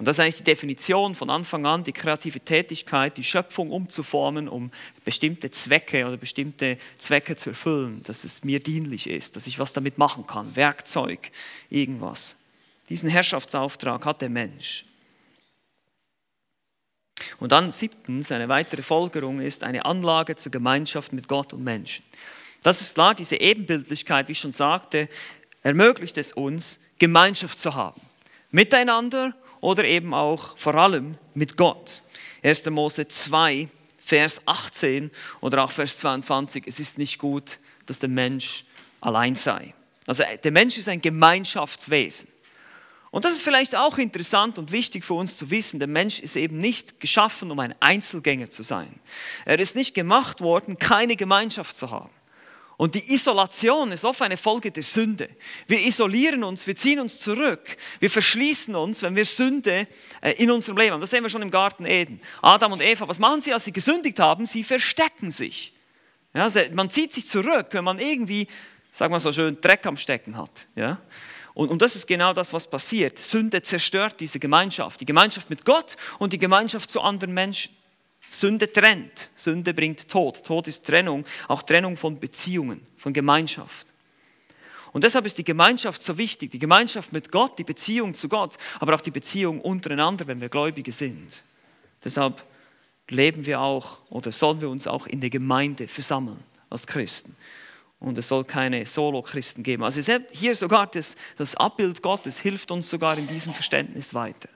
Und 0.00 0.06
das 0.06 0.16
ist 0.16 0.20
eigentlich 0.20 0.38
die 0.38 0.42
Definition 0.42 1.14
von 1.14 1.30
Anfang 1.30 1.64
an, 1.64 1.84
die 1.84 1.92
kreative 1.92 2.40
Tätigkeit, 2.40 3.16
die 3.16 3.22
Schöpfung 3.22 3.70
umzuformen, 3.70 4.48
um 4.48 4.72
bestimmte 5.04 5.48
Zwecke 5.52 6.08
oder 6.08 6.16
bestimmte 6.16 6.76
Zwecke 6.98 7.36
zu 7.36 7.50
erfüllen, 7.50 8.02
dass 8.02 8.24
es 8.24 8.42
mir 8.42 8.58
dienlich 8.58 9.08
ist, 9.08 9.36
dass 9.36 9.46
ich 9.46 9.60
was 9.60 9.72
damit 9.72 9.96
machen 9.96 10.26
kann, 10.26 10.56
Werkzeug, 10.56 11.30
irgendwas. 11.70 12.34
Diesen 12.88 13.08
Herrschaftsauftrag 13.08 14.04
hat 14.06 14.22
der 14.22 14.30
Mensch. 14.30 14.84
Und 17.38 17.52
dann 17.52 17.70
siebtens, 17.70 18.32
eine 18.32 18.48
weitere 18.48 18.82
Folgerung 18.82 19.40
ist 19.40 19.62
eine 19.62 19.84
Anlage 19.84 20.36
zur 20.36 20.52
Gemeinschaft 20.52 21.12
mit 21.12 21.28
Gott 21.28 21.52
und 21.52 21.62
Menschen. 21.62 22.04
Das 22.62 22.80
ist 22.80 22.94
klar, 22.94 23.14
diese 23.14 23.40
Ebenbildlichkeit, 23.40 24.28
wie 24.28 24.32
ich 24.32 24.40
schon 24.40 24.52
sagte, 24.52 25.08
ermöglicht 25.62 26.18
es 26.18 26.32
uns, 26.32 26.80
Gemeinschaft 26.98 27.58
zu 27.58 27.74
haben. 27.74 28.00
Miteinander 28.50 29.34
oder 29.60 29.84
eben 29.84 30.14
auch 30.14 30.56
vor 30.56 30.74
allem 30.74 31.16
mit 31.34 31.56
Gott. 31.56 32.02
1. 32.42 32.66
Mose 32.66 33.08
2, 33.08 33.68
Vers 33.98 34.42
18 34.46 35.10
oder 35.40 35.64
auch 35.64 35.70
Vers 35.70 35.98
22, 35.98 36.64
es 36.66 36.78
ist 36.78 36.98
nicht 36.98 37.18
gut, 37.18 37.58
dass 37.86 37.98
der 37.98 38.10
Mensch 38.10 38.64
allein 39.00 39.34
sei. 39.34 39.74
Also 40.06 40.24
der 40.42 40.52
Mensch 40.52 40.76
ist 40.76 40.88
ein 40.88 41.00
Gemeinschaftswesen. 41.00 42.28
Und 43.14 43.24
das 43.24 43.34
ist 43.34 43.42
vielleicht 43.42 43.76
auch 43.76 43.98
interessant 43.98 44.58
und 44.58 44.72
wichtig 44.72 45.04
für 45.04 45.14
uns 45.14 45.36
zu 45.36 45.48
wissen. 45.48 45.78
Der 45.78 45.86
Mensch 45.86 46.18
ist 46.18 46.34
eben 46.34 46.58
nicht 46.58 46.98
geschaffen, 46.98 47.52
um 47.52 47.60
ein 47.60 47.72
Einzelgänger 47.78 48.50
zu 48.50 48.64
sein. 48.64 48.92
Er 49.44 49.60
ist 49.60 49.76
nicht 49.76 49.94
gemacht 49.94 50.40
worden, 50.40 50.80
keine 50.80 51.14
Gemeinschaft 51.14 51.76
zu 51.76 51.92
haben. 51.92 52.10
Und 52.76 52.96
die 52.96 53.14
Isolation 53.14 53.92
ist 53.92 54.04
oft 54.04 54.20
eine 54.20 54.36
Folge 54.36 54.72
der 54.72 54.82
Sünde. 54.82 55.28
Wir 55.68 55.78
isolieren 55.86 56.42
uns, 56.42 56.66
wir 56.66 56.74
ziehen 56.74 56.98
uns 56.98 57.20
zurück, 57.20 57.76
wir 58.00 58.10
verschließen 58.10 58.74
uns, 58.74 59.00
wenn 59.02 59.14
wir 59.14 59.26
Sünde 59.26 59.86
äh, 60.20 60.32
in 60.32 60.50
unserem 60.50 60.78
Leben 60.78 60.94
haben. 60.94 61.00
Das 61.00 61.10
sehen 61.10 61.22
wir 61.22 61.30
schon 61.30 61.42
im 61.42 61.52
Garten 61.52 61.86
Eden. 61.86 62.20
Adam 62.42 62.72
und 62.72 62.82
Eva, 62.82 63.06
was 63.06 63.20
machen 63.20 63.40
sie, 63.40 63.52
als 63.52 63.64
sie 63.64 63.72
gesündigt 63.72 64.18
haben? 64.18 64.44
Sie 64.44 64.64
verstecken 64.64 65.30
sich. 65.30 65.72
Ja, 66.34 66.42
also 66.42 66.58
man 66.72 66.90
zieht 66.90 67.12
sich 67.12 67.28
zurück, 67.28 67.68
wenn 67.70 67.84
man 67.84 68.00
irgendwie, 68.00 68.48
sagen 68.90 69.14
wir 69.14 69.20
so 69.20 69.32
schön, 69.32 69.60
Dreck 69.60 69.86
am 69.86 69.96
Stecken 69.96 70.36
hat. 70.36 70.66
Ja? 70.74 71.00
Und, 71.54 71.70
und 71.70 71.80
das 71.80 71.96
ist 71.96 72.06
genau 72.06 72.32
das, 72.32 72.52
was 72.52 72.68
passiert. 72.68 73.18
Sünde 73.18 73.62
zerstört 73.62 74.20
diese 74.20 74.40
Gemeinschaft, 74.40 75.00
die 75.00 75.06
Gemeinschaft 75.06 75.48
mit 75.50 75.64
Gott 75.64 75.96
und 76.18 76.32
die 76.32 76.38
Gemeinschaft 76.38 76.90
zu 76.90 77.00
anderen 77.00 77.32
Menschen. 77.32 77.74
Sünde 78.30 78.72
trennt, 78.72 79.30
Sünde 79.36 79.72
bringt 79.72 80.08
Tod. 80.08 80.44
Tod 80.44 80.66
ist 80.66 80.84
Trennung, 80.84 81.24
auch 81.46 81.62
Trennung 81.62 81.96
von 81.96 82.18
Beziehungen, 82.18 82.84
von 82.96 83.12
Gemeinschaft. 83.12 83.86
Und 84.92 85.04
deshalb 85.04 85.26
ist 85.26 85.38
die 85.38 85.44
Gemeinschaft 85.44 86.02
so 86.02 86.18
wichtig, 86.18 86.50
die 86.50 86.58
Gemeinschaft 86.58 87.12
mit 87.12 87.30
Gott, 87.30 87.58
die 87.58 87.64
Beziehung 87.64 88.14
zu 88.14 88.28
Gott, 88.28 88.56
aber 88.80 88.94
auch 88.94 89.00
die 89.00 89.10
Beziehung 89.10 89.60
untereinander, 89.60 90.26
wenn 90.26 90.40
wir 90.40 90.48
Gläubige 90.48 90.92
sind. 90.92 91.44
Deshalb 92.02 92.44
leben 93.08 93.46
wir 93.46 93.60
auch 93.60 94.02
oder 94.10 94.32
sollen 94.32 94.60
wir 94.60 94.68
uns 94.68 94.86
auch 94.86 95.06
in 95.06 95.20
der 95.20 95.30
Gemeinde 95.30 95.86
versammeln 95.86 96.42
als 96.70 96.86
Christen 96.86 97.36
und 98.04 98.18
es 98.18 98.28
soll 98.28 98.44
keine 98.44 98.84
Solo-Christen 98.84 99.62
geben. 99.62 99.82
Also 99.82 100.00
hier 100.30 100.54
sogar 100.54 100.86
das, 100.86 101.16
das 101.36 101.54
Abbild 101.54 102.02
Gottes 102.02 102.38
hilft 102.38 102.70
uns 102.70 102.90
sogar 102.90 103.16
in 103.16 103.26
diesem 103.26 103.54
Verständnis 103.54 104.12
weiter. 104.12 104.48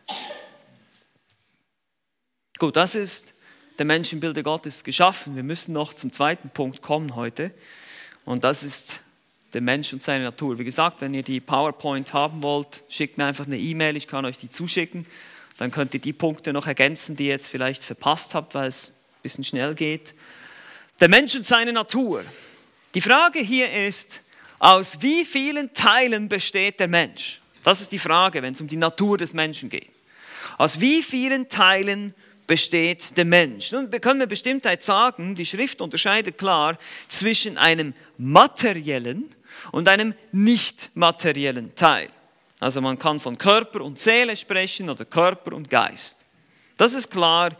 Gut, 2.58 2.76
das 2.76 2.94
ist 2.94 3.32
der 3.78 3.86
Mensch 3.86 4.12
im 4.12 4.20
Bilde 4.20 4.42
Gottes 4.42 4.84
geschaffen. 4.84 5.34
Wir 5.34 5.42
müssen 5.42 5.72
noch 5.72 5.94
zum 5.94 6.12
zweiten 6.12 6.50
Punkt 6.50 6.82
kommen 6.82 7.16
heute 7.16 7.50
und 8.24 8.44
das 8.44 8.64
ist 8.64 9.00
der 9.54 9.62
Mensch 9.62 9.94
und 9.94 10.02
seine 10.02 10.24
Natur. 10.24 10.58
Wie 10.58 10.64
gesagt, 10.64 11.00
wenn 11.00 11.14
ihr 11.14 11.22
die 11.22 11.40
PowerPoint 11.40 12.12
haben 12.12 12.42
wollt, 12.42 12.82
schickt 12.90 13.16
mir 13.16 13.24
einfach 13.24 13.46
eine 13.46 13.56
E-Mail, 13.56 13.96
ich 13.96 14.08
kann 14.08 14.26
euch 14.26 14.36
die 14.36 14.50
zuschicken. 14.50 15.06
Dann 15.56 15.70
könnt 15.70 15.94
ihr 15.94 16.00
die 16.00 16.12
Punkte 16.12 16.52
noch 16.52 16.66
ergänzen, 16.66 17.16
die 17.16 17.24
ihr 17.24 17.30
jetzt 17.30 17.48
vielleicht 17.48 17.82
verpasst 17.82 18.34
habt, 18.34 18.54
weil 18.54 18.68
es 18.68 18.90
ein 18.90 19.22
bisschen 19.22 19.44
schnell 19.44 19.74
geht. 19.74 20.14
Der 21.00 21.08
Mensch 21.08 21.34
und 21.34 21.46
seine 21.46 21.72
Natur. 21.72 22.24
Die 22.94 23.00
Frage 23.00 23.40
hier 23.40 23.70
ist, 23.86 24.22
aus 24.58 25.00
wie 25.00 25.24
vielen 25.24 25.72
Teilen 25.74 26.28
besteht 26.28 26.80
der 26.80 26.88
Mensch? 26.88 27.40
Das 27.62 27.80
ist 27.80 27.92
die 27.92 27.98
Frage, 27.98 28.40
wenn 28.42 28.54
es 28.54 28.60
um 28.60 28.66
die 28.66 28.76
Natur 28.76 29.18
des 29.18 29.34
Menschen 29.34 29.68
geht. 29.68 29.90
Aus 30.56 30.80
wie 30.80 31.02
vielen 31.02 31.48
Teilen 31.48 32.14
besteht 32.46 33.16
der 33.16 33.26
Mensch? 33.26 33.72
Nun, 33.72 33.92
wir 33.92 34.00
können 34.00 34.20
mit 34.20 34.30
Bestimmtheit 34.30 34.82
sagen, 34.82 35.34
die 35.34 35.44
Schrift 35.44 35.82
unterscheidet 35.82 36.38
klar 36.38 36.78
zwischen 37.08 37.58
einem 37.58 37.92
materiellen 38.16 39.34
und 39.70 39.86
einem 39.86 40.14
nicht 40.32 40.90
materiellen 40.94 41.74
Teil. 41.74 42.08
Also 42.58 42.80
man 42.80 42.98
kann 42.98 43.20
von 43.20 43.36
Körper 43.36 43.82
und 43.82 43.98
Seele 43.98 44.36
sprechen 44.36 44.88
oder 44.88 45.04
Körper 45.04 45.54
und 45.54 45.68
Geist. 45.68 46.24
Das 46.78 46.94
ist 46.94 47.10
klar 47.10 47.50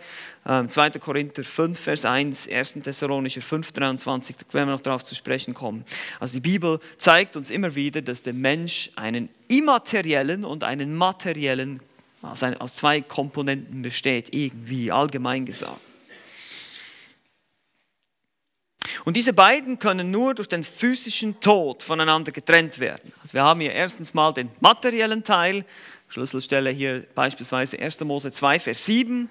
2. 0.49 0.87
Ähm, 0.87 1.01
Korinther 1.01 1.45
5, 1.45 1.79
Vers 1.79 2.07
1, 2.07 2.49
1. 2.49 2.73
Thessalonicher 2.83 3.43
5, 3.43 3.71
23, 3.71 4.37
da 4.37 4.55
werden 4.55 4.69
wir 4.69 4.73
noch 4.73 4.81
darauf 4.81 5.05
zu 5.05 5.15
sprechen 5.15 5.53
kommen. 5.53 5.85
Also 6.21 6.35
die 6.35 6.41
Bibel 6.41 6.81
zeigt 6.97 7.37
uns 7.37 7.51
immer 7.51 7.75
wieder, 7.75 8.01
dass 8.01 8.23
der 8.23 8.33
Mensch 8.33 8.91
einen 8.97 9.29
immateriellen 9.49 10.47
und 10.47 10.65
einen 10.65 10.97
materiellen 10.97 11.81
ein, 12.23 12.59
aus 12.61 12.77
zwei 12.77 13.03
Komponenten 13.03 13.83
besteht, 13.83 14.35
irgendwie 14.35 14.91
allgemein 14.91 15.45
gesagt. 15.45 15.81
Und 19.05 19.17
diese 19.17 19.35
beiden 19.35 19.79
können 19.79 20.11
nur 20.11 20.35
durch 20.35 20.49
den 20.49 20.65
physischen 20.65 21.41
Tod 21.41 21.83
voneinander 21.83 22.33
getrennt 22.33 22.79
werden. 22.79 23.13
Also 23.23 23.35
wir 23.35 23.43
haben 23.43 23.61
hier 23.61 23.73
erstens 23.73 24.15
mal 24.15 24.33
den 24.33 24.51
materiellen 24.61 25.25
Teil, 25.25 25.65
Schlüsselstelle 26.09 26.71
hier 26.71 27.05
beispielsweise 27.15 27.79
1. 27.79 28.01
Mose 28.01 28.33
2, 28.33 28.61
Vers 28.61 28.87
7. 28.87 29.31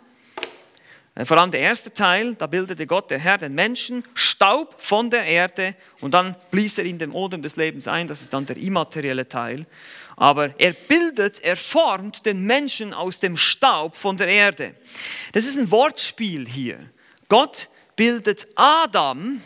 Äh, 1.18 1.26
vor 1.26 1.38
allem 1.38 1.52
der 1.52 1.62
erste 1.62 1.92
Teil, 1.92 2.36
da 2.36 2.48
bildete 2.48 2.86
Gott, 2.86 3.10
der 3.10 3.20
Herr, 3.20 3.38
den 3.38 3.54
Menschen, 3.54 4.04
Staub 4.14 4.76
von 4.78 5.10
der 5.10 5.26
Erde 5.26 5.76
und 6.00 6.14
dann 6.14 6.36
blies 6.52 6.78
er 6.78 6.86
in 6.86 7.00
den 7.00 7.12
Odem 7.12 7.42
des 7.42 7.56
Lebens 7.56 7.88
ein, 7.88 8.08
das 8.08 8.22
ist 8.22 8.34
dann 8.34 8.46
der 8.46 8.58
immaterielle 8.58 9.28
Teil. 9.28 9.66
Aber 10.16 10.54
er 10.60 10.74
bildet, 10.74 11.40
er 11.44 11.58
formt 11.58 12.26
den 12.26 12.44
Menschen 12.44 12.94
aus 12.94 13.20
dem 13.20 13.38
Staub 13.38 13.96
von 13.96 14.18
der 14.18 14.28
Erde. 14.28 14.76
Das 15.34 15.46
ist 15.46 15.58
ein 15.58 15.70
Wortspiel 15.72 16.48
hier. 16.48 16.90
Gott 17.30 17.70
bildet 17.96 18.48
Adam 18.56 19.42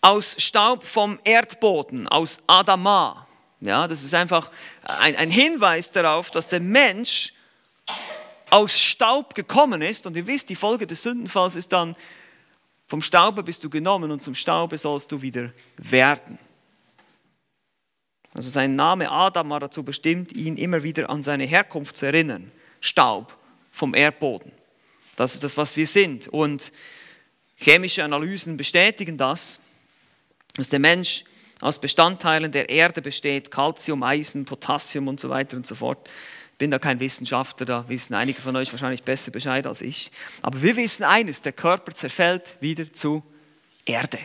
aus 0.00 0.36
Staub 0.38 0.84
vom 0.84 1.20
Erdboden, 1.24 2.08
aus 2.08 2.38
Adama. 2.46 3.26
Ja, 3.60 3.86
das 3.86 4.02
ist 4.02 4.14
einfach 4.14 4.50
ein, 4.82 5.14
ein 5.16 5.30
Hinweis 5.30 5.92
darauf, 5.92 6.30
dass 6.30 6.48
der 6.48 6.60
Mensch 6.60 7.32
aus 8.52 8.78
Staub 8.78 9.34
gekommen 9.34 9.80
ist. 9.80 10.06
Und 10.06 10.14
ihr 10.14 10.26
wisst, 10.26 10.50
die 10.50 10.56
Folge 10.56 10.86
des 10.86 11.02
Sündenfalls 11.02 11.56
ist 11.56 11.72
dann, 11.72 11.96
vom 12.86 13.00
Staube 13.00 13.42
bist 13.42 13.64
du 13.64 13.70
genommen 13.70 14.10
und 14.10 14.22
zum 14.22 14.34
Staube 14.34 14.76
sollst 14.76 15.10
du 15.10 15.22
wieder 15.22 15.52
werden. 15.78 16.38
Also 18.34 18.50
sein 18.50 18.76
Name 18.76 19.10
Adam 19.10 19.48
war 19.48 19.60
dazu 19.60 19.82
bestimmt, 19.82 20.32
ihn 20.32 20.56
immer 20.58 20.82
wieder 20.82 21.08
an 21.08 21.22
seine 21.22 21.44
Herkunft 21.44 21.96
zu 21.96 22.04
erinnern. 22.04 22.52
Staub 22.80 23.36
vom 23.70 23.94
Erdboden. 23.94 24.52
Das 25.16 25.34
ist 25.34 25.42
das, 25.44 25.56
was 25.56 25.76
wir 25.76 25.86
sind. 25.86 26.28
Und 26.28 26.72
chemische 27.56 28.04
Analysen 28.04 28.58
bestätigen 28.58 29.16
das, 29.16 29.60
dass 30.56 30.68
der 30.68 30.78
Mensch 30.78 31.24
aus 31.62 31.78
Bestandteilen 31.78 32.52
der 32.52 32.68
Erde 32.68 33.00
besteht, 33.00 33.50
Calcium, 33.50 34.02
Eisen, 34.02 34.44
Potassium 34.44 35.08
und 35.08 35.20
so 35.20 35.30
weiter 35.30 35.56
und 35.56 35.66
so 35.66 35.74
fort 35.74 36.10
bin 36.62 36.70
da 36.70 36.78
kein 36.78 37.00
Wissenschaftler, 37.00 37.66
da 37.66 37.88
wissen 37.88 38.14
einige 38.14 38.40
von 38.40 38.54
euch 38.54 38.70
wahrscheinlich 38.70 39.02
besser 39.02 39.32
Bescheid 39.32 39.66
als 39.66 39.80
ich. 39.80 40.12
Aber 40.42 40.62
wir 40.62 40.76
wissen 40.76 41.02
eines, 41.02 41.42
der 41.42 41.50
Körper 41.50 41.92
zerfällt 41.92 42.56
wieder 42.60 42.92
zu 42.92 43.24
Erde. 43.84 44.20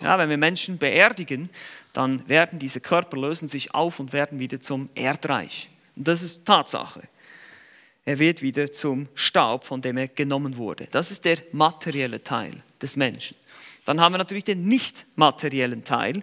Ja, 0.00 0.16
wenn 0.16 0.30
wir 0.30 0.36
Menschen 0.36 0.78
beerdigen, 0.78 1.50
dann 1.92 2.28
werden 2.28 2.60
diese 2.60 2.80
Körper 2.80 3.16
lösen 3.16 3.48
sich 3.48 3.74
auf 3.74 3.98
und 3.98 4.12
werden 4.12 4.38
wieder 4.38 4.60
zum 4.60 4.90
Erdreich. 4.94 5.70
Und 5.96 6.06
das 6.06 6.22
ist 6.22 6.46
Tatsache. 6.46 7.02
Er 8.04 8.20
wird 8.20 8.42
wieder 8.42 8.70
zum 8.70 9.08
Staub, 9.16 9.66
von 9.66 9.82
dem 9.82 9.96
er 9.96 10.06
genommen 10.06 10.56
wurde. 10.56 10.86
Das 10.88 11.10
ist 11.10 11.24
der 11.24 11.38
materielle 11.50 12.22
Teil 12.22 12.62
des 12.80 12.94
Menschen. 12.94 13.36
Dann 13.86 14.00
haben 14.00 14.12
wir 14.14 14.18
natürlich 14.18 14.44
den 14.44 14.68
nicht 14.68 15.04
materiellen 15.16 15.82
Teil, 15.82 16.22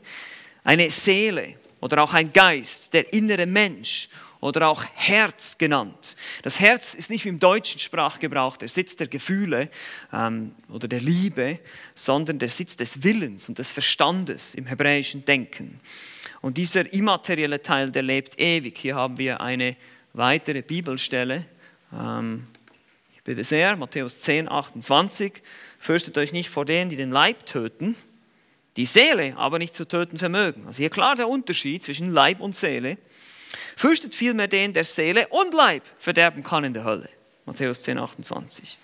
eine 0.64 0.89
Seele 0.89 1.55
oder 1.82 2.01
auch 2.01 2.14
ein 2.14 2.32
Geist, 2.32 2.93
der 2.93 3.12
innere 3.12 3.45
Mensch 3.45 4.07
oder 4.42 4.70
auch 4.70 4.86
Herz 4.94 5.58
genannt. 5.58 6.16
Das 6.44 6.60
Herz 6.60 6.94
ist 6.94 7.10
nicht 7.10 7.26
wie 7.26 7.30
im 7.30 7.40
deutschen 7.40 7.80
Sprachgebrauch 7.80 8.58
der 8.58 8.70
Sitz 8.70 8.96
der 8.96 9.08
Gefühle 9.08 9.70
ähm, 10.14 10.56
oder 10.70 10.88
der 10.88 11.02
Liebe, 11.02 11.60
sondern 11.96 12.40
der 12.40 12.50
Sitz 12.50 12.78
des 12.78 13.04
Willens 13.04 13.50
und 13.50 13.60
des 13.60 13.70
Verstandes 13.70 14.56
im 14.56 14.66
hebräischen 14.66 15.26
Denken. 15.26 15.80
Und 16.42 16.58
dieser 16.58 16.92
immaterielle 16.94 17.62
Teil, 17.62 17.92
der 17.92 18.04
lebt 18.04 18.40
ewig. 18.40 18.78
Hier 18.78 18.96
haben 18.96 19.18
wir 19.18 19.42
eine 19.42 19.76
weitere 20.14 20.62
Bibelstelle. 20.62 21.46
Ähm, 21.94 22.48
ich 23.16 23.24
bitte 23.24 23.44
sehr, 23.44 23.76
Matthäus 23.76 24.22
10, 24.22 24.50
28. 24.50 25.34
Fürchtet 25.80 26.18
euch 26.18 26.32
nicht 26.32 26.50
vor 26.50 26.64
denen, 26.64 26.90
die 26.90 26.96
den 26.96 27.12
Leib 27.12 27.46
töten, 27.46 27.96
die 28.78 28.86
Seele 28.86 29.36
aber 29.36 29.60
nicht 29.60 29.76
zu 29.76 29.86
töten 29.86 30.18
vermögen. 30.18 30.64
Also 30.66 30.78
hier 30.78 30.90
klar 30.90 31.16
der 31.18 31.28
Unterschied 31.28 31.84
zwischen 31.84 32.14
Leib 32.14 32.40
und 32.40 32.56
Seele. 32.56 32.98
Fürchtet 33.80 34.13
vielmehr 34.13 34.49
den, 34.49 34.73
der 34.73 34.84
Seele 34.84 35.30
und 35.30 35.53
Leib 35.53 35.84
verderben 35.97 36.43
kann 36.43 36.65
in 36.65 36.73
der 36.73 36.84
Hölle. 36.84 37.07
Matthäus 37.45 37.82
10, 37.84 37.97
28. 37.97 38.77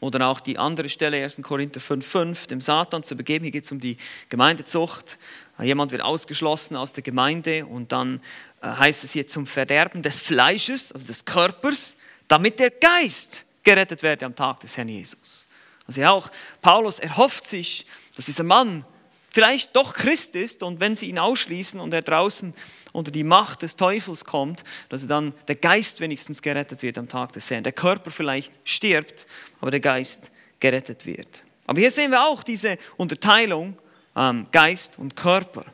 Oder 0.00 0.26
auch 0.26 0.40
die 0.40 0.58
andere 0.58 0.90
Stelle, 0.90 1.24
1. 1.24 1.40
Korinther 1.40 1.80
5, 1.80 2.06
5, 2.06 2.46
dem 2.48 2.60
Satan 2.60 3.02
zu 3.02 3.16
begeben. 3.16 3.46
Hier 3.46 3.52
geht 3.52 3.64
es 3.64 3.72
um 3.72 3.80
die 3.80 3.96
Gemeindezucht. 4.28 5.16
Jemand 5.62 5.92
wird 5.92 6.02
ausgeschlossen 6.02 6.76
aus 6.76 6.92
der 6.92 7.02
Gemeinde 7.02 7.64
und 7.64 7.90
dann 7.92 8.20
äh, 8.60 8.66
heißt 8.66 9.02
es 9.02 9.12
hier 9.12 9.26
zum 9.26 9.46
Verderben 9.46 10.02
des 10.02 10.20
Fleisches, 10.20 10.92
also 10.92 11.06
des 11.06 11.24
Körpers, 11.24 11.96
damit 12.28 12.60
der 12.60 12.68
Geist 12.68 13.46
gerettet 13.62 14.02
werde 14.02 14.26
am 14.26 14.36
Tag 14.36 14.60
des 14.60 14.76
Herrn 14.76 14.90
Jesus. 14.90 15.46
Also 15.86 16.02
ja, 16.02 16.10
auch 16.10 16.30
Paulus 16.60 16.98
erhofft 16.98 17.44
sich, 17.44 17.86
dass 18.14 18.26
dieser 18.26 18.44
Mann 18.44 18.84
vielleicht 19.30 19.74
doch 19.74 19.94
Christ 19.94 20.34
ist 20.34 20.62
und 20.62 20.80
wenn 20.80 20.94
sie 20.94 21.06
ihn 21.06 21.18
ausschließen 21.18 21.80
und 21.80 21.94
er 21.94 22.02
draußen 22.02 22.52
unter 22.92 23.10
die 23.10 23.24
Macht 23.24 23.62
des 23.62 23.76
Teufels 23.76 24.24
kommt, 24.24 24.64
dass 24.88 25.06
dann 25.06 25.32
der 25.48 25.56
Geist 25.56 26.00
wenigstens 26.00 26.42
gerettet 26.42 26.82
wird 26.82 26.98
am 26.98 27.08
Tag 27.08 27.32
des 27.32 27.50
Herrn. 27.50 27.64
Der 27.64 27.72
Körper 27.72 28.10
vielleicht 28.10 28.52
stirbt, 28.64 29.26
aber 29.60 29.70
der 29.70 29.80
Geist 29.80 30.30
gerettet 30.60 31.06
wird. 31.06 31.42
Aber 31.66 31.80
hier 31.80 31.90
sehen 31.90 32.10
wir 32.10 32.22
auch 32.24 32.42
diese 32.42 32.78
Unterteilung 32.96 33.78
ähm, 34.14 34.46
Geist 34.52 34.98
und 34.98 35.16
Körper. 35.16 35.64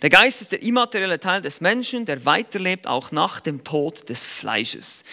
Der 0.00 0.10
Geist 0.10 0.40
ist 0.40 0.52
der 0.52 0.62
immaterielle 0.62 1.18
Teil 1.18 1.42
des 1.42 1.60
Menschen, 1.60 2.06
der 2.06 2.24
weiterlebt 2.24 2.86
auch 2.86 3.10
nach 3.10 3.40
dem 3.40 3.64
Tod 3.64 4.08
des 4.08 4.24
Fleisches. 4.24 5.04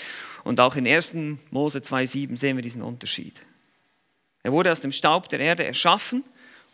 Und 0.44 0.60
auch 0.60 0.76
in 0.76 0.88
1. 0.88 1.16
Mose 1.50 1.80
2,7 1.80 2.38
sehen 2.38 2.56
wir 2.56 2.62
diesen 2.62 2.84
Unterschied. 2.84 3.42
Er 4.44 4.52
wurde 4.52 4.72
aus 4.72 4.80
dem 4.80 4.92
Staub 4.92 5.28
der 5.30 5.40
Erde 5.40 5.66
erschaffen 5.66 6.24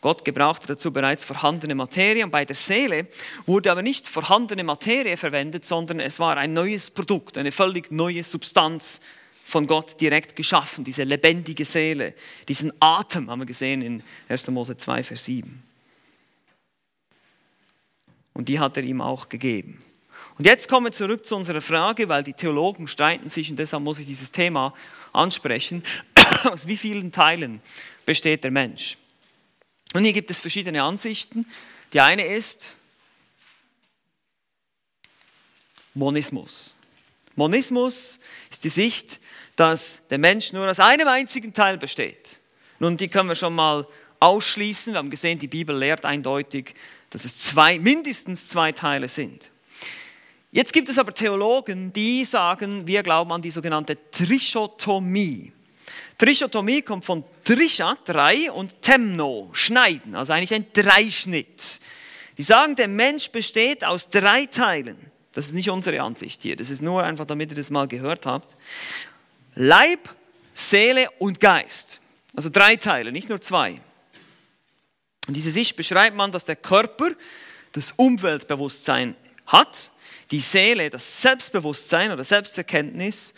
Gott 0.02 0.26
gebrauchte 0.26 0.68
dazu 0.68 0.92
bereits 0.92 1.24
vorhandene 1.24 1.76
Materie. 1.76 2.24
Und 2.24 2.32
bei 2.32 2.44
der 2.44 2.56
Seele 2.56 3.08
wurde 3.46 3.72
aber 3.72 3.84
nicht 3.84 4.08
vorhandene 4.08 4.64
Materie 4.64 5.16
verwendet, 5.16 5.64
sondern 5.64 6.00
es 6.00 6.20
war 6.20 6.38
ein 6.38 6.54
neues 6.54 6.90
Produkt, 6.90 7.38
eine 7.38 7.52
völlig 7.52 7.92
neue 7.92 8.24
Substanz 8.24 9.00
von 9.44 9.68
Gott 9.68 10.00
direkt 10.00 10.36
geschaffen, 10.36 10.84
diese 10.84 11.04
lebendige 11.04 11.66
Seele, 11.66 12.14
diesen 12.48 12.72
Atem 12.80 13.30
haben 13.30 13.40
wir 13.42 13.46
gesehen 13.46 13.82
in 13.82 14.04
1. 14.30 14.48
Mose 14.48 14.78
2, 14.78 15.04
Vers 15.04 15.26
7. 15.26 15.62
Und 18.34 18.48
die 18.48 18.60
hat 18.60 18.78
er 18.78 18.84
ihm 18.84 19.02
auch 19.02 19.28
gegeben. 19.30 19.84
Und 20.38 20.46
jetzt 20.46 20.70
kommen 20.70 20.88
wir 20.88 20.92
zurück 20.92 21.26
zu 21.26 21.36
unserer 21.36 21.62
Frage, 21.62 22.08
weil 22.08 22.24
die 22.24 22.34
Theologen 22.34 22.88
streiten 22.88 23.28
sich 23.28 23.50
und 23.52 23.60
deshalb 23.60 23.84
muss 23.84 24.00
ich 24.00 24.08
dieses 24.08 24.32
Thema 24.32 24.74
ansprechen. 25.12 25.84
Aus 26.46 26.66
wie 26.66 26.78
vielen 26.78 27.12
Teilen 27.12 27.62
besteht 28.06 28.44
der 28.44 28.52
Mensch? 28.52 28.98
Und 29.94 30.04
hier 30.04 30.14
gibt 30.14 30.32
es 30.32 30.40
verschiedene 30.40 30.84
Ansichten. 30.84 31.46
Die 31.94 32.00
eine 32.00 32.26
ist 32.26 32.76
Monismus. 35.94 36.76
Monismus 37.36 38.20
ist 38.50 38.64
die 38.64 38.70
Sicht, 38.70 39.20
dass 39.56 40.02
der 40.10 40.18
Mensch 40.18 40.54
nur 40.54 40.70
aus 40.70 40.80
einem 40.80 41.08
einzigen 41.08 41.54
Teil 41.54 41.78
besteht. 41.78 42.40
Nun, 42.80 42.98
die 42.98 43.10
können 43.10 43.30
wir 43.30 43.36
schon 43.36 43.54
mal 43.54 43.88
ausschließen. 44.20 44.94
Wir 44.94 44.98
haben 44.98 45.10
gesehen, 45.10 45.40
die 45.40 45.48
Bibel 45.48 45.78
lehrt 45.78 46.06
eindeutig, 46.06 46.74
dass 47.10 47.26
es 47.26 47.38
zwei, 47.38 47.78
mindestens 47.78 48.48
zwei 48.48 48.72
Teile 48.72 49.10
sind. 49.10 49.52
Jetzt 50.52 50.74
gibt 50.74 50.90
es 50.90 50.98
aber 50.98 51.14
Theologen, 51.14 51.94
die 51.94 52.26
sagen, 52.26 52.88
wir 52.88 53.04
glauben 53.04 53.32
an 53.32 53.42
die 53.42 53.52
sogenannte 53.52 53.98
Trichotomie. 54.12 55.54
Trichotomie 56.22 56.84
kommt 56.84 57.04
von 57.04 57.24
Trisha, 57.44 57.98
drei, 58.06 58.52
und 58.52 58.80
Temno, 58.84 59.50
schneiden, 59.54 60.14
also 60.14 60.34
eigentlich 60.34 60.54
ein 60.54 60.68
Dreischnitt. 60.72 61.80
Die 62.38 62.44
sagen, 62.44 62.76
der 62.76 62.88
Mensch 62.88 63.32
besteht 63.32 63.84
aus 63.84 64.08
drei 64.08 64.46
Teilen. 64.46 64.98
Das 65.34 65.48
ist 65.48 65.54
nicht 65.54 65.72
unsere 65.72 66.00
Ansicht 66.00 66.44
hier, 66.44 66.56
das 66.56 66.70
ist 66.70 66.80
nur 66.84 67.02
einfach, 67.04 67.26
damit 67.26 67.50
ihr 67.50 67.56
das 67.56 67.72
mal 67.72 67.88
gehört 67.88 68.28
habt. 68.28 68.56
Leib, 69.56 70.16
Seele 70.54 71.10
und 71.18 71.40
Geist. 71.40 72.00
Also 72.36 72.52
drei 72.52 72.76
Teile, 72.76 73.12
nicht 73.12 73.28
nur 73.28 73.42
zwei. 73.42 73.74
Und 75.28 75.34
diese 75.34 75.50
Sicht 75.50 75.76
beschreibt 75.76 76.16
man, 76.16 76.32
dass 76.32 76.46
der 76.46 76.56
Körper 76.56 77.10
das 77.72 77.94
Umweltbewusstsein 77.96 79.16
hat, 79.48 79.90
die 80.30 80.40
Seele 80.40 80.92
das 80.92 81.24
Selbstbewusstsein 81.24 82.12
oder 82.12 82.24
Selbsterkenntnis 82.24 83.34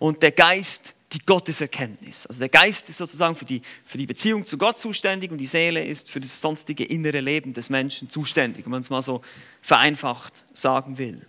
und 0.00 0.20
der 0.20 0.32
Geist 0.32 0.94
die 1.14 1.20
Gotteserkenntnis. 1.20 2.26
Also 2.26 2.40
der 2.40 2.48
Geist 2.48 2.88
ist 2.88 2.98
sozusagen 2.98 3.36
für 3.36 3.44
die, 3.44 3.62
für 3.84 3.98
die 3.98 4.06
Beziehung 4.06 4.44
zu 4.44 4.58
Gott 4.58 4.78
zuständig 4.78 5.30
und 5.30 5.38
die 5.38 5.46
Seele 5.46 5.84
ist 5.84 6.10
für 6.10 6.20
das 6.20 6.40
sonstige 6.40 6.84
innere 6.84 7.20
Leben 7.20 7.54
des 7.54 7.70
Menschen 7.70 8.10
zuständig, 8.10 8.64
wenn 8.64 8.72
man 8.72 8.82
es 8.82 8.90
mal 8.90 9.02
so 9.02 9.22
vereinfacht 9.62 10.44
sagen 10.52 10.98
will. 10.98 11.24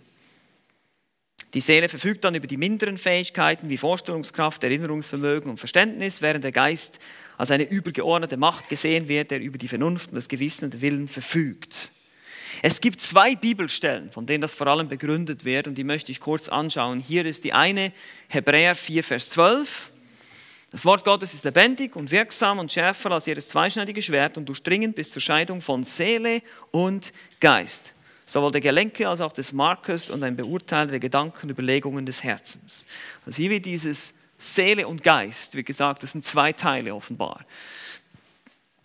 Die 1.54 1.60
Seele 1.60 1.88
verfügt 1.88 2.24
dann 2.24 2.34
über 2.34 2.46
die 2.46 2.56
minderen 2.56 2.98
Fähigkeiten 2.98 3.68
wie 3.68 3.78
Vorstellungskraft, 3.78 4.62
Erinnerungsvermögen 4.64 5.48
und 5.48 5.58
Verständnis, 5.58 6.20
während 6.20 6.44
der 6.44 6.52
Geist 6.52 6.98
als 7.38 7.50
eine 7.50 7.68
übergeordnete 7.68 8.36
Macht 8.36 8.68
gesehen 8.68 9.08
wird, 9.08 9.30
der 9.30 9.40
über 9.40 9.56
die 9.56 9.68
Vernunft 9.68 10.10
und 10.10 10.16
das 10.16 10.28
Gewissen 10.28 10.66
und 10.66 10.74
den 10.74 10.80
Willen 10.80 11.08
verfügt. 11.08 11.92
Es 12.62 12.80
gibt 12.80 13.00
zwei 13.00 13.34
Bibelstellen, 13.34 14.10
von 14.10 14.26
denen 14.26 14.40
das 14.40 14.54
vor 14.54 14.66
allem 14.66 14.88
begründet 14.88 15.44
wird 15.44 15.68
und 15.68 15.76
die 15.76 15.84
möchte 15.84 16.10
ich 16.10 16.20
kurz 16.20 16.48
anschauen. 16.48 17.00
Hier 17.00 17.26
ist 17.26 17.44
die 17.44 17.52
eine, 17.52 17.92
Hebräer 18.28 18.74
4, 18.74 19.04
Vers 19.04 19.30
12. 19.30 19.92
Das 20.70 20.84
Wort 20.84 21.04
Gottes 21.04 21.32
ist 21.34 21.44
lebendig 21.44 21.96
und 21.96 22.10
wirksam 22.10 22.58
und 22.58 22.72
schärfer 22.72 23.12
als 23.12 23.26
jedes 23.26 23.48
zweischneidige 23.48 24.02
Schwert 24.02 24.36
und 24.36 24.46
durchdringend 24.46 24.96
bis 24.96 25.10
zur 25.10 25.22
Scheidung 25.22 25.60
von 25.60 25.84
Seele 25.84 26.42
und 26.70 27.12
Geist, 27.40 27.94
sowohl 28.24 28.52
der 28.52 28.60
Gelenke 28.60 29.08
als 29.08 29.20
auch 29.20 29.32
des 29.32 29.52
Markers 29.52 30.10
und 30.10 30.22
ein 30.22 30.36
Beurteiler 30.36 30.90
der 30.90 31.00
Gedanken, 31.00 31.50
Überlegungen 31.50 32.04
des 32.04 32.22
Herzens. 32.22 32.84
Also 33.24 33.36
hier 33.36 33.50
wird 33.50 33.66
dieses 33.66 34.14
Seele 34.38 34.86
und 34.88 35.02
Geist, 35.02 35.54
wie 35.54 35.64
gesagt, 35.64 36.02
das 36.02 36.12
sind 36.12 36.24
zwei 36.24 36.52
Teile 36.52 36.94
offenbar. 36.94 37.44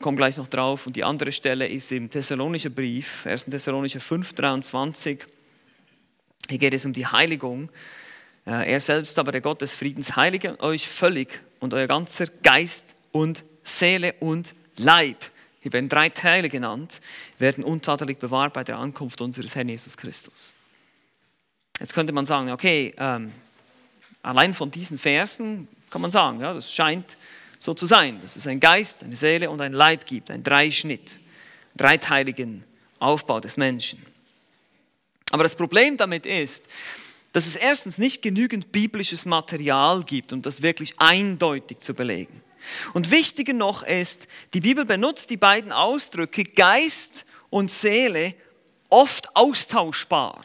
Komme 0.01 0.17
gleich 0.17 0.37
noch 0.37 0.47
drauf. 0.47 0.87
Und 0.87 0.95
die 0.95 1.03
andere 1.03 1.31
Stelle 1.31 1.67
ist 1.67 1.91
im 1.91 2.09
Thessalonischer 2.09 2.71
Brief, 2.71 3.27
1. 3.27 3.45
Thessalonicher 3.45 3.99
5, 3.99 4.33
23. 4.33 5.27
Hier 6.49 6.57
geht 6.57 6.73
es 6.73 6.85
um 6.85 6.93
die 6.93 7.05
Heiligung. 7.05 7.69
Äh, 8.47 8.71
er 8.71 8.79
selbst 8.79 9.19
aber, 9.19 9.31
der 9.31 9.41
Gott 9.41 9.61
des 9.61 9.75
Friedens, 9.75 10.15
heilige 10.15 10.59
euch 10.59 10.87
völlig 10.87 11.39
und 11.59 11.75
euer 11.75 11.85
ganzer 11.85 12.25
Geist 12.41 12.95
und 13.11 13.43
Seele 13.61 14.15
und 14.19 14.55
Leib. 14.75 15.17
Hier 15.59 15.71
werden 15.71 15.87
drei 15.87 16.09
Teile 16.09 16.49
genannt, 16.49 16.99
werden 17.37 17.63
untadelig 17.63 18.17
bewahrt 18.17 18.53
bei 18.53 18.63
der 18.63 18.79
Ankunft 18.79 19.21
unseres 19.21 19.53
Herrn 19.53 19.69
Jesus 19.69 19.95
Christus. 19.95 20.55
Jetzt 21.79 21.93
könnte 21.93 22.11
man 22.11 22.25
sagen, 22.25 22.49
okay, 22.49 22.95
ähm, 22.97 23.31
allein 24.23 24.55
von 24.55 24.71
diesen 24.71 24.97
Versen 24.97 25.67
kann 25.91 26.01
man 26.01 26.09
sagen, 26.09 26.41
ja, 26.41 26.55
das 26.55 26.73
scheint 26.73 27.17
so 27.61 27.75
zu 27.75 27.85
sein, 27.85 28.19
dass 28.23 28.37
es 28.37 28.47
einen 28.47 28.59
Geist, 28.59 29.03
eine 29.03 29.15
Seele 29.15 29.51
und 29.51 29.61
einen 29.61 29.75
Leib 29.75 30.07
gibt, 30.07 30.31
einen 30.31 30.41
Dreischnitt, 30.41 31.19
dreiteiligen 31.77 32.63
Aufbau 32.97 33.39
des 33.39 33.55
Menschen. 33.55 34.03
Aber 35.29 35.43
das 35.43 35.55
Problem 35.55 35.95
damit 35.95 36.25
ist, 36.25 36.67
dass 37.33 37.45
es 37.45 37.55
erstens 37.55 37.99
nicht 37.99 38.23
genügend 38.23 38.71
biblisches 38.71 39.27
Material 39.27 40.03
gibt, 40.03 40.33
um 40.33 40.41
das 40.41 40.63
wirklich 40.63 40.95
eindeutig 40.97 41.81
zu 41.81 41.93
belegen. 41.93 42.41
Und 42.93 43.11
wichtiger 43.11 43.53
noch 43.53 43.83
ist, 43.83 44.27
die 44.55 44.61
Bibel 44.61 44.83
benutzt 44.83 45.29
die 45.29 45.37
beiden 45.37 45.71
Ausdrücke 45.71 46.43
Geist 46.43 47.27
und 47.51 47.69
Seele 47.69 48.33
oft 48.89 49.35
austauschbar. 49.35 50.41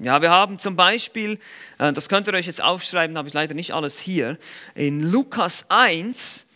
Ja, 0.00 0.22
wir 0.22 0.30
haben 0.30 0.58
zum 0.58 0.74
Beispiel, 0.74 1.38
äh, 1.78 1.92
das 1.92 2.08
könnt 2.08 2.26
ihr 2.26 2.34
euch 2.34 2.46
jetzt 2.46 2.62
aufschreiben, 2.62 3.16
habe 3.16 3.28
ich 3.28 3.34
leider 3.34 3.54
nicht 3.54 3.72
alles 3.72 4.00
hier, 4.00 4.38
in 4.74 5.02
Lukas 5.02 5.66
1, 5.70 6.46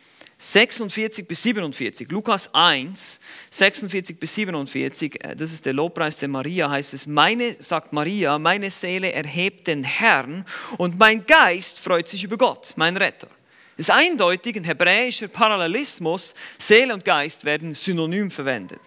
46 0.43 1.29
bis 1.29 1.41
47, 1.45 2.11
Lukas 2.11 2.53
1, 2.53 3.21
46 3.49 4.19
bis 4.19 4.35
47, 4.35 5.25
äh, 5.25 5.37
das 5.37 5.53
ist 5.53 5.65
der 5.65 5.73
Lobpreis 5.73 6.19
der 6.19 6.29
Maria, 6.29 6.69
heißt 6.69 6.95
es, 6.95 7.07
meine, 7.07 7.55
sagt 7.63 7.93
Maria, 7.93 8.41
meine 8.41 8.73
Seele 8.73 9.13
erhebt 9.13 9.69
den 9.69 9.85
Herrn 9.85 10.45
und 10.79 10.99
mein 10.99 11.25
Geist 11.27 11.79
freut 11.79 12.09
sich 12.09 12.25
über 12.25 12.37
Gott, 12.37 12.73
mein 12.75 12.97
Retter. 12.97 13.29
Es 13.77 13.89
ist 13.89 13.91
eindeutig 13.91 14.57
ein 14.57 14.65
hebräischer 14.65 15.29
Parallelismus, 15.29 16.35
Seele 16.59 16.93
und 16.93 17.05
Geist 17.05 17.45
werden 17.45 17.73
synonym 17.75 18.29
verwendet. 18.29 18.83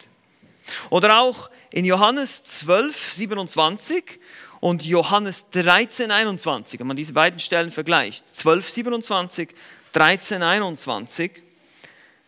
Oder 0.90 1.22
auch 1.22 1.50
in 1.72 1.86
Johannes 1.86 2.44
12, 2.44 3.14
27 3.14 4.20
und 4.60 4.84
Johannes 4.84 5.50
13, 5.52 6.12
21, 6.12 6.82
wenn 6.82 6.88
man 6.88 6.98
diese 6.98 7.14
beiden 7.14 7.40
Stellen 7.40 7.72
vergleicht, 7.72 8.28
12, 8.36 8.70
27, 8.70 9.50
13, 9.94 10.44
21, 10.44 11.45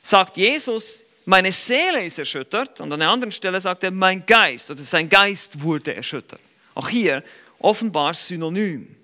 sagt 0.07 0.37
Jesus, 0.37 1.03
meine 1.25 1.51
Seele 1.51 2.05
ist 2.05 2.17
erschüttert 2.17 2.79
und 2.79 2.93
an 2.93 3.01
einer 3.01 3.11
anderen 3.11 3.31
Stelle 3.31 3.59
sagt 3.59 3.83
er, 3.83 3.91
mein 3.91 4.25
Geist 4.25 4.71
oder 4.71 4.85
sein 4.85 5.09
Geist 5.09 5.61
wurde 5.61 5.93
erschüttert. 5.93 6.39
Auch 6.75 6.87
hier 6.87 7.23
offenbar 7.59 8.13
synonym. 8.13 8.95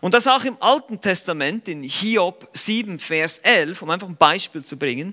Und 0.00 0.14
das 0.14 0.28
auch 0.28 0.44
im 0.44 0.56
Alten 0.62 1.00
Testament, 1.00 1.66
in 1.66 1.82
Hiob 1.82 2.48
7, 2.52 3.00
Vers 3.00 3.38
11, 3.40 3.82
um 3.82 3.90
einfach 3.90 4.06
ein 4.06 4.16
Beispiel 4.16 4.64
zu 4.64 4.76
bringen. 4.76 5.12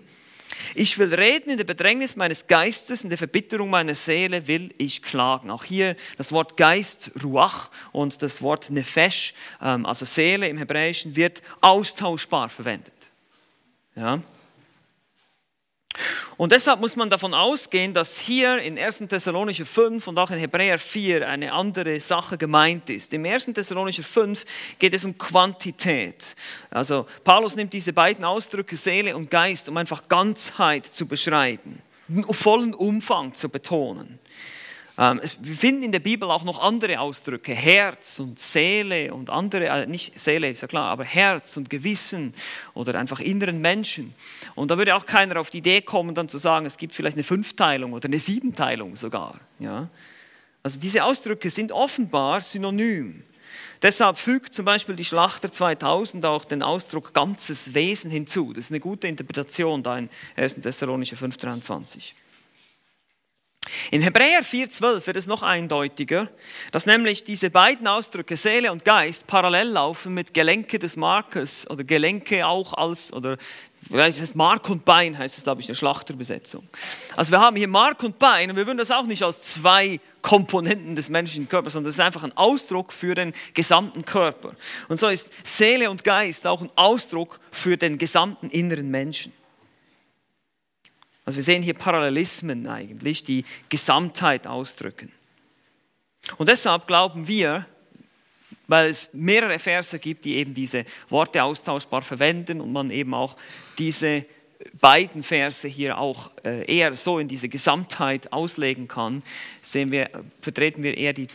Ich 0.75 0.99
will 0.99 1.11
reden 1.11 1.49
in 1.49 1.57
der 1.57 1.63
Bedrängnis 1.63 2.15
meines 2.15 2.45
Geistes, 2.45 3.03
in 3.03 3.09
der 3.09 3.17
Verbitterung 3.17 3.71
meiner 3.71 3.95
Seele 3.95 4.45
will 4.45 4.71
ich 4.77 5.01
klagen. 5.01 5.49
Auch 5.49 5.63
hier 5.63 5.95
das 6.17 6.31
Wort 6.31 6.55
Geist, 6.55 7.09
Ruach 7.23 7.71
und 7.91 8.21
das 8.21 8.43
Wort 8.43 8.69
Nefesh, 8.69 9.33
ähm, 9.59 9.87
also 9.87 10.05
Seele 10.05 10.47
im 10.47 10.59
Hebräischen, 10.59 11.15
wird 11.15 11.41
austauschbar 11.61 12.49
verwendet. 12.49 12.93
Ja? 13.95 14.21
Und 16.37 16.51
deshalb 16.51 16.79
muss 16.79 16.95
man 16.95 17.09
davon 17.09 17.33
ausgehen, 17.33 17.93
dass 17.93 18.17
hier 18.17 18.59
in 18.59 18.79
1. 18.79 19.03
Thessalonicher 19.09 19.65
5 19.65 20.07
und 20.07 20.17
auch 20.17 20.31
in 20.31 20.39
Hebräer 20.39 20.79
4 20.79 21.27
eine 21.27 21.53
andere 21.53 21.99
Sache 21.99 22.37
gemeint 22.37 22.89
ist. 22.89 23.13
Im 23.13 23.25
1. 23.25 23.45
Thessalonicher 23.53 24.03
5 24.03 24.45
geht 24.79 24.93
es 24.93 25.05
um 25.05 25.17
Quantität. 25.17 26.35
Also 26.69 27.05
Paulus 27.23 27.55
nimmt 27.55 27.73
diese 27.73 27.93
beiden 27.93 28.25
Ausdrücke 28.25 28.77
Seele 28.77 29.15
und 29.15 29.29
Geist, 29.29 29.69
um 29.69 29.77
einfach 29.77 30.07
Ganzheit 30.07 30.85
zu 30.85 31.05
beschreiben, 31.05 31.81
vollen 32.31 32.73
Umfang 32.73 33.33
zu 33.33 33.49
betonen. 33.49 34.19
Ähm, 34.97 35.21
wir 35.41 35.55
finden 35.55 35.83
in 35.83 35.91
der 35.91 35.99
Bibel 35.99 36.29
auch 36.29 36.43
noch 36.43 36.61
andere 36.61 36.99
Ausdrücke, 36.99 37.53
Herz 37.53 38.19
und 38.19 38.39
Seele 38.39 39.13
und 39.13 39.29
andere, 39.29 39.67
äh, 39.67 39.85
nicht 39.85 40.19
Seele 40.19 40.49
ist 40.49 40.61
ja 40.61 40.67
klar, 40.67 40.89
aber 40.89 41.03
Herz 41.03 41.55
und 41.57 41.69
Gewissen 41.69 42.33
oder 42.73 42.99
einfach 42.99 43.19
inneren 43.19 43.61
Menschen. 43.61 44.13
Und 44.55 44.71
da 44.71 44.77
würde 44.77 44.95
auch 44.95 45.05
keiner 45.05 45.39
auf 45.39 45.49
die 45.49 45.59
Idee 45.59 45.81
kommen, 45.81 46.13
dann 46.13 46.29
zu 46.29 46.37
sagen, 46.37 46.65
es 46.65 46.77
gibt 46.77 46.93
vielleicht 46.93 47.15
eine 47.15 47.23
Fünfteilung 47.23 47.93
oder 47.93 48.07
eine 48.07 48.19
Siebenteilung 48.19 48.95
sogar. 48.95 49.39
Ja? 49.59 49.89
Also 50.63 50.79
diese 50.79 51.03
Ausdrücke 51.03 51.49
sind 51.49 51.71
offenbar 51.71 52.41
synonym. 52.41 53.23
Deshalb 53.81 54.19
fügt 54.19 54.53
zum 54.53 54.65
Beispiel 54.65 54.95
die 54.95 55.05
Schlachter 55.05 55.51
2000 55.51 56.23
auch 56.25 56.45
den 56.45 56.61
Ausdruck 56.61 57.13
ganzes 57.13 57.73
Wesen 57.73 58.11
hinzu. 58.11 58.53
Das 58.53 58.65
ist 58.65 58.71
eine 58.71 58.79
gute 58.79 59.07
Interpretation 59.07 59.81
da 59.81 59.97
in 59.97 60.09
1. 60.35 60.55
Thessalonicher 60.61 61.17
5,23. 61.17 62.13
In 63.91 64.01
Hebräer 64.01 64.43
4,12 64.43 65.05
wird 65.05 65.18
es 65.18 65.28
noch 65.28 65.43
eindeutiger, 65.43 66.30
dass 66.72 66.88
nämlich 66.88 67.24
diese 67.24 67.51
beiden 67.51 67.88
Ausdrücke 67.88 68.36
Seele 68.36 68.72
und 68.72 68.84
Geist 68.86 69.28
parallel 69.28 69.68
laufen 69.68 70.16
mit 70.16 70.34
Gelenke 70.34 70.80
des 70.80 70.97
Markes 70.97 71.70
oder 71.70 71.84
Gelenke 71.84 72.47
auch 72.47 72.74
als, 72.74 73.14
oder 73.14 73.38
vielleicht 73.88 74.36
Mark 74.36 74.68
und 74.70 74.84
Bein 74.84 75.16
heißt 75.16 75.38
es, 75.38 75.43
glaube 75.43 75.62
ich, 75.62 75.68
in 75.68 75.74
der 75.74 75.78
Schlachterbesetzung. 75.78 76.68
Also 77.16 77.32
wir 77.32 77.39
haben 77.39 77.55
hier 77.55 77.68
Mark 77.68 78.01
und 78.01 78.18
Bein 78.18 78.49
und 78.49 78.55
wir 78.55 78.66
würden 78.66 78.80
das 78.80 78.89
auch 78.89 79.05
nicht 79.05 79.22
als 79.22 79.43
zwei 79.43 79.99
Komponenten 80.24 80.95
des 80.95 81.09
menschlichen 81.09 81.47
Körpers, 81.47 81.74
sondern 81.74 81.89
es 81.89 81.95
ist 81.95 82.01
einfach 82.01 82.24
ein 82.24 82.36
Ausdruck 82.36 82.91
für 82.91 83.14
den 83.14 83.32
gesamten 83.53 84.05
Körper. 84.05 84.55
Und 84.89 84.99
so 84.99 85.07
ist 85.07 85.32
Seele 85.43 85.91
und 85.91 86.03
Geist 86.03 86.47
auch 86.47 86.62
ein 86.62 86.70
Ausdruck 86.76 87.39
für 87.51 87.78
den 87.78 87.99
gesamten 87.99 88.49
inneren 88.49 88.89
Menschen. 88.89 89.34
Also 91.26 91.38
wir 91.38 91.43
sehen 91.43 91.61
hier 91.61 91.74
Parallelismen 91.74 92.67
eigentlich, 92.67 93.24
die 93.24 93.45
Gesamtheit 93.69 94.47
ausdrücken. 94.47 95.11
Und 96.38 96.49
deshalb 96.49 96.88
glauben 96.88 97.28
wir, 97.28 97.65
weil 98.67 98.89
es 98.89 99.09
mehrere 99.13 99.59
Verse 99.59 99.97
gibt, 99.99 100.26
die 100.26 100.36
eben 100.36 100.53
diese 100.53 100.86
Worte 101.09 101.43
austauschbar 101.43 102.01
verwenden 102.01 102.61
und 102.61 102.72
man 102.72 102.89
eben 102.89 103.13
auch 103.13 103.36
diese 103.78 104.26
beiden 104.80 105.24
Verse 105.24 105.67
hier 105.67 105.97
auch 105.97 106.32
äh, 106.43 106.65
eher 106.65 106.93
so 106.95 107.19
in 107.19 107.28
diese 107.28 107.49
Gesamtheit 107.49 108.32
auslegen 108.32 108.88
kann, 108.88 109.24
sehen 109.61 109.91
wir, 109.91 110.09
vertreten 110.41 110.84
wir 110.84 110.97
eher 110.97 111.13
die 111.13 111.28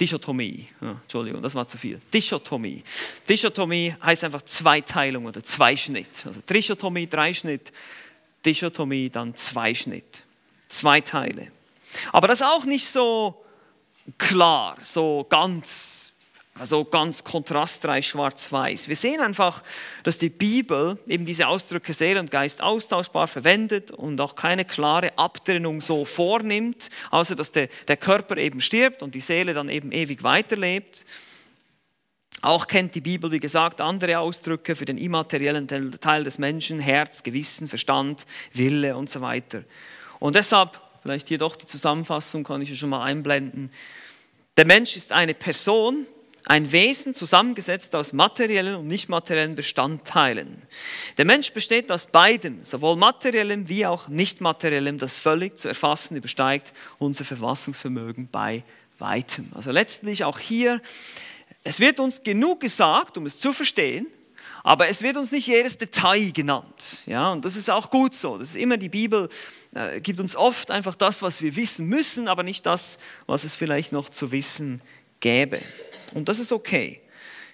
Dichotomie. 0.00 0.66
Entschuldigung, 0.80 1.42
das 1.42 1.54
war 1.54 1.68
zu 1.68 1.78
viel. 1.78 2.00
Dichotomie. 2.12 2.82
Dichotomie 3.28 3.94
heißt 4.02 4.24
einfach 4.24 4.42
Zweiteilung 4.42 5.26
oder 5.26 5.42
Zweischnitt. 5.42 6.24
Also 6.24 6.40
Trichotomie, 6.40 7.06
Dreischnitt, 7.06 7.72
Dichotomie 8.44 9.10
dann 9.10 9.34
Zweischnitt, 9.34 10.22
zwei 10.68 11.00
Teile. 11.00 11.48
Aber 12.12 12.28
das 12.28 12.40
ist 12.40 12.46
auch 12.46 12.64
nicht 12.64 12.86
so 12.88 13.44
klar, 14.18 14.76
so 14.82 15.26
ganz, 15.28 16.12
also 16.54 16.84
ganz 16.84 17.24
kontrastreich 17.24 18.08
schwarz-weiß. 18.08 18.88
Wir 18.88 18.96
sehen 18.96 19.20
einfach, 19.20 19.62
dass 20.02 20.18
die 20.18 20.28
Bibel 20.28 20.98
eben 21.06 21.24
diese 21.24 21.48
Ausdrücke 21.48 21.92
Seele 21.92 22.20
und 22.20 22.30
Geist 22.30 22.62
austauschbar 22.62 23.28
verwendet 23.28 23.90
und 23.90 24.20
auch 24.20 24.34
keine 24.34 24.64
klare 24.64 25.16
Abtrennung 25.18 25.80
so 25.80 26.04
vornimmt, 26.04 26.90
außer 27.10 27.34
dass 27.36 27.52
der, 27.52 27.68
der 27.88 27.96
Körper 27.96 28.36
eben 28.36 28.60
stirbt 28.60 29.02
und 29.02 29.14
die 29.14 29.20
Seele 29.20 29.54
dann 29.54 29.68
eben 29.68 29.92
ewig 29.92 30.22
weiterlebt. 30.22 31.06
Auch 32.44 32.66
kennt 32.66 32.94
die 32.94 33.00
Bibel, 33.00 33.32
wie 33.32 33.40
gesagt, 33.40 33.80
andere 33.80 34.18
Ausdrücke 34.18 34.76
für 34.76 34.84
den 34.84 34.98
immateriellen 34.98 35.66
Teil 35.66 36.24
des 36.24 36.38
Menschen, 36.38 36.78
Herz, 36.78 37.22
Gewissen, 37.22 37.68
Verstand, 37.68 38.26
Wille 38.52 38.98
und 38.98 39.08
so 39.08 39.22
weiter. 39.22 39.64
Und 40.20 40.36
deshalb, 40.36 40.78
vielleicht 41.00 41.28
hier 41.28 41.38
doch 41.38 41.56
die 41.56 41.64
Zusammenfassung 41.64 42.44
kann 42.44 42.60
ich 42.60 42.68
ja 42.68 42.76
schon 42.76 42.90
mal 42.90 43.02
einblenden. 43.02 43.70
Der 44.58 44.66
Mensch 44.66 44.94
ist 44.94 45.10
eine 45.10 45.32
Person, 45.32 46.06
ein 46.44 46.70
Wesen 46.70 47.14
zusammengesetzt 47.14 47.94
aus 47.94 48.12
materiellen 48.12 48.74
und 48.74 48.88
nicht 48.88 49.08
materiellen 49.08 49.54
Bestandteilen. 49.54 50.60
Der 51.16 51.24
Mensch 51.24 51.50
besteht 51.52 51.90
aus 51.90 52.04
beidem, 52.04 52.62
sowohl 52.62 52.96
materiellem 52.96 53.70
wie 53.70 53.86
auch 53.86 54.08
nicht 54.08 54.42
materiellem, 54.42 54.98
das 54.98 55.16
völlig 55.16 55.56
zu 55.56 55.68
erfassen 55.68 56.14
übersteigt 56.14 56.74
unser 56.98 57.24
Verfassungsvermögen 57.24 58.28
bei 58.30 58.64
weitem. 58.98 59.50
Also 59.54 59.70
letztlich 59.70 60.24
auch 60.24 60.38
hier, 60.38 60.82
es 61.64 61.80
wird 61.80 61.98
uns 61.98 62.22
genug 62.22 62.60
gesagt, 62.60 63.16
um 63.16 63.26
es 63.26 63.38
zu 63.38 63.52
verstehen, 63.52 64.06
aber 64.62 64.88
es 64.88 65.02
wird 65.02 65.16
uns 65.16 65.32
nicht 65.32 65.46
jedes 65.46 65.76
Detail 65.76 66.30
genannt. 66.30 66.98
Ja, 67.06 67.32
und 67.32 67.44
das 67.44 67.56
ist 67.56 67.70
auch 67.70 67.90
gut 67.90 68.14
so. 68.14 68.38
Das 68.38 68.50
ist 68.50 68.56
immer 68.56 68.76
die 68.76 68.88
Bibel 68.88 69.28
äh, 69.74 70.00
gibt 70.00 70.20
uns 70.20 70.36
oft 70.36 70.70
einfach 70.70 70.94
das, 70.94 71.20
was 71.20 71.42
wir 71.42 71.56
wissen 71.56 71.86
müssen, 71.86 72.28
aber 72.28 72.42
nicht 72.42 72.64
das, 72.64 72.98
was 73.26 73.44
es 73.44 73.54
vielleicht 73.54 73.92
noch 73.92 74.08
zu 74.08 74.30
wissen 74.30 74.80
gäbe. 75.20 75.60
Und 76.14 76.28
das 76.28 76.38
ist 76.38 76.52
okay. 76.52 77.00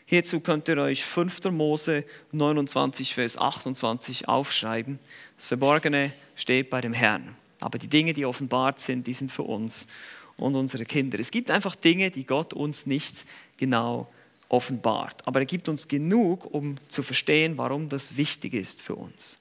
Hierzu 0.06 0.40
könnt 0.40 0.68
ihr 0.68 0.76
euch 0.78 1.04
5. 1.04 1.44
Mose 1.52 2.04
29, 2.32 3.14
Vers 3.14 3.38
28 3.38 4.28
aufschreiben. 4.28 4.98
Das 5.36 5.46
Verborgene 5.46 6.12
steht 6.34 6.68
bei 6.68 6.80
dem 6.80 6.92
Herrn. 6.92 7.36
Aber 7.60 7.78
die 7.78 7.88
Dinge, 7.88 8.12
die 8.12 8.26
offenbart 8.26 8.80
sind, 8.80 9.06
die 9.06 9.14
sind 9.14 9.30
für 9.30 9.42
uns 9.42 9.86
und 10.36 10.56
unsere 10.56 10.84
Kinder. 10.84 11.18
Es 11.18 11.30
gibt 11.30 11.50
einfach 11.50 11.76
Dinge, 11.76 12.10
die 12.10 12.24
Gott 12.24 12.54
uns 12.54 12.86
nicht 12.86 13.24
genau 13.60 14.08
offenbart. 14.48 15.24
Aber 15.26 15.38
er 15.38 15.46
gibt 15.46 15.68
uns 15.68 15.86
genug, 15.86 16.52
um 16.52 16.76
zu 16.88 17.04
verstehen, 17.04 17.56
warum 17.56 17.88
das 17.88 18.16
wichtig 18.16 18.54
ist 18.54 18.82
für 18.82 18.96
uns. 18.96 19.38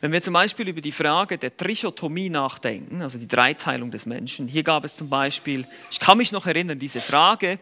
Wenn 0.00 0.12
wir 0.12 0.22
zum 0.22 0.34
Beispiel 0.34 0.68
über 0.68 0.80
die 0.80 0.92
Frage 0.92 1.38
der 1.38 1.56
Trichotomie 1.56 2.28
nachdenken, 2.28 3.02
also 3.02 3.18
die 3.18 3.28
Dreiteilung 3.28 3.90
des 3.90 4.06
Menschen, 4.06 4.46
hier 4.46 4.62
gab 4.62 4.84
es 4.84 4.96
zum 4.96 5.08
Beispiel, 5.08 5.66
ich 5.90 5.98
kann 5.98 6.18
mich 6.18 6.30
noch 6.30 6.46
erinnern, 6.46 6.78
diese 6.78 7.00
Frage 7.00 7.58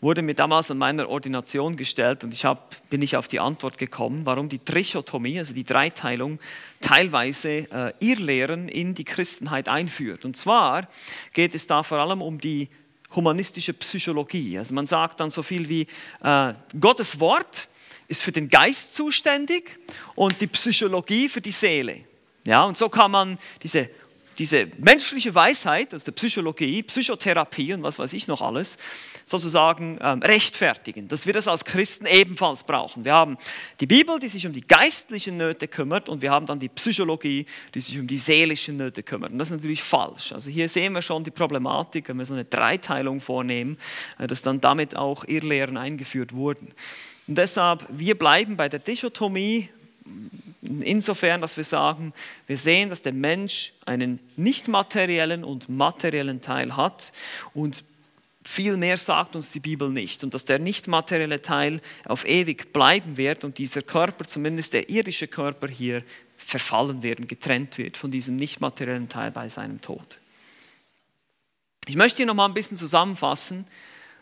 wurde 0.00 0.22
mir 0.22 0.34
damals 0.34 0.70
an 0.70 0.78
meiner 0.78 1.08
Ordination 1.08 1.76
gestellt 1.76 2.22
und 2.22 2.32
ich 2.32 2.44
hab, 2.44 2.88
bin 2.88 3.02
ich 3.02 3.16
auf 3.16 3.26
die 3.26 3.40
Antwort 3.40 3.78
gekommen, 3.78 4.26
warum 4.26 4.48
die 4.48 4.60
Trichotomie, 4.60 5.38
also 5.38 5.54
die 5.54 5.64
Dreiteilung, 5.64 6.38
teilweise 6.80 7.48
äh, 7.48 7.92
Irrlehren 7.98 8.68
in 8.68 8.94
die 8.94 9.04
Christenheit 9.04 9.68
einführt. 9.68 10.24
Und 10.24 10.36
zwar 10.36 10.88
geht 11.32 11.54
es 11.54 11.66
da 11.66 11.82
vor 11.82 11.98
allem 11.98 12.22
um 12.22 12.38
die 12.38 12.68
humanistische 13.14 13.72
Psychologie. 13.72 14.58
Also 14.58 14.74
man 14.74 14.86
sagt 14.86 15.20
dann 15.20 15.30
so 15.30 15.42
viel 15.42 15.68
wie 15.68 15.86
äh, 16.22 16.54
Gottes 16.78 17.20
Wort 17.20 17.68
ist 18.08 18.22
für 18.22 18.32
den 18.32 18.48
Geist 18.48 18.94
zuständig 18.94 19.78
und 20.14 20.40
die 20.40 20.46
Psychologie 20.46 21.28
für 21.28 21.40
die 21.40 21.52
Seele. 21.52 22.04
Ja, 22.46 22.64
und 22.64 22.76
so 22.76 22.88
kann 22.88 23.10
man 23.10 23.38
diese, 23.62 23.90
diese 24.38 24.68
menschliche 24.78 25.34
Weisheit 25.34 25.94
aus 25.94 26.04
der 26.04 26.12
Psychologie, 26.12 26.82
Psychotherapie 26.82 27.74
und 27.74 27.82
was 27.82 27.98
weiß 27.98 28.14
ich 28.14 28.26
noch 28.26 28.40
alles, 28.40 28.78
sozusagen 29.28 29.98
ähm, 30.00 30.22
rechtfertigen, 30.22 31.06
dass 31.06 31.26
wir 31.26 31.34
das 31.34 31.48
als 31.48 31.64
Christen 31.64 32.06
ebenfalls 32.06 32.64
brauchen. 32.64 33.04
Wir 33.04 33.12
haben 33.12 33.36
die 33.78 33.86
Bibel, 33.86 34.18
die 34.18 34.28
sich 34.28 34.46
um 34.46 34.54
die 34.54 34.66
geistlichen 34.66 35.36
Nöte 35.36 35.68
kümmert 35.68 36.08
und 36.08 36.22
wir 36.22 36.30
haben 36.30 36.46
dann 36.46 36.58
die 36.58 36.70
Psychologie, 36.70 37.44
die 37.74 37.80
sich 37.80 37.98
um 37.98 38.06
die 38.06 38.16
seelischen 38.16 38.78
Nöte 38.78 39.02
kümmert. 39.02 39.32
Und 39.32 39.38
das 39.38 39.48
ist 39.48 39.56
natürlich 39.56 39.82
falsch. 39.82 40.32
Also 40.32 40.50
hier 40.50 40.68
sehen 40.70 40.94
wir 40.94 41.02
schon 41.02 41.24
die 41.24 41.30
Problematik, 41.30 42.08
wenn 42.08 42.16
wir 42.16 42.24
so 42.24 42.32
eine 42.32 42.46
Dreiteilung 42.46 43.20
vornehmen, 43.20 43.76
äh, 44.18 44.26
dass 44.26 44.40
dann 44.40 44.62
damit 44.62 44.96
auch 44.96 45.24
Irrlehren 45.24 45.76
eingeführt 45.76 46.32
wurden. 46.32 46.72
Und 47.26 47.36
deshalb, 47.36 47.84
wir 47.90 48.16
bleiben 48.16 48.56
bei 48.56 48.70
der 48.70 48.80
Dichotomie 48.80 49.68
insofern, 50.62 51.42
dass 51.42 51.58
wir 51.58 51.64
sagen, 51.64 52.14
wir 52.46 52.56
sehen, 52.56 52.88
dass 52.88 53.02
der 53.02 53.12
Mensch 53.12 53.72
einen 53.84 54.20
nicht 54.36 54.68
materiellen 54.68 55.44
und 55.44 55.68
materiellen 55.68 56.40
Teil 56.40 56.76
hat 56.76 57.12
und 57.52 57.84
viel 58.44 58.76
mehr 58.76 58.96
sagt 58.96 59.36
uns 59.36 59.50
die 59.50 59.60
Bibel 59.60 59.90
nicht 59.90 60.24
und 60.24 60.32
dass 60.34 60.44
der 60.44 60.58
nicht 60.58 60.88
materielle 60.88 61.42
Teil 61.42 61.80
auf 62.04 62.26
ewig 62.26 62.72
bleiben 62.72 63.16
wird 63.16 63.44
und 63.44 63.58
dieser 63.58 63.82
Körper, 63.82 64.26
zumindest 64.26 64.72
der 64.72 64.88
irdische 64.88 65.28
Körper 65.28 65.68
hier, 65.68 66.02
verfallen 66.36 67.02
wird, 67.02 67.28
getrennt 67.28 67.78
wird 67.78 67.96
von 67.96 68.10
diesem 68.10 68.36
nicht 68.36 68.60
materiellen 68.60 69.08
Teil 69.08 69.32
bei 69.32 69.48
seinem 69.48 69.80
Tod. 69.80 70.18
Ich 71.86 71.96
möchte 71.96 72.18
hier 72.18 72.26
nochmal 72.26 72.48
ein 72.48 72.54
bisschen 72.54 72.76
zusammenfassen, 72.76 73.66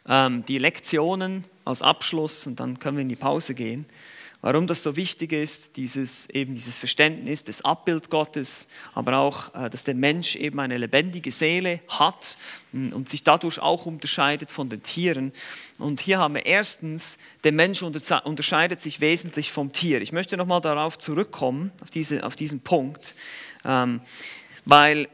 ähm, 0.09 0.45
die 0.47 0.59
Lektionen 0.59 1.45
als 1.65 1.83
Abschluss 1.83 2.47
und 2.47 2.59
dann 2.59 2.79
können 2.79 2.97
wir 2.97 3.03
in 3.03 3.09
die 3.09 3.17
Pause 3.17 3.55
gehen. 3.55 3.85
Warum 4.47 4.69
das 4.69 4.85
so 4.85 4.95
wichtig 4.95 5.33
ist, 5.33 5.77
dieses, 5.77 6.31
eben 6.31 6.55
dieses 6.55 6.79
Verständnis 6.79 7.43
des 7.43 7.65
Abbild 7.65 8.11
Gottes, 8.11 8.69
aber 8.95 9.19
auch, 9.19 9.53
äh, 9.57 9.69
dass 9.69 9.83
der 9.83 9.97
Mensch 9.97 10.37
eben 10.37 10.61
eine 10.61 10.79
lebendige 10.79 11.33
Seele 11.33 11.81
hat 11.89 12.39
mm, 12.71 12.93
und 12.93 13.09
sich 13.09 13.25
dadurch 13.25 13.59
auch 13.59 13.87
unterscheidet 13.87 14.53
von 14.53 14.69
den 14.69 14.85
Tieren. 14.85 15.33
Und 15.79 16.01
hier 16.01 16.21
haben 16.21 16.35
wir 16.35 16.47
erstens, 16.47 17.19
der 17.43 17.51
Mensch 17.51 17.83
unterscheidet 17.83 18.81
sich 18.81 19.01
wesentlich 19.01 19.51
vom 19.51 19.73
Tier. 19.73 20.01
Ich 20.01 20.13
möchte 20.13 20.37
nochmal 20.37 20.61
darauf 20.61 20.97
zurückkommen, 20.97 21.73
auf, 21.83 21.91
diese, 21.91 22.25
auf 22.25 22.37
diesen 22.37 22.61
Punkt, 22.61 23.17
ähm, 23.65 24.01
weil 24.65 25.09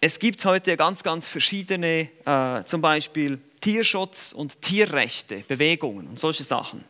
es 0.00 0.18
gibt 0.18 0.42
heute 0.46 0.78
ganz, 0.78 1.02
ganz 1.02 1.28
verschiedene, 1.28 2.08
äh, 2.24 2.64
zum 2.64 2.80
Beispiel 2.80 3.40
Tierschutz 3.60 4.32
und 4.32 4.62
Tierrechte, 4.62 5.44
Bewegungen 5.46 6.06
und 6.06 6.18
solche 6.18 6.44
Sachen. 6.44 6.84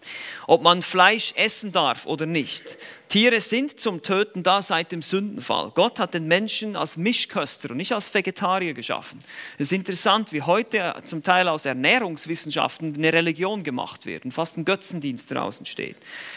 Ob 0.47 0.63
man 0.63 0.83
Fleisch 0.83 1.33
essen 1.37 1.73
darf 1.73 2.07
oder 2.07 2.27
nicht. 2.27 2.79
Tiere 3.09 3.41
sind 3.41 3.81
zum 3.81 4.03
Töten 4.03 4.45
da 4.45 4.63
seit 4.63 4.93
dem 4.93 5.03
Sündenfall. 5.03 5.73
Gott 5.75 5.99
hat 5.99 6.15
den 6.15 6.29
Menschen 6.29 6.77
als 6.77 6.97
Mischköster 6.97 7.73
und 7.73 7.79
nicht 7.79 7.93
als 7.93 8.15
Vegetarier 8.15 8.73
geschaffen. 8.73 9.19
Es 9.59 9.63
ist 9.63 9.73
interessant, 9.73 10.33
wie 10.33 10.43
heute 10.43 10.95
zum 11.03 11.25
Teil 11.25 11.49
aus 11.49 11.65
Ernährungswissenschaften 11.65 12.95
eine 12.95 13.13
Religion 13.13 13.65
gemacht 13.65 14.07
wird 14.07 14.25
und 14.25 14.31
fast 14.31 14.57
ein 14.57 14.65
Götzendienst 14.65 15.29
draußen 15.33 15.67
steht. 15.67 15.97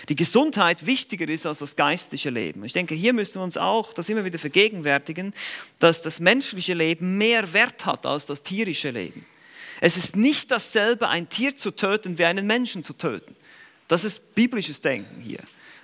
Die 0.10 0.16
Gesundheit 0.16 0.88
wichtiger 0.88 1.30
ist 1.30 1.46
als 1.46 1.60
das 1.60 1.76
geistliche 1.76 2.32
Leben. 2.32 2.66
Ich 2.66 2.74
denke, 2.74 2.96
hier 2.96 3.14
müssen 3.14 3.36
wir 3.36 3.44
uns 3.44 3.58
auch 3.58 3.94
das 3.94 4.10
immer 4.10 4.26
wieder 4.26 4.40
vergegenwärtigen, 4.40 5.36
dass 5.78 6.02
das 6.02 6.20
menschliche 6.20 6.74
Leben 6.74 7.20
mehr 7.20 7.54
Wert 7.54 7.86
hat 7.86 8.08
als 8.08 8.26
das 8.26 8.42
tierische 8.42 8.90
Leben. 8.90 9.28
Es 9.86 9.98
ist 9.98 10.16
nicht 10.16 10.50
dasselbe, 10.50 11.10
ein 11.10 11.28
Tier 11.28 11.58
zu 11.58 11.70
töten, 11.70 12.18
wie 12.18 12.24
einen 12.24 12.48
Menschen 12.48 12.84
zu 12.84 12.94
töten. 12.94 13.36
Das 13.90 14.06
ist 14.06 14.34
biblisches 14.34 14.80
Denken 14.80 15.20
hier. 15.20 15.42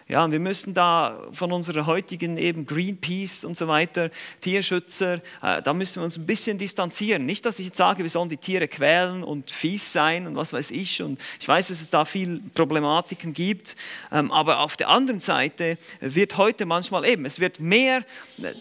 Ja, 0.10 0.26
und 0.26 0.32
wir 0.32 0.40
müssen 0.40 0.74
da 0.74 1.22
von 1.32 1.52
unserer 1.52 1.86
heutigen 1.86 2.38
eben 2.38 2.66
Greenpeace 2.66 3.46
und 3.46 3.56
so 3.56 3.68
weiter, 3.68 4.10
Tierschützer, 4.42 5.22
äh, 5.44 5.62
da 5.62 5.72
müssen 5.72 5.98
wir 5.98 6.04
uns 6.04 6.18
ein 6.18 6.26
bisschen 6.26 6.58
distanzieren. 6.58 7.28
Nicht, 7.28 7.46
dass 7.46 7.60
ich 7.60 7.68
jetzt 7.68 7.78
sage, 7.78 8.02
wir 8.02 8.10
sollen 8.10 8.28
die 8.28 8.38
Tiere 8.38 8.68
quälen 8.68 9.24
und 9.24 9.52
fies 9.52 9.94
sein 9.94 10.26
und 10.26 10.36
was 10.36 10.52
weiß 10.52 10.72
ich. 10.72 11.04
Und 11.04 11.22
ich 11.40 11.48
weiß, 11.48 11.68
dass 11.68 11.80
es 11.80 11.92
da 11.92 12.06
viel 12.06 12.42
Problematiken 12.56 13.34
gibt. 13.34 13.76
Ähm, 14.12 14.32
aber 14.32 14.62
auf 14.62 14.78
der 14.78 14.90
anderen 14.90 15.20
Seite 15.20 15.78
wird 16.00 16.38
heute 16.38 16.66
manchmal 16.66 17.06
eben, 17.06 17.26
es 17.26 17.40
wird 17.40 17.60
mehr, 17.60 18.04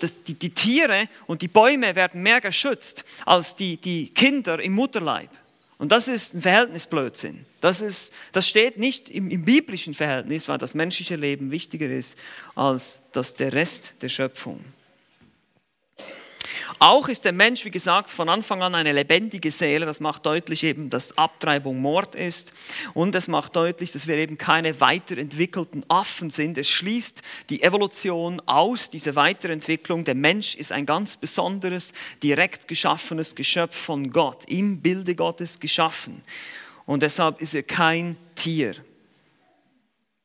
das, 0.01 0.23
die, 0.25 0.35
die 0.35 0.51
Tiere 0.51 1.09
und 1.27 1.41
die 1.41 1.49
Bäume 1.49 1.95
werden 1.95 2.23
mehr 2.23 2.43
geschützt 2.43 3.07
als 3.25 3.57
die, 3.57 3.79
die 3.79 4.11
Kinder 4.11 4.61
im 4.61 4.75
Mutterleib. 4.75 5.31
Und 5.79 5.93
das 5.93 6.09
ist 6.09 6.35
ein 6.35 6.43
Verhältnisblödsinn. 6.43 7.47
Das, 7.61 7.81
ist, 7.81 8.13
das 8.33 8.49
steht 8.49 8.79
nicht 8.79 9.09
im, 9.09 9.31
im, 9.31 9.45
biblischen 9.45 9.95
Verhältnis, 9.95 10.49
weil 10.49 10.59
das 10.59 10.75
menschliche 10.75 11.15
Leben 11.17 11.53
wichtiger 11.53 11.89
ist 11.89 12.19
als 12.57 13.01
das 13.13 13.35
der 13.35 13.53
Rest 13.53 13.95
der 14.03 14.09
Schöpfung. 14.09 14.65
Auch 16.79 17.09
ist 17.09 17.25
der 17.25 17.33
Mensch, 17.33 17.65
wie 17.65 17.71
gesagt, 17.71 18.11
von 18.11 18.29
Anfang 18.29 18.63
an 18.63 18.75
eine 18.75 18.93
lebendige 18.93 19.51
Seele. 19.51 19.87
Das 19.87 20.01
macht 20.01 20.27
deutlich 20.27 20.63
eben, 20.65 20.91
dass 20.91 21.17
Abtreibung 21.17 21.81
Mord 21.81 22.15
ist. 22.15 22.53
Und 22.95 23.15
es 23.15 23.29
macht 23.29 23.57
deutlich, 23.57 23.93
dass 23.93 24.07
wir 24.07 24.17
eben 24.17 24.39
keine 24.39 24.81
weiterentwickelten 24.81 25.85
Affen 25.89 26.31
sind. 26.31 26.59
Es 26.59 26.69
schließt 26.69 27.23
die 27.51 27.63
Evolution 27.63 28.41
aus, 28.47 28.91
diese 28.91 29.17
Weiterentwicklung. 29.17 30.05
Der 30.05 30.15
Mensch 30.15 30.55
ist 30.55 30.73
ein 30.73 30.87
ganz 30.87 31.17
besonderes, 31.17 31.93
direkt 32.23 32.69
geschaffenes 32.69 33.35
Geschöpf 33.35 33.77
von 33.77 34.11
Gott, 34.11 34.45
im 34.47 34.81
Bilde 34.81 35.15
Gottes 35.15 35.61
geschaffen. 35.61 36.23
Und 36.87 37.03
deshalb 37.03 37.41
ist 37.41 37.55
er 37.55 37.63
kein 37.63 38.17
Tier. 38.35 38.75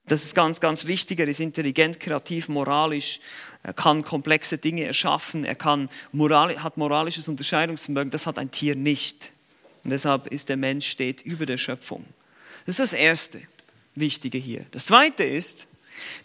Das 0.08 0.24
ist 0.24 0.36
ganz, 0.36 0.60
ganz 0.60 0.86
wichtig. 0.86 1.20
Er 1.20 1.28
ist 1.28 1.39
intelligent, 1.39 1.99
kreativ, 1.99 2.49
moralisch. 2.49 3.20
Er 3.64 3.74
kann 3.74 4.04
komplexe 4.04 4.58
Dinge 4.58 4.84
erschaffen. 4.84 5.45
Er 5.45 5.56
kann 5.56 5.89
hat 6.14 6.78
moralisches 6.78 7.28
Unterscheidungsvermögen. 7.28 8.12
Das 8.12 8.28
hat 8.28 8.38
ein 8.38 8.51
Tier 8.51 8.76
nicht. 8.76 9.32
Und 9.84 9.91
deshalb 9.91 10.28
ist 10.28 10.49
der 10.49 10.58
Mensch 10.58 10.88
steht 10.88 11.22
über 11.22 11.45
der 11.45 11.58
Schöpfung. 11.58 12.06
Das 12.66 12.80
ist 12.80 12.91
das 12.91 12.99
erste 12.99 13.41
Wichtige 13.95 14.38
hier. 14.38 14.66
Das 14.72 14.86
zweite 14.86 15.24
ist, 15.24 15.68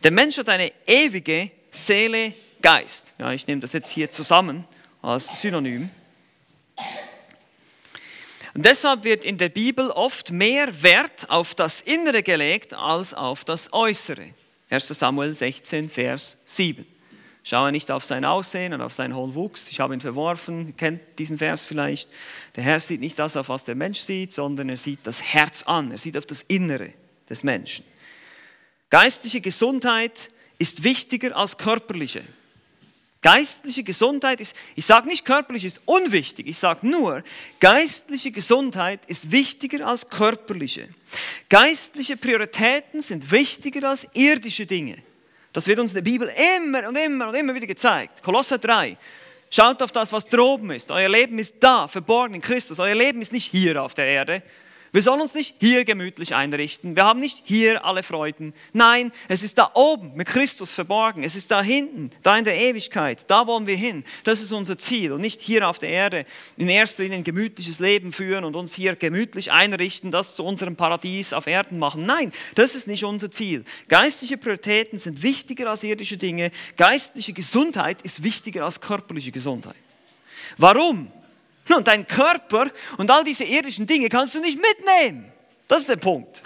der 0.03 0.11
Mensch 0.11 0.39
hat 0.39 0.49
eine 0.49 0.73
ewige 0.87 1.51
Seele, 1.71 2.35
Geist. 2.61 3.15
Ja, 3.19 3.33
ich 3.33 3.47
nehme 3.47 3.61
das 3.61 3.73
jetzt 3.73 3.91
hier 3.91 4.11
zusammen 4.11 4.65
als 5.01 5.41
Synonym. 5.41 5.91
Und 8.59 8.65
deshalb 8.65 9.05
wird 9.05 9.25
in 9.25 9.39
der 9.39 9.51
Bibel 9.51 9.89
oft 9.89 10.33
mehr 10.33 10.83
Wert 10.83 11.31
auf 11.31 11.55
das 11.55 11.81
Innere 11.81 12.25
gelegt 12.25 12.75
als 12.75 13.15
auf 13.15 13.45
das 13.45 13.73
Äußere. 13.73 14.35
1 14.69 14.89
Samuel 14.89 15.33
16, 15.33 15.89
Vers 15.89 16.39
7. 16.45 16.85
Schaue 17.45 17.71
nicht 17.71 17.89
auf 17.93 18.05
sein 18.05 18.25
Aussehen 18.25 18.73
und 18.73 18.81
auf 18.81 18.95
seinen 18.95 19.15
hohen 19.15 19.37
Wuchs. 19.37 19.69
Ich 19.71 19.79
habe 19.79 19.95
ihn 19.95 20.01
verworfen. 20.01 20.77
Kennt 20.77 21.01
diesen 21.21 21.39
Vers 21.39 21.65
vielleicht. 21.65 22.11
Der 22.57 22.65
Herr 22.65 22.81
sieht 22.81 22.99
nicht 22.99 23.17
das, 23.21 23.37
auf 23.37 23.49
was 23.49 23.65
der 23.65 23.77
Mensch 23.77 24.01
sieht, 24.01 24.33
sondern 24.33 24.71
er 24.71 24.77
sieht 24.77 25.07
das 25.07 25.23
Herz 25.23 25.63
an. 25.63 25.93
Er 25.93 25.99
sieht 25.99 26.17
auf 26.17 26.27
das 26.27 26.43
Innere 26.43 26.93
des 27.31 27.45
Menschen. 27.45 27.85
Geistliche 28.91 29.41
Gesundheit 29.41 30.33
ist 30.59 30.83
wichtiger 30.83 31.37
als 31.37 31.59
körperliche. 31.59 32.25
Geistliche 33.21 33.83
Gesundheit 33.83 34.41
ist, 34.41 34.55
ich 34.77 34.87
sage 34.87 35.09
nicht 35.09 35.25
körperlich 35.25 35.65
ist 35.65 35.81
unwichtig, 35.87 36.47
ich 36.47 36.59
sage 36.59 36.87
nur, 36.87 37.25
geistliche 37.59 38.31
Gesundheit 38.31 39.01
ist 39.07 39.33
wichtiger 39.33 39.87
als 39.87 40.09
körperliche. 40.09 40.89
Geistliche 41.49 42.17
Prioritäten 42.17 43.03
sind 43.03 43.31
wichtiger 43.33 43.91
als 43.91 44.07
irdische 44.15 44.67
Dinge. 44.67 44.99
Das 45.53 45.67
wird 45.67 45.81
uns 45.81 45.91
in 45.91 45.97
der 45.97 46.03
Bibel 46.03 46.33
immer 46.57 46.89
und 46.89 46.97
immer 46.97 47.29
und 47.29 47.35
immer 47.35 47.55
wieder 47.55 47.67
gezeigt. 47.67 48.23
Kolosser 48.23 48.59
3. 48.59 48.97
Schaut 49.51 49.83
auf 49.83 49.91
das, 49.91 50.13
was 50.13 50.27
droben 50.27 50.71
ist. 50.71 50.91
Euer 50.91 51.09
Leben 51.09 51.39
ist 51.39 51.57
da, 51.59 51.89
verborgen 51.89 52.35
in 52.35 52.41
Christus. 52.41 52.79
Euer 52.79 52.95
Leben 52.95 53.21
ist 53.21 53.33
nicht 53.33 53.51
hier 53.51 53.83
auf 53.83 53.95
der 53.95 54.07
Erde, 54.07 54.43
wir 54.93 55.03
sollen 55.03 55.21
uns 55.21 55.35
nicht 55.35 55.57
hier 55.61 55.85
gemütlich 55.85 56.35
einrichten. 56.35 56.97
Wir 56.97 57.05
haben 57.05 57.21
nicht 57.21 57.43
hier 57.45 57.85
alle 57.85 58.03
Freuden. 58.03 58.55
Nein, 58.73 59.13
es 59.29 59.43
ist 59.43 59.59
da 59.59 59.71
oben 59.75 60.15
mit 60.15 60.29
Christus 60.29 60.73
verborgen. 60.73 61.23
Es 61.23 61.37
ist 61.37 61.51
da 61.51 61.63
hinten, 61.63 62.11
da 62.23 62.39
in 62.39 62.45
der 62.45 62.57
Ewigkeit. 62.57 63.25
Da 63.29 63.47
wollen 63.47 63.67
wir 63.67 63.77
hin. 63.77 64.05
Das 64.25 64.41
ist 64.41 64.53
unser 64.53 64.79
Ziel. 64.79 65.13
Und 65.13 65.21
nicht 65.21 65.41
hier 65.41 65.69
auf 65.69 65.79
der 65.79 65.91
Erde 65.91 66.25
in 66.57 66.69
erster 66.69 67.03
Linie 67.03 67.19
ein 67.19 67.25
gemütliches 67.25 67.81
Leben 67.81 68.13
führen 68.13 68.45
und 68.45 68.57
uns 68.57 68.75
hier 68.75 68.97
gemütlich 68.97 69.53
einrichten, 69.53 70.11
das 70.11 70.37
zu 70.37 70.45
unserem 70.45 70.77
Paradies 70.77 71.33
auf 71.33 71.47
Erden 71.47 71.79
machen. 71.79 72.07
Nein, 72.07 72.33
das 72.55 72.75
ist 72.75 72.89
nicht 72.89 73.05
unser 73.05 73.31
Ziel. 73.31 73.65
Geistliche 73.89 74.39
Prioritäten 74.39 74.99
sind 74.99 75.23
wichtiger 75.23 75.69
als 75.69 75.83
irdische 75.83 76.17
Dinge. 76.17 76.51
Geistliche 76.77 77.35
Gesundheit 77.35 78.01
ist 78.03 78.23
wichtiger 78.23 78.65
als 78.65 78.81
körperliche 78.81 79.33
Gesundheit. 79.33 79.77
Warum? 80.57 81.13
Und 81.77 81.87
dein 81.89 82.07
Körper 82.07 82.71
und 82.97 83.11
all 83.11 83.25
diese 83.25 83.45
irdischen 83.45 83.87
Dinge 83.87 84.09
kannst 84.09 84.35
du 84.35 84.41
nicht 84.41 84.59
mitnehmen. 84.61 85.31
Das 85.67 85.81
ist 85.81 85.89
der 85.89 85.97
Punkt. 85.97 86.43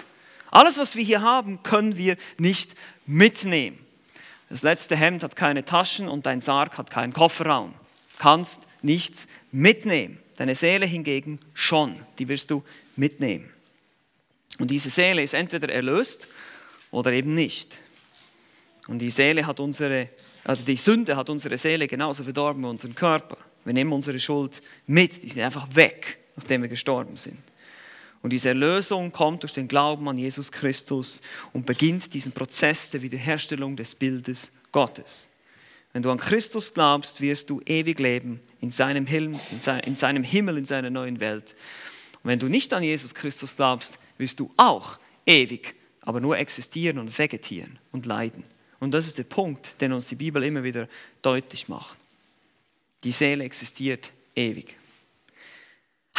Alles, 0.51 0.77
was 0.77 0.95
wir 0.95 1.03
hier 1.03 1.21
haben, 1.21 1.63
können 1.63 1.97
wir 1.97 2.17
nicht 2.37 2.75
mitnehmen. 3.05 3.79
Das 4.49 4.61
letzte 4.61 4.95
Hemd 4.95 5.23
hat 5.23 5.35
keine 5.35 5.65
Taschen 5.65 6.07
und 6.07 6.25
dein 6.25 6.41
Sarg 6.41 6.77
hat 6.77 6.91
keinen 6.91 7.13
Kofferraum. 7.13 7.73
Kannst 8.19 8.59
nichts 8.81 9.27
mitnehmen. 9.51 10.19
Deine 10.37 10.55
Seele 10.55 10.85
hingegen 10.85 11.39
schon. 11.53 11.95
Die 12.19 12.27
wirst 12.27 12.51
du 12.51 12.63
mitnehmen. 12.95 13.51
Und 14.59 14.69
diese 14.69 14.89
Seele 14.89 15.23
ist 15.23 15.33
entweder 15.33 15.69
erlöst 15.69 16.27
oder 16.91 17.11
eben 17.11 17.33
nicht. 17.33 17.79
Und 18.87 18.99
die 18.99 19.09
Seele 19.09 19.47
hat 19.47 19.59
unsere, 19.59 20.09
also 20.43 20.63
die 20.63 20.77
Sünde 20.77 21.15
hat 21.15 21.29
unsere 21.29 21.57
Seele 21.57 21.87
genauso 21.87 22.23
verdorben 22.23 22.61
wie 22.63 22.67
unseren 22.67 22.93
Körper. 22.93 23.37
Wir 23.65 23.73
nehmen 23.73 23.93
unsere 23.93 24.19
Schuld 24.19 24.61
mit, 24.85 25.23
die 25.23 25.29
sind 25.29 25.43
einfach 25.43 25.75
weg, 25.75 26.19
nachdem 26.35 26.61
wir 26.61 26.69
gestorben 26.69 27.17
sind. 27.17 27.37
Und 28.21 28.31
diese 28.31 28.49
Erlösung 28.49 29.11
kommt 29.11 29.43
durch 29.43 29.53
den 29.53 29.67
Glauben 29.67 30.07
an 30.07 30.17
Jesus 30.17 30.51
Christus 30.51 31.21
und 31.51 31.65
beginnt 31.65 32.13
diesen 32.13 32.31
Prozess 32.31 32.89
der 32.89 33.01
Wiederherstellung 33.01 33.75
des 33.75 33.95
Bildes 33.95 34.51
Gottes. 34.71 35.29
Wenn 35.91 36.01
du 36.01 36.09
an 36.09 36.17
Christus 36.17 36.73
glaubst, 36.73 37.21
wirst 37.21 37.49
du 37.49 37.61
ewig 37.65 37.99
leben 37.99 38.39
in 38.61 38.71
seinem, 38.71 39.05
Himmel, 39.05 39.39
in 39.51 39.95
seinem 39.95 40.23
Himmel, 40.23 40.57
in 40.57 40.65
seiner 40.65 40.89
neuen 40.89 41.19
Welt. 41.19 41.55
Und 42.23 42.29
wenn 42.29 42.39
du 42.39 42.47
nicht 42.47 42.73
an 42.73 42.81
Jesus 42.81 43.13
Christus 43.13 43.55
glaubst, 43.55 43.99
wirst 44.17 44.39
du 44.39 44.49
auch 44.57 44.97
ewig, 45.25 45.75
aber 46.01 46.21
nur 46.21 46.37
existieren 46.37 46.99
und 46.99 47.17
vegetieren 47.17 47.77
und 47.91 48.05
leiden. 48.05 48.43
Und 48.79 48.91
das 48.91 49.05
ist 49.05 49.17
der 49.17 49.23
Punkt, 49.23 49.79
den 49.81 49.93
uns 49.93 50.07
die 50.07 50.15
Bibel 50.15 50.43
immer 50.43 50.63
wieder 50.63 50.87
deutlich 51.21 51.67
macht. 51.67 51.97
Die 53.03 53.11
Seele 53.11 53.43
existiert 53.43 54.11
ewig. 54.35 54.77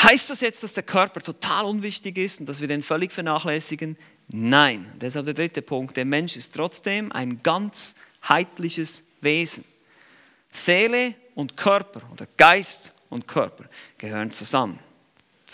Heißt 0.03 0.29
das 0.31 0.41
jetzt, 0.41 0.63
dass 0.63 0.75
der 0.75 0.83
Körper 0.83 1.21
total 1.21 1.65
unwichtig 1.65 2.19
ist 2.19 2.41
und 2.41 2.47
dass 2.47 2.61
wir 2.61 2.69
den 2.69 2.83
völlig 2.83 3.13
vernachlässigen? 3.13 3.97
Nein. 4.29 4.93
Deshalb 5.01 5.25
der 5.27 5.35
dritte 5.35 5.63
Punkt. 5.63 5.97
Der 5.97 6.05
Mensch 6.05 6.37
ist 6.37 6.55
trotzdem 6.55 7.13
ein 7.13 7.43
ganzheitliches 7.43 9.03
Wesen. 9.21 9.65
Seele 10.51 11.15
und 11.35 11.57
Körper 11.57 12.03
oder 12.13 12.27
Geist 12.37 12.93
und 13.09 13.27
Körper 13.27 13.65
gehören 13.99 14.31
zusammen 14.31 14.79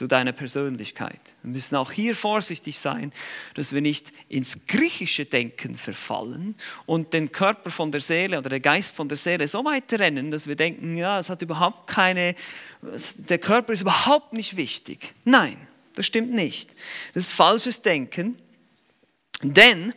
zu 0.00 0.06
deiner 0.06 0.32
Persönlichkeit. 0.32 1.20
Wir 1.42 1.50
müssen 1.50 1.76
auch 1.76 1.92
hier 1.92 2.16
vorsichtig 2.16 2.78
sein, 2.78 3.12
dass 3.52 3.74
wir 3.74 3.82
nicht 3.82 4.14
ins 4.30 4.64
griechische 4.66 5.26
Denken 5.26 5.74
verfallen 5.74 6.54
und 6.86 7.12
den 7.12 7.30
Körper 7.32 7.70
von 7.70 7.92
der 7.92 8.00
Seele 8.00 8.38
oder 8.38 8.48
der 8.48 8.60
Geist 8.60 8.94
von 8.94 9.10
der 9.10 9.18
Seele 9.18 9.46
so 9.46 9.62
weit 9.62 9.88
trennen, 9.88 10.30
dass 10.30 10.46
wir 10.46 10.56
denken, 10.56 10.96
ja, 10.96 11.18
es 11.18 11.28
hat 11.28 11.42
überhaupt 11.42 11.86
keine, 11.86 12.34
der 13.18 13.36
Körper 13.36 13.74
ist 13.74 13.82
überhaupt 13.82 14.32
nicht 14.32 14.56
wichtig. 14.56 15.12
Nein, 15.26 15.58
das 15.94 16.06
stimmt 16.06 16.32
nicht. 16.32 16.70
Das 17.12 17.24
ist 17.24 17.32
falsches 17.32 17.82
Denken, 17.82 18.38
denn 19.42 19.92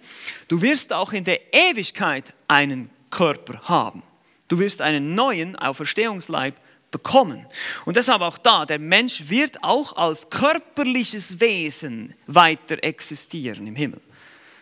du 0.50 0.62
wirst 0.62 0.92
auch 0.92 1.14
in 1.14 1.24
der 1.24 1.40
Ewigkeit 1.54 2.26
einen 2.50 2.90
Körper 3.10 3.62
haben. 3.70 4.04
Du 4.50 4.60
wirst 4.60 4.82
einen 4.82 5.16
neuen 5.16 5.56
Auferstehungsleib 5.56 6.56
bekommen. 6.94 7.46
Und 7.84 7.98
deshalb 7.98 8.22
auch 8.22 8.38
da, 8.38 8.66
der 8.66 8.80
Mensch 8.80 9.24
wird 9.28 9.62
auch 9.64 9.98
als 9.98 10.30
körperliches 10.30 11.42
Wesen 11.42 12.14
weiter 12.28 12.82
existieren 12.82 13.68
im 13.68 13.76
Himmel. 13.76 14.00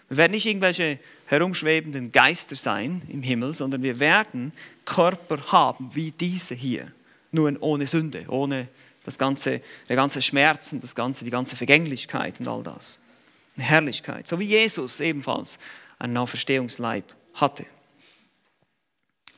Wir 0.09 0.17
werden 0.17 0.31
nicht 0.31 0.47
irgendwelche 0.47 0.97
herumschwebenden 1.27 2.11
Geister 2.11 2.55
sein 2.55 3.03
im 3.07 3.21
Himmel, 3.21 3.53
sondern 3.53 3.83
wir 3.83 3.99
werden 3.99 4.51
Körper 4.85 5.51
haben 5.51 5.93
wie 5.93 6.11
diese 6.11 6.55
hier, 6.55 6.91
nur 7.31 7.55
ohne 7.61 7.85
Sünde, 7.85 8.25
ohne 8.27 8.67
das 9.03 9.17
ganze, 9.17 9.61
der 9.87 9.95
ganze 9.95 10.21
Schmerz 10.21 10.73
und 10.73 10.83
das 10.83 10.95
ganze, 10.95 11.25
die 11.25 11.31
ganze 11.31 11.55
Vergänglichkeit 11.55 12.39
und 12.39 12.47
all 12.47 12.63
das. 12.63 12.99
Eine 13.55 13.65
Herrlichkeit, 13.65 14.27
so 14.27 14.39
wie 14.39 14.45
Jesus 14.45 14.99
ebenfalls 14.99 15.59
einen 15.99 16.17
Auferstehungsleib 16.17 17.13
hatte. 17.33 17.65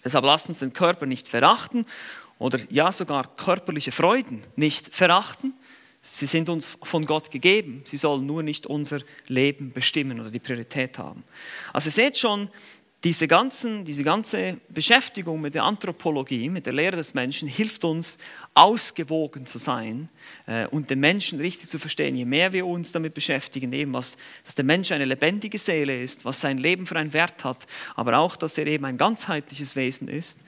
Deshalb 0.03 0.25
lasst 0.25 0.49
uns 0.49 0.59
den 0.59 0.73
Körper 0.73 1.05
nicht 1.05 1.27
verachten 1.27 1.85
oder 2.43 2.59
ja 2.69 2.91
sogar 2.91 3.33
körperliche 3.37 3.93
Freuden 3.93 4.41
nicht 4.57 4.93
verachten. 4.93 5.53
Sie 6.01 6.25
sind 6.25 6.49
uns 6.49 6.77
von 6.83 7.05
Gott 7.05 7.31
gegeben. 7.31 7.83
Sie 7.85 7.95
sollen 7.95 8.25
nur 8.25 8.43
nicht 8.43 8.67
unser 8.67 8.99
Leben 9.27 9.71
bestimmen 9.71 10.19
oder 10.19 10.29
die 10.29 10.39
Priorität 10.39 10.97
haben. 10.97 11.23
Also 11.71 11.89
seht 11.89 12.17
schon, 12.17 12.49
diese, 13.05 13.27
ganzen, 13.27 13.85
diese 13.85 14.03
ganze 14.03 14.57
Beschäftigung 14.67 15.39
mit 15.39 15.55
der 15.55 15.63
Anthropologie, 15.63 16.49
mit 16.49 16.65
der 16.65 16.73
Lehre 16.73 16.97
des 16.97 17.13
Menschen, 17.13 17.47
hilft 17.47 17.85
uns, 17.85 18.17
ausgewogen 18.53 19.45
zu 19.45 19.57
sein 19.57 20.09
äh, 20.45 20.67
und 20.67 20.89
den 20.89 20.99
Menschen 20.99 21.39
richtig 21.39 21.69
zu 21.69 21.79
verstehen. 21.79 22.15
Je 22.17 22.25
mehr 22.25 22.51
wir 22.51 22.65
uns 22.65 22.91
damit 22.91 23.13
beschäftigen, 23.13 23.71
eben 23.71 23.93
was, 23.93 24.17
dass 24.43 24.55
der 24.55 24.65
Mensch 24.65 24.91
eine 24.91 25.05
lebendige 25.05 25.57
Seele 25.57 26.01
ist, 26.01 26.25
was 26.25 26.41
sein 26.41 26.57
Leben 26.57 26.85
für 26.85 26.97
einen 26.97 27.13
Wert 27.13 27.45
hat, 27.45 27.67
aber 27.95 28.17
auch, 28.17 28.35
dass 28.35 28.57
er 28.57 28.67
eben 28.67 28.83
ein 28.83 28.97
ganzheitliches 28.97 29.77
Wesen 29.77 30.09
ist, 30.09 30.39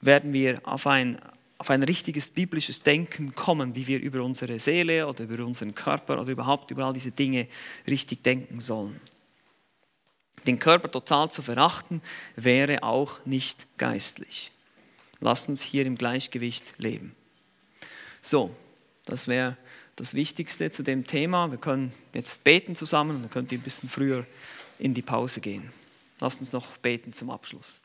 werden 0.00 0.32
wir 0.32 0.60
auf 0.64 0.86
ein, 0.86 1.18
auf 1.58 1.70
ein 1.70 1.82
richtiges 1.82 2.30
biblisches 2.30 2.82
Denken 2.82 3.34
kommen, 3.34 3.74
wie 3.74 3.86
wir 3.86 4.00
über 4.00 4.22
unsere 4.22 4.58
Seele 4.58 5.06
oder 5.06 5.24
über 5.24 5.44
unseren 5.44 5.74
Körper 5.74 6.20
oder 6.20 6.30
überhaupt 6.30 6.70
über 6.70 6.84
all 6.84 6.92
diese 6.92 7.12
Dinge 7.12 7.48
richtig 7.86 8.22
denken 8.22 8.60
sollen. 8.60 9.00
Den 10.46 10.58
Körper 10.58 10.90
total 10.90 11.30
zu 11.30 11.42
verachten 11.42 12.02
wäre 12.36 12.82
auch 12.82 13.24
nicht 13.24 13.66
geistlich. 13.78 14.52
Lasst 15.20 15.48
uns 15.48 15.62
hier 15.62 15.86
im 15.86 15.96
Gleichgewicht 15.96 16.74
leben. 16.78 17.16
So, 18.20 18.54
das 19.06 19.28
wäre 19.28 19.56
das 19.96 20.12
Wichtigste 20.12 20.70
zu 20.70 20.82
dem 20.82 21.06
Thema. 21.06 21.50
Wir 21.50 21.58
können 21.58 21.92
jetzt 22.12 22.44
beten 22.44 22.76
zusammen 22.76 23.16
und 23.16 23.22
dann 23.22 23.30
könnt 23.30 23.50
ihr 23.50 23.58
ein 23.58 23.62
bisschen 23.62 23.88
früher 23.88 24.26
in 24.78 24.92
die 24.92 25.02
Pause 25.02 25.40
gehen. 25.40 25.72
Lasst 26.20 26.40
uns 26.40 26.52
noch 26.52 26.76
beten 26.76 27.12
zum 27.12 27.30
Abschluss. 27.30 27.80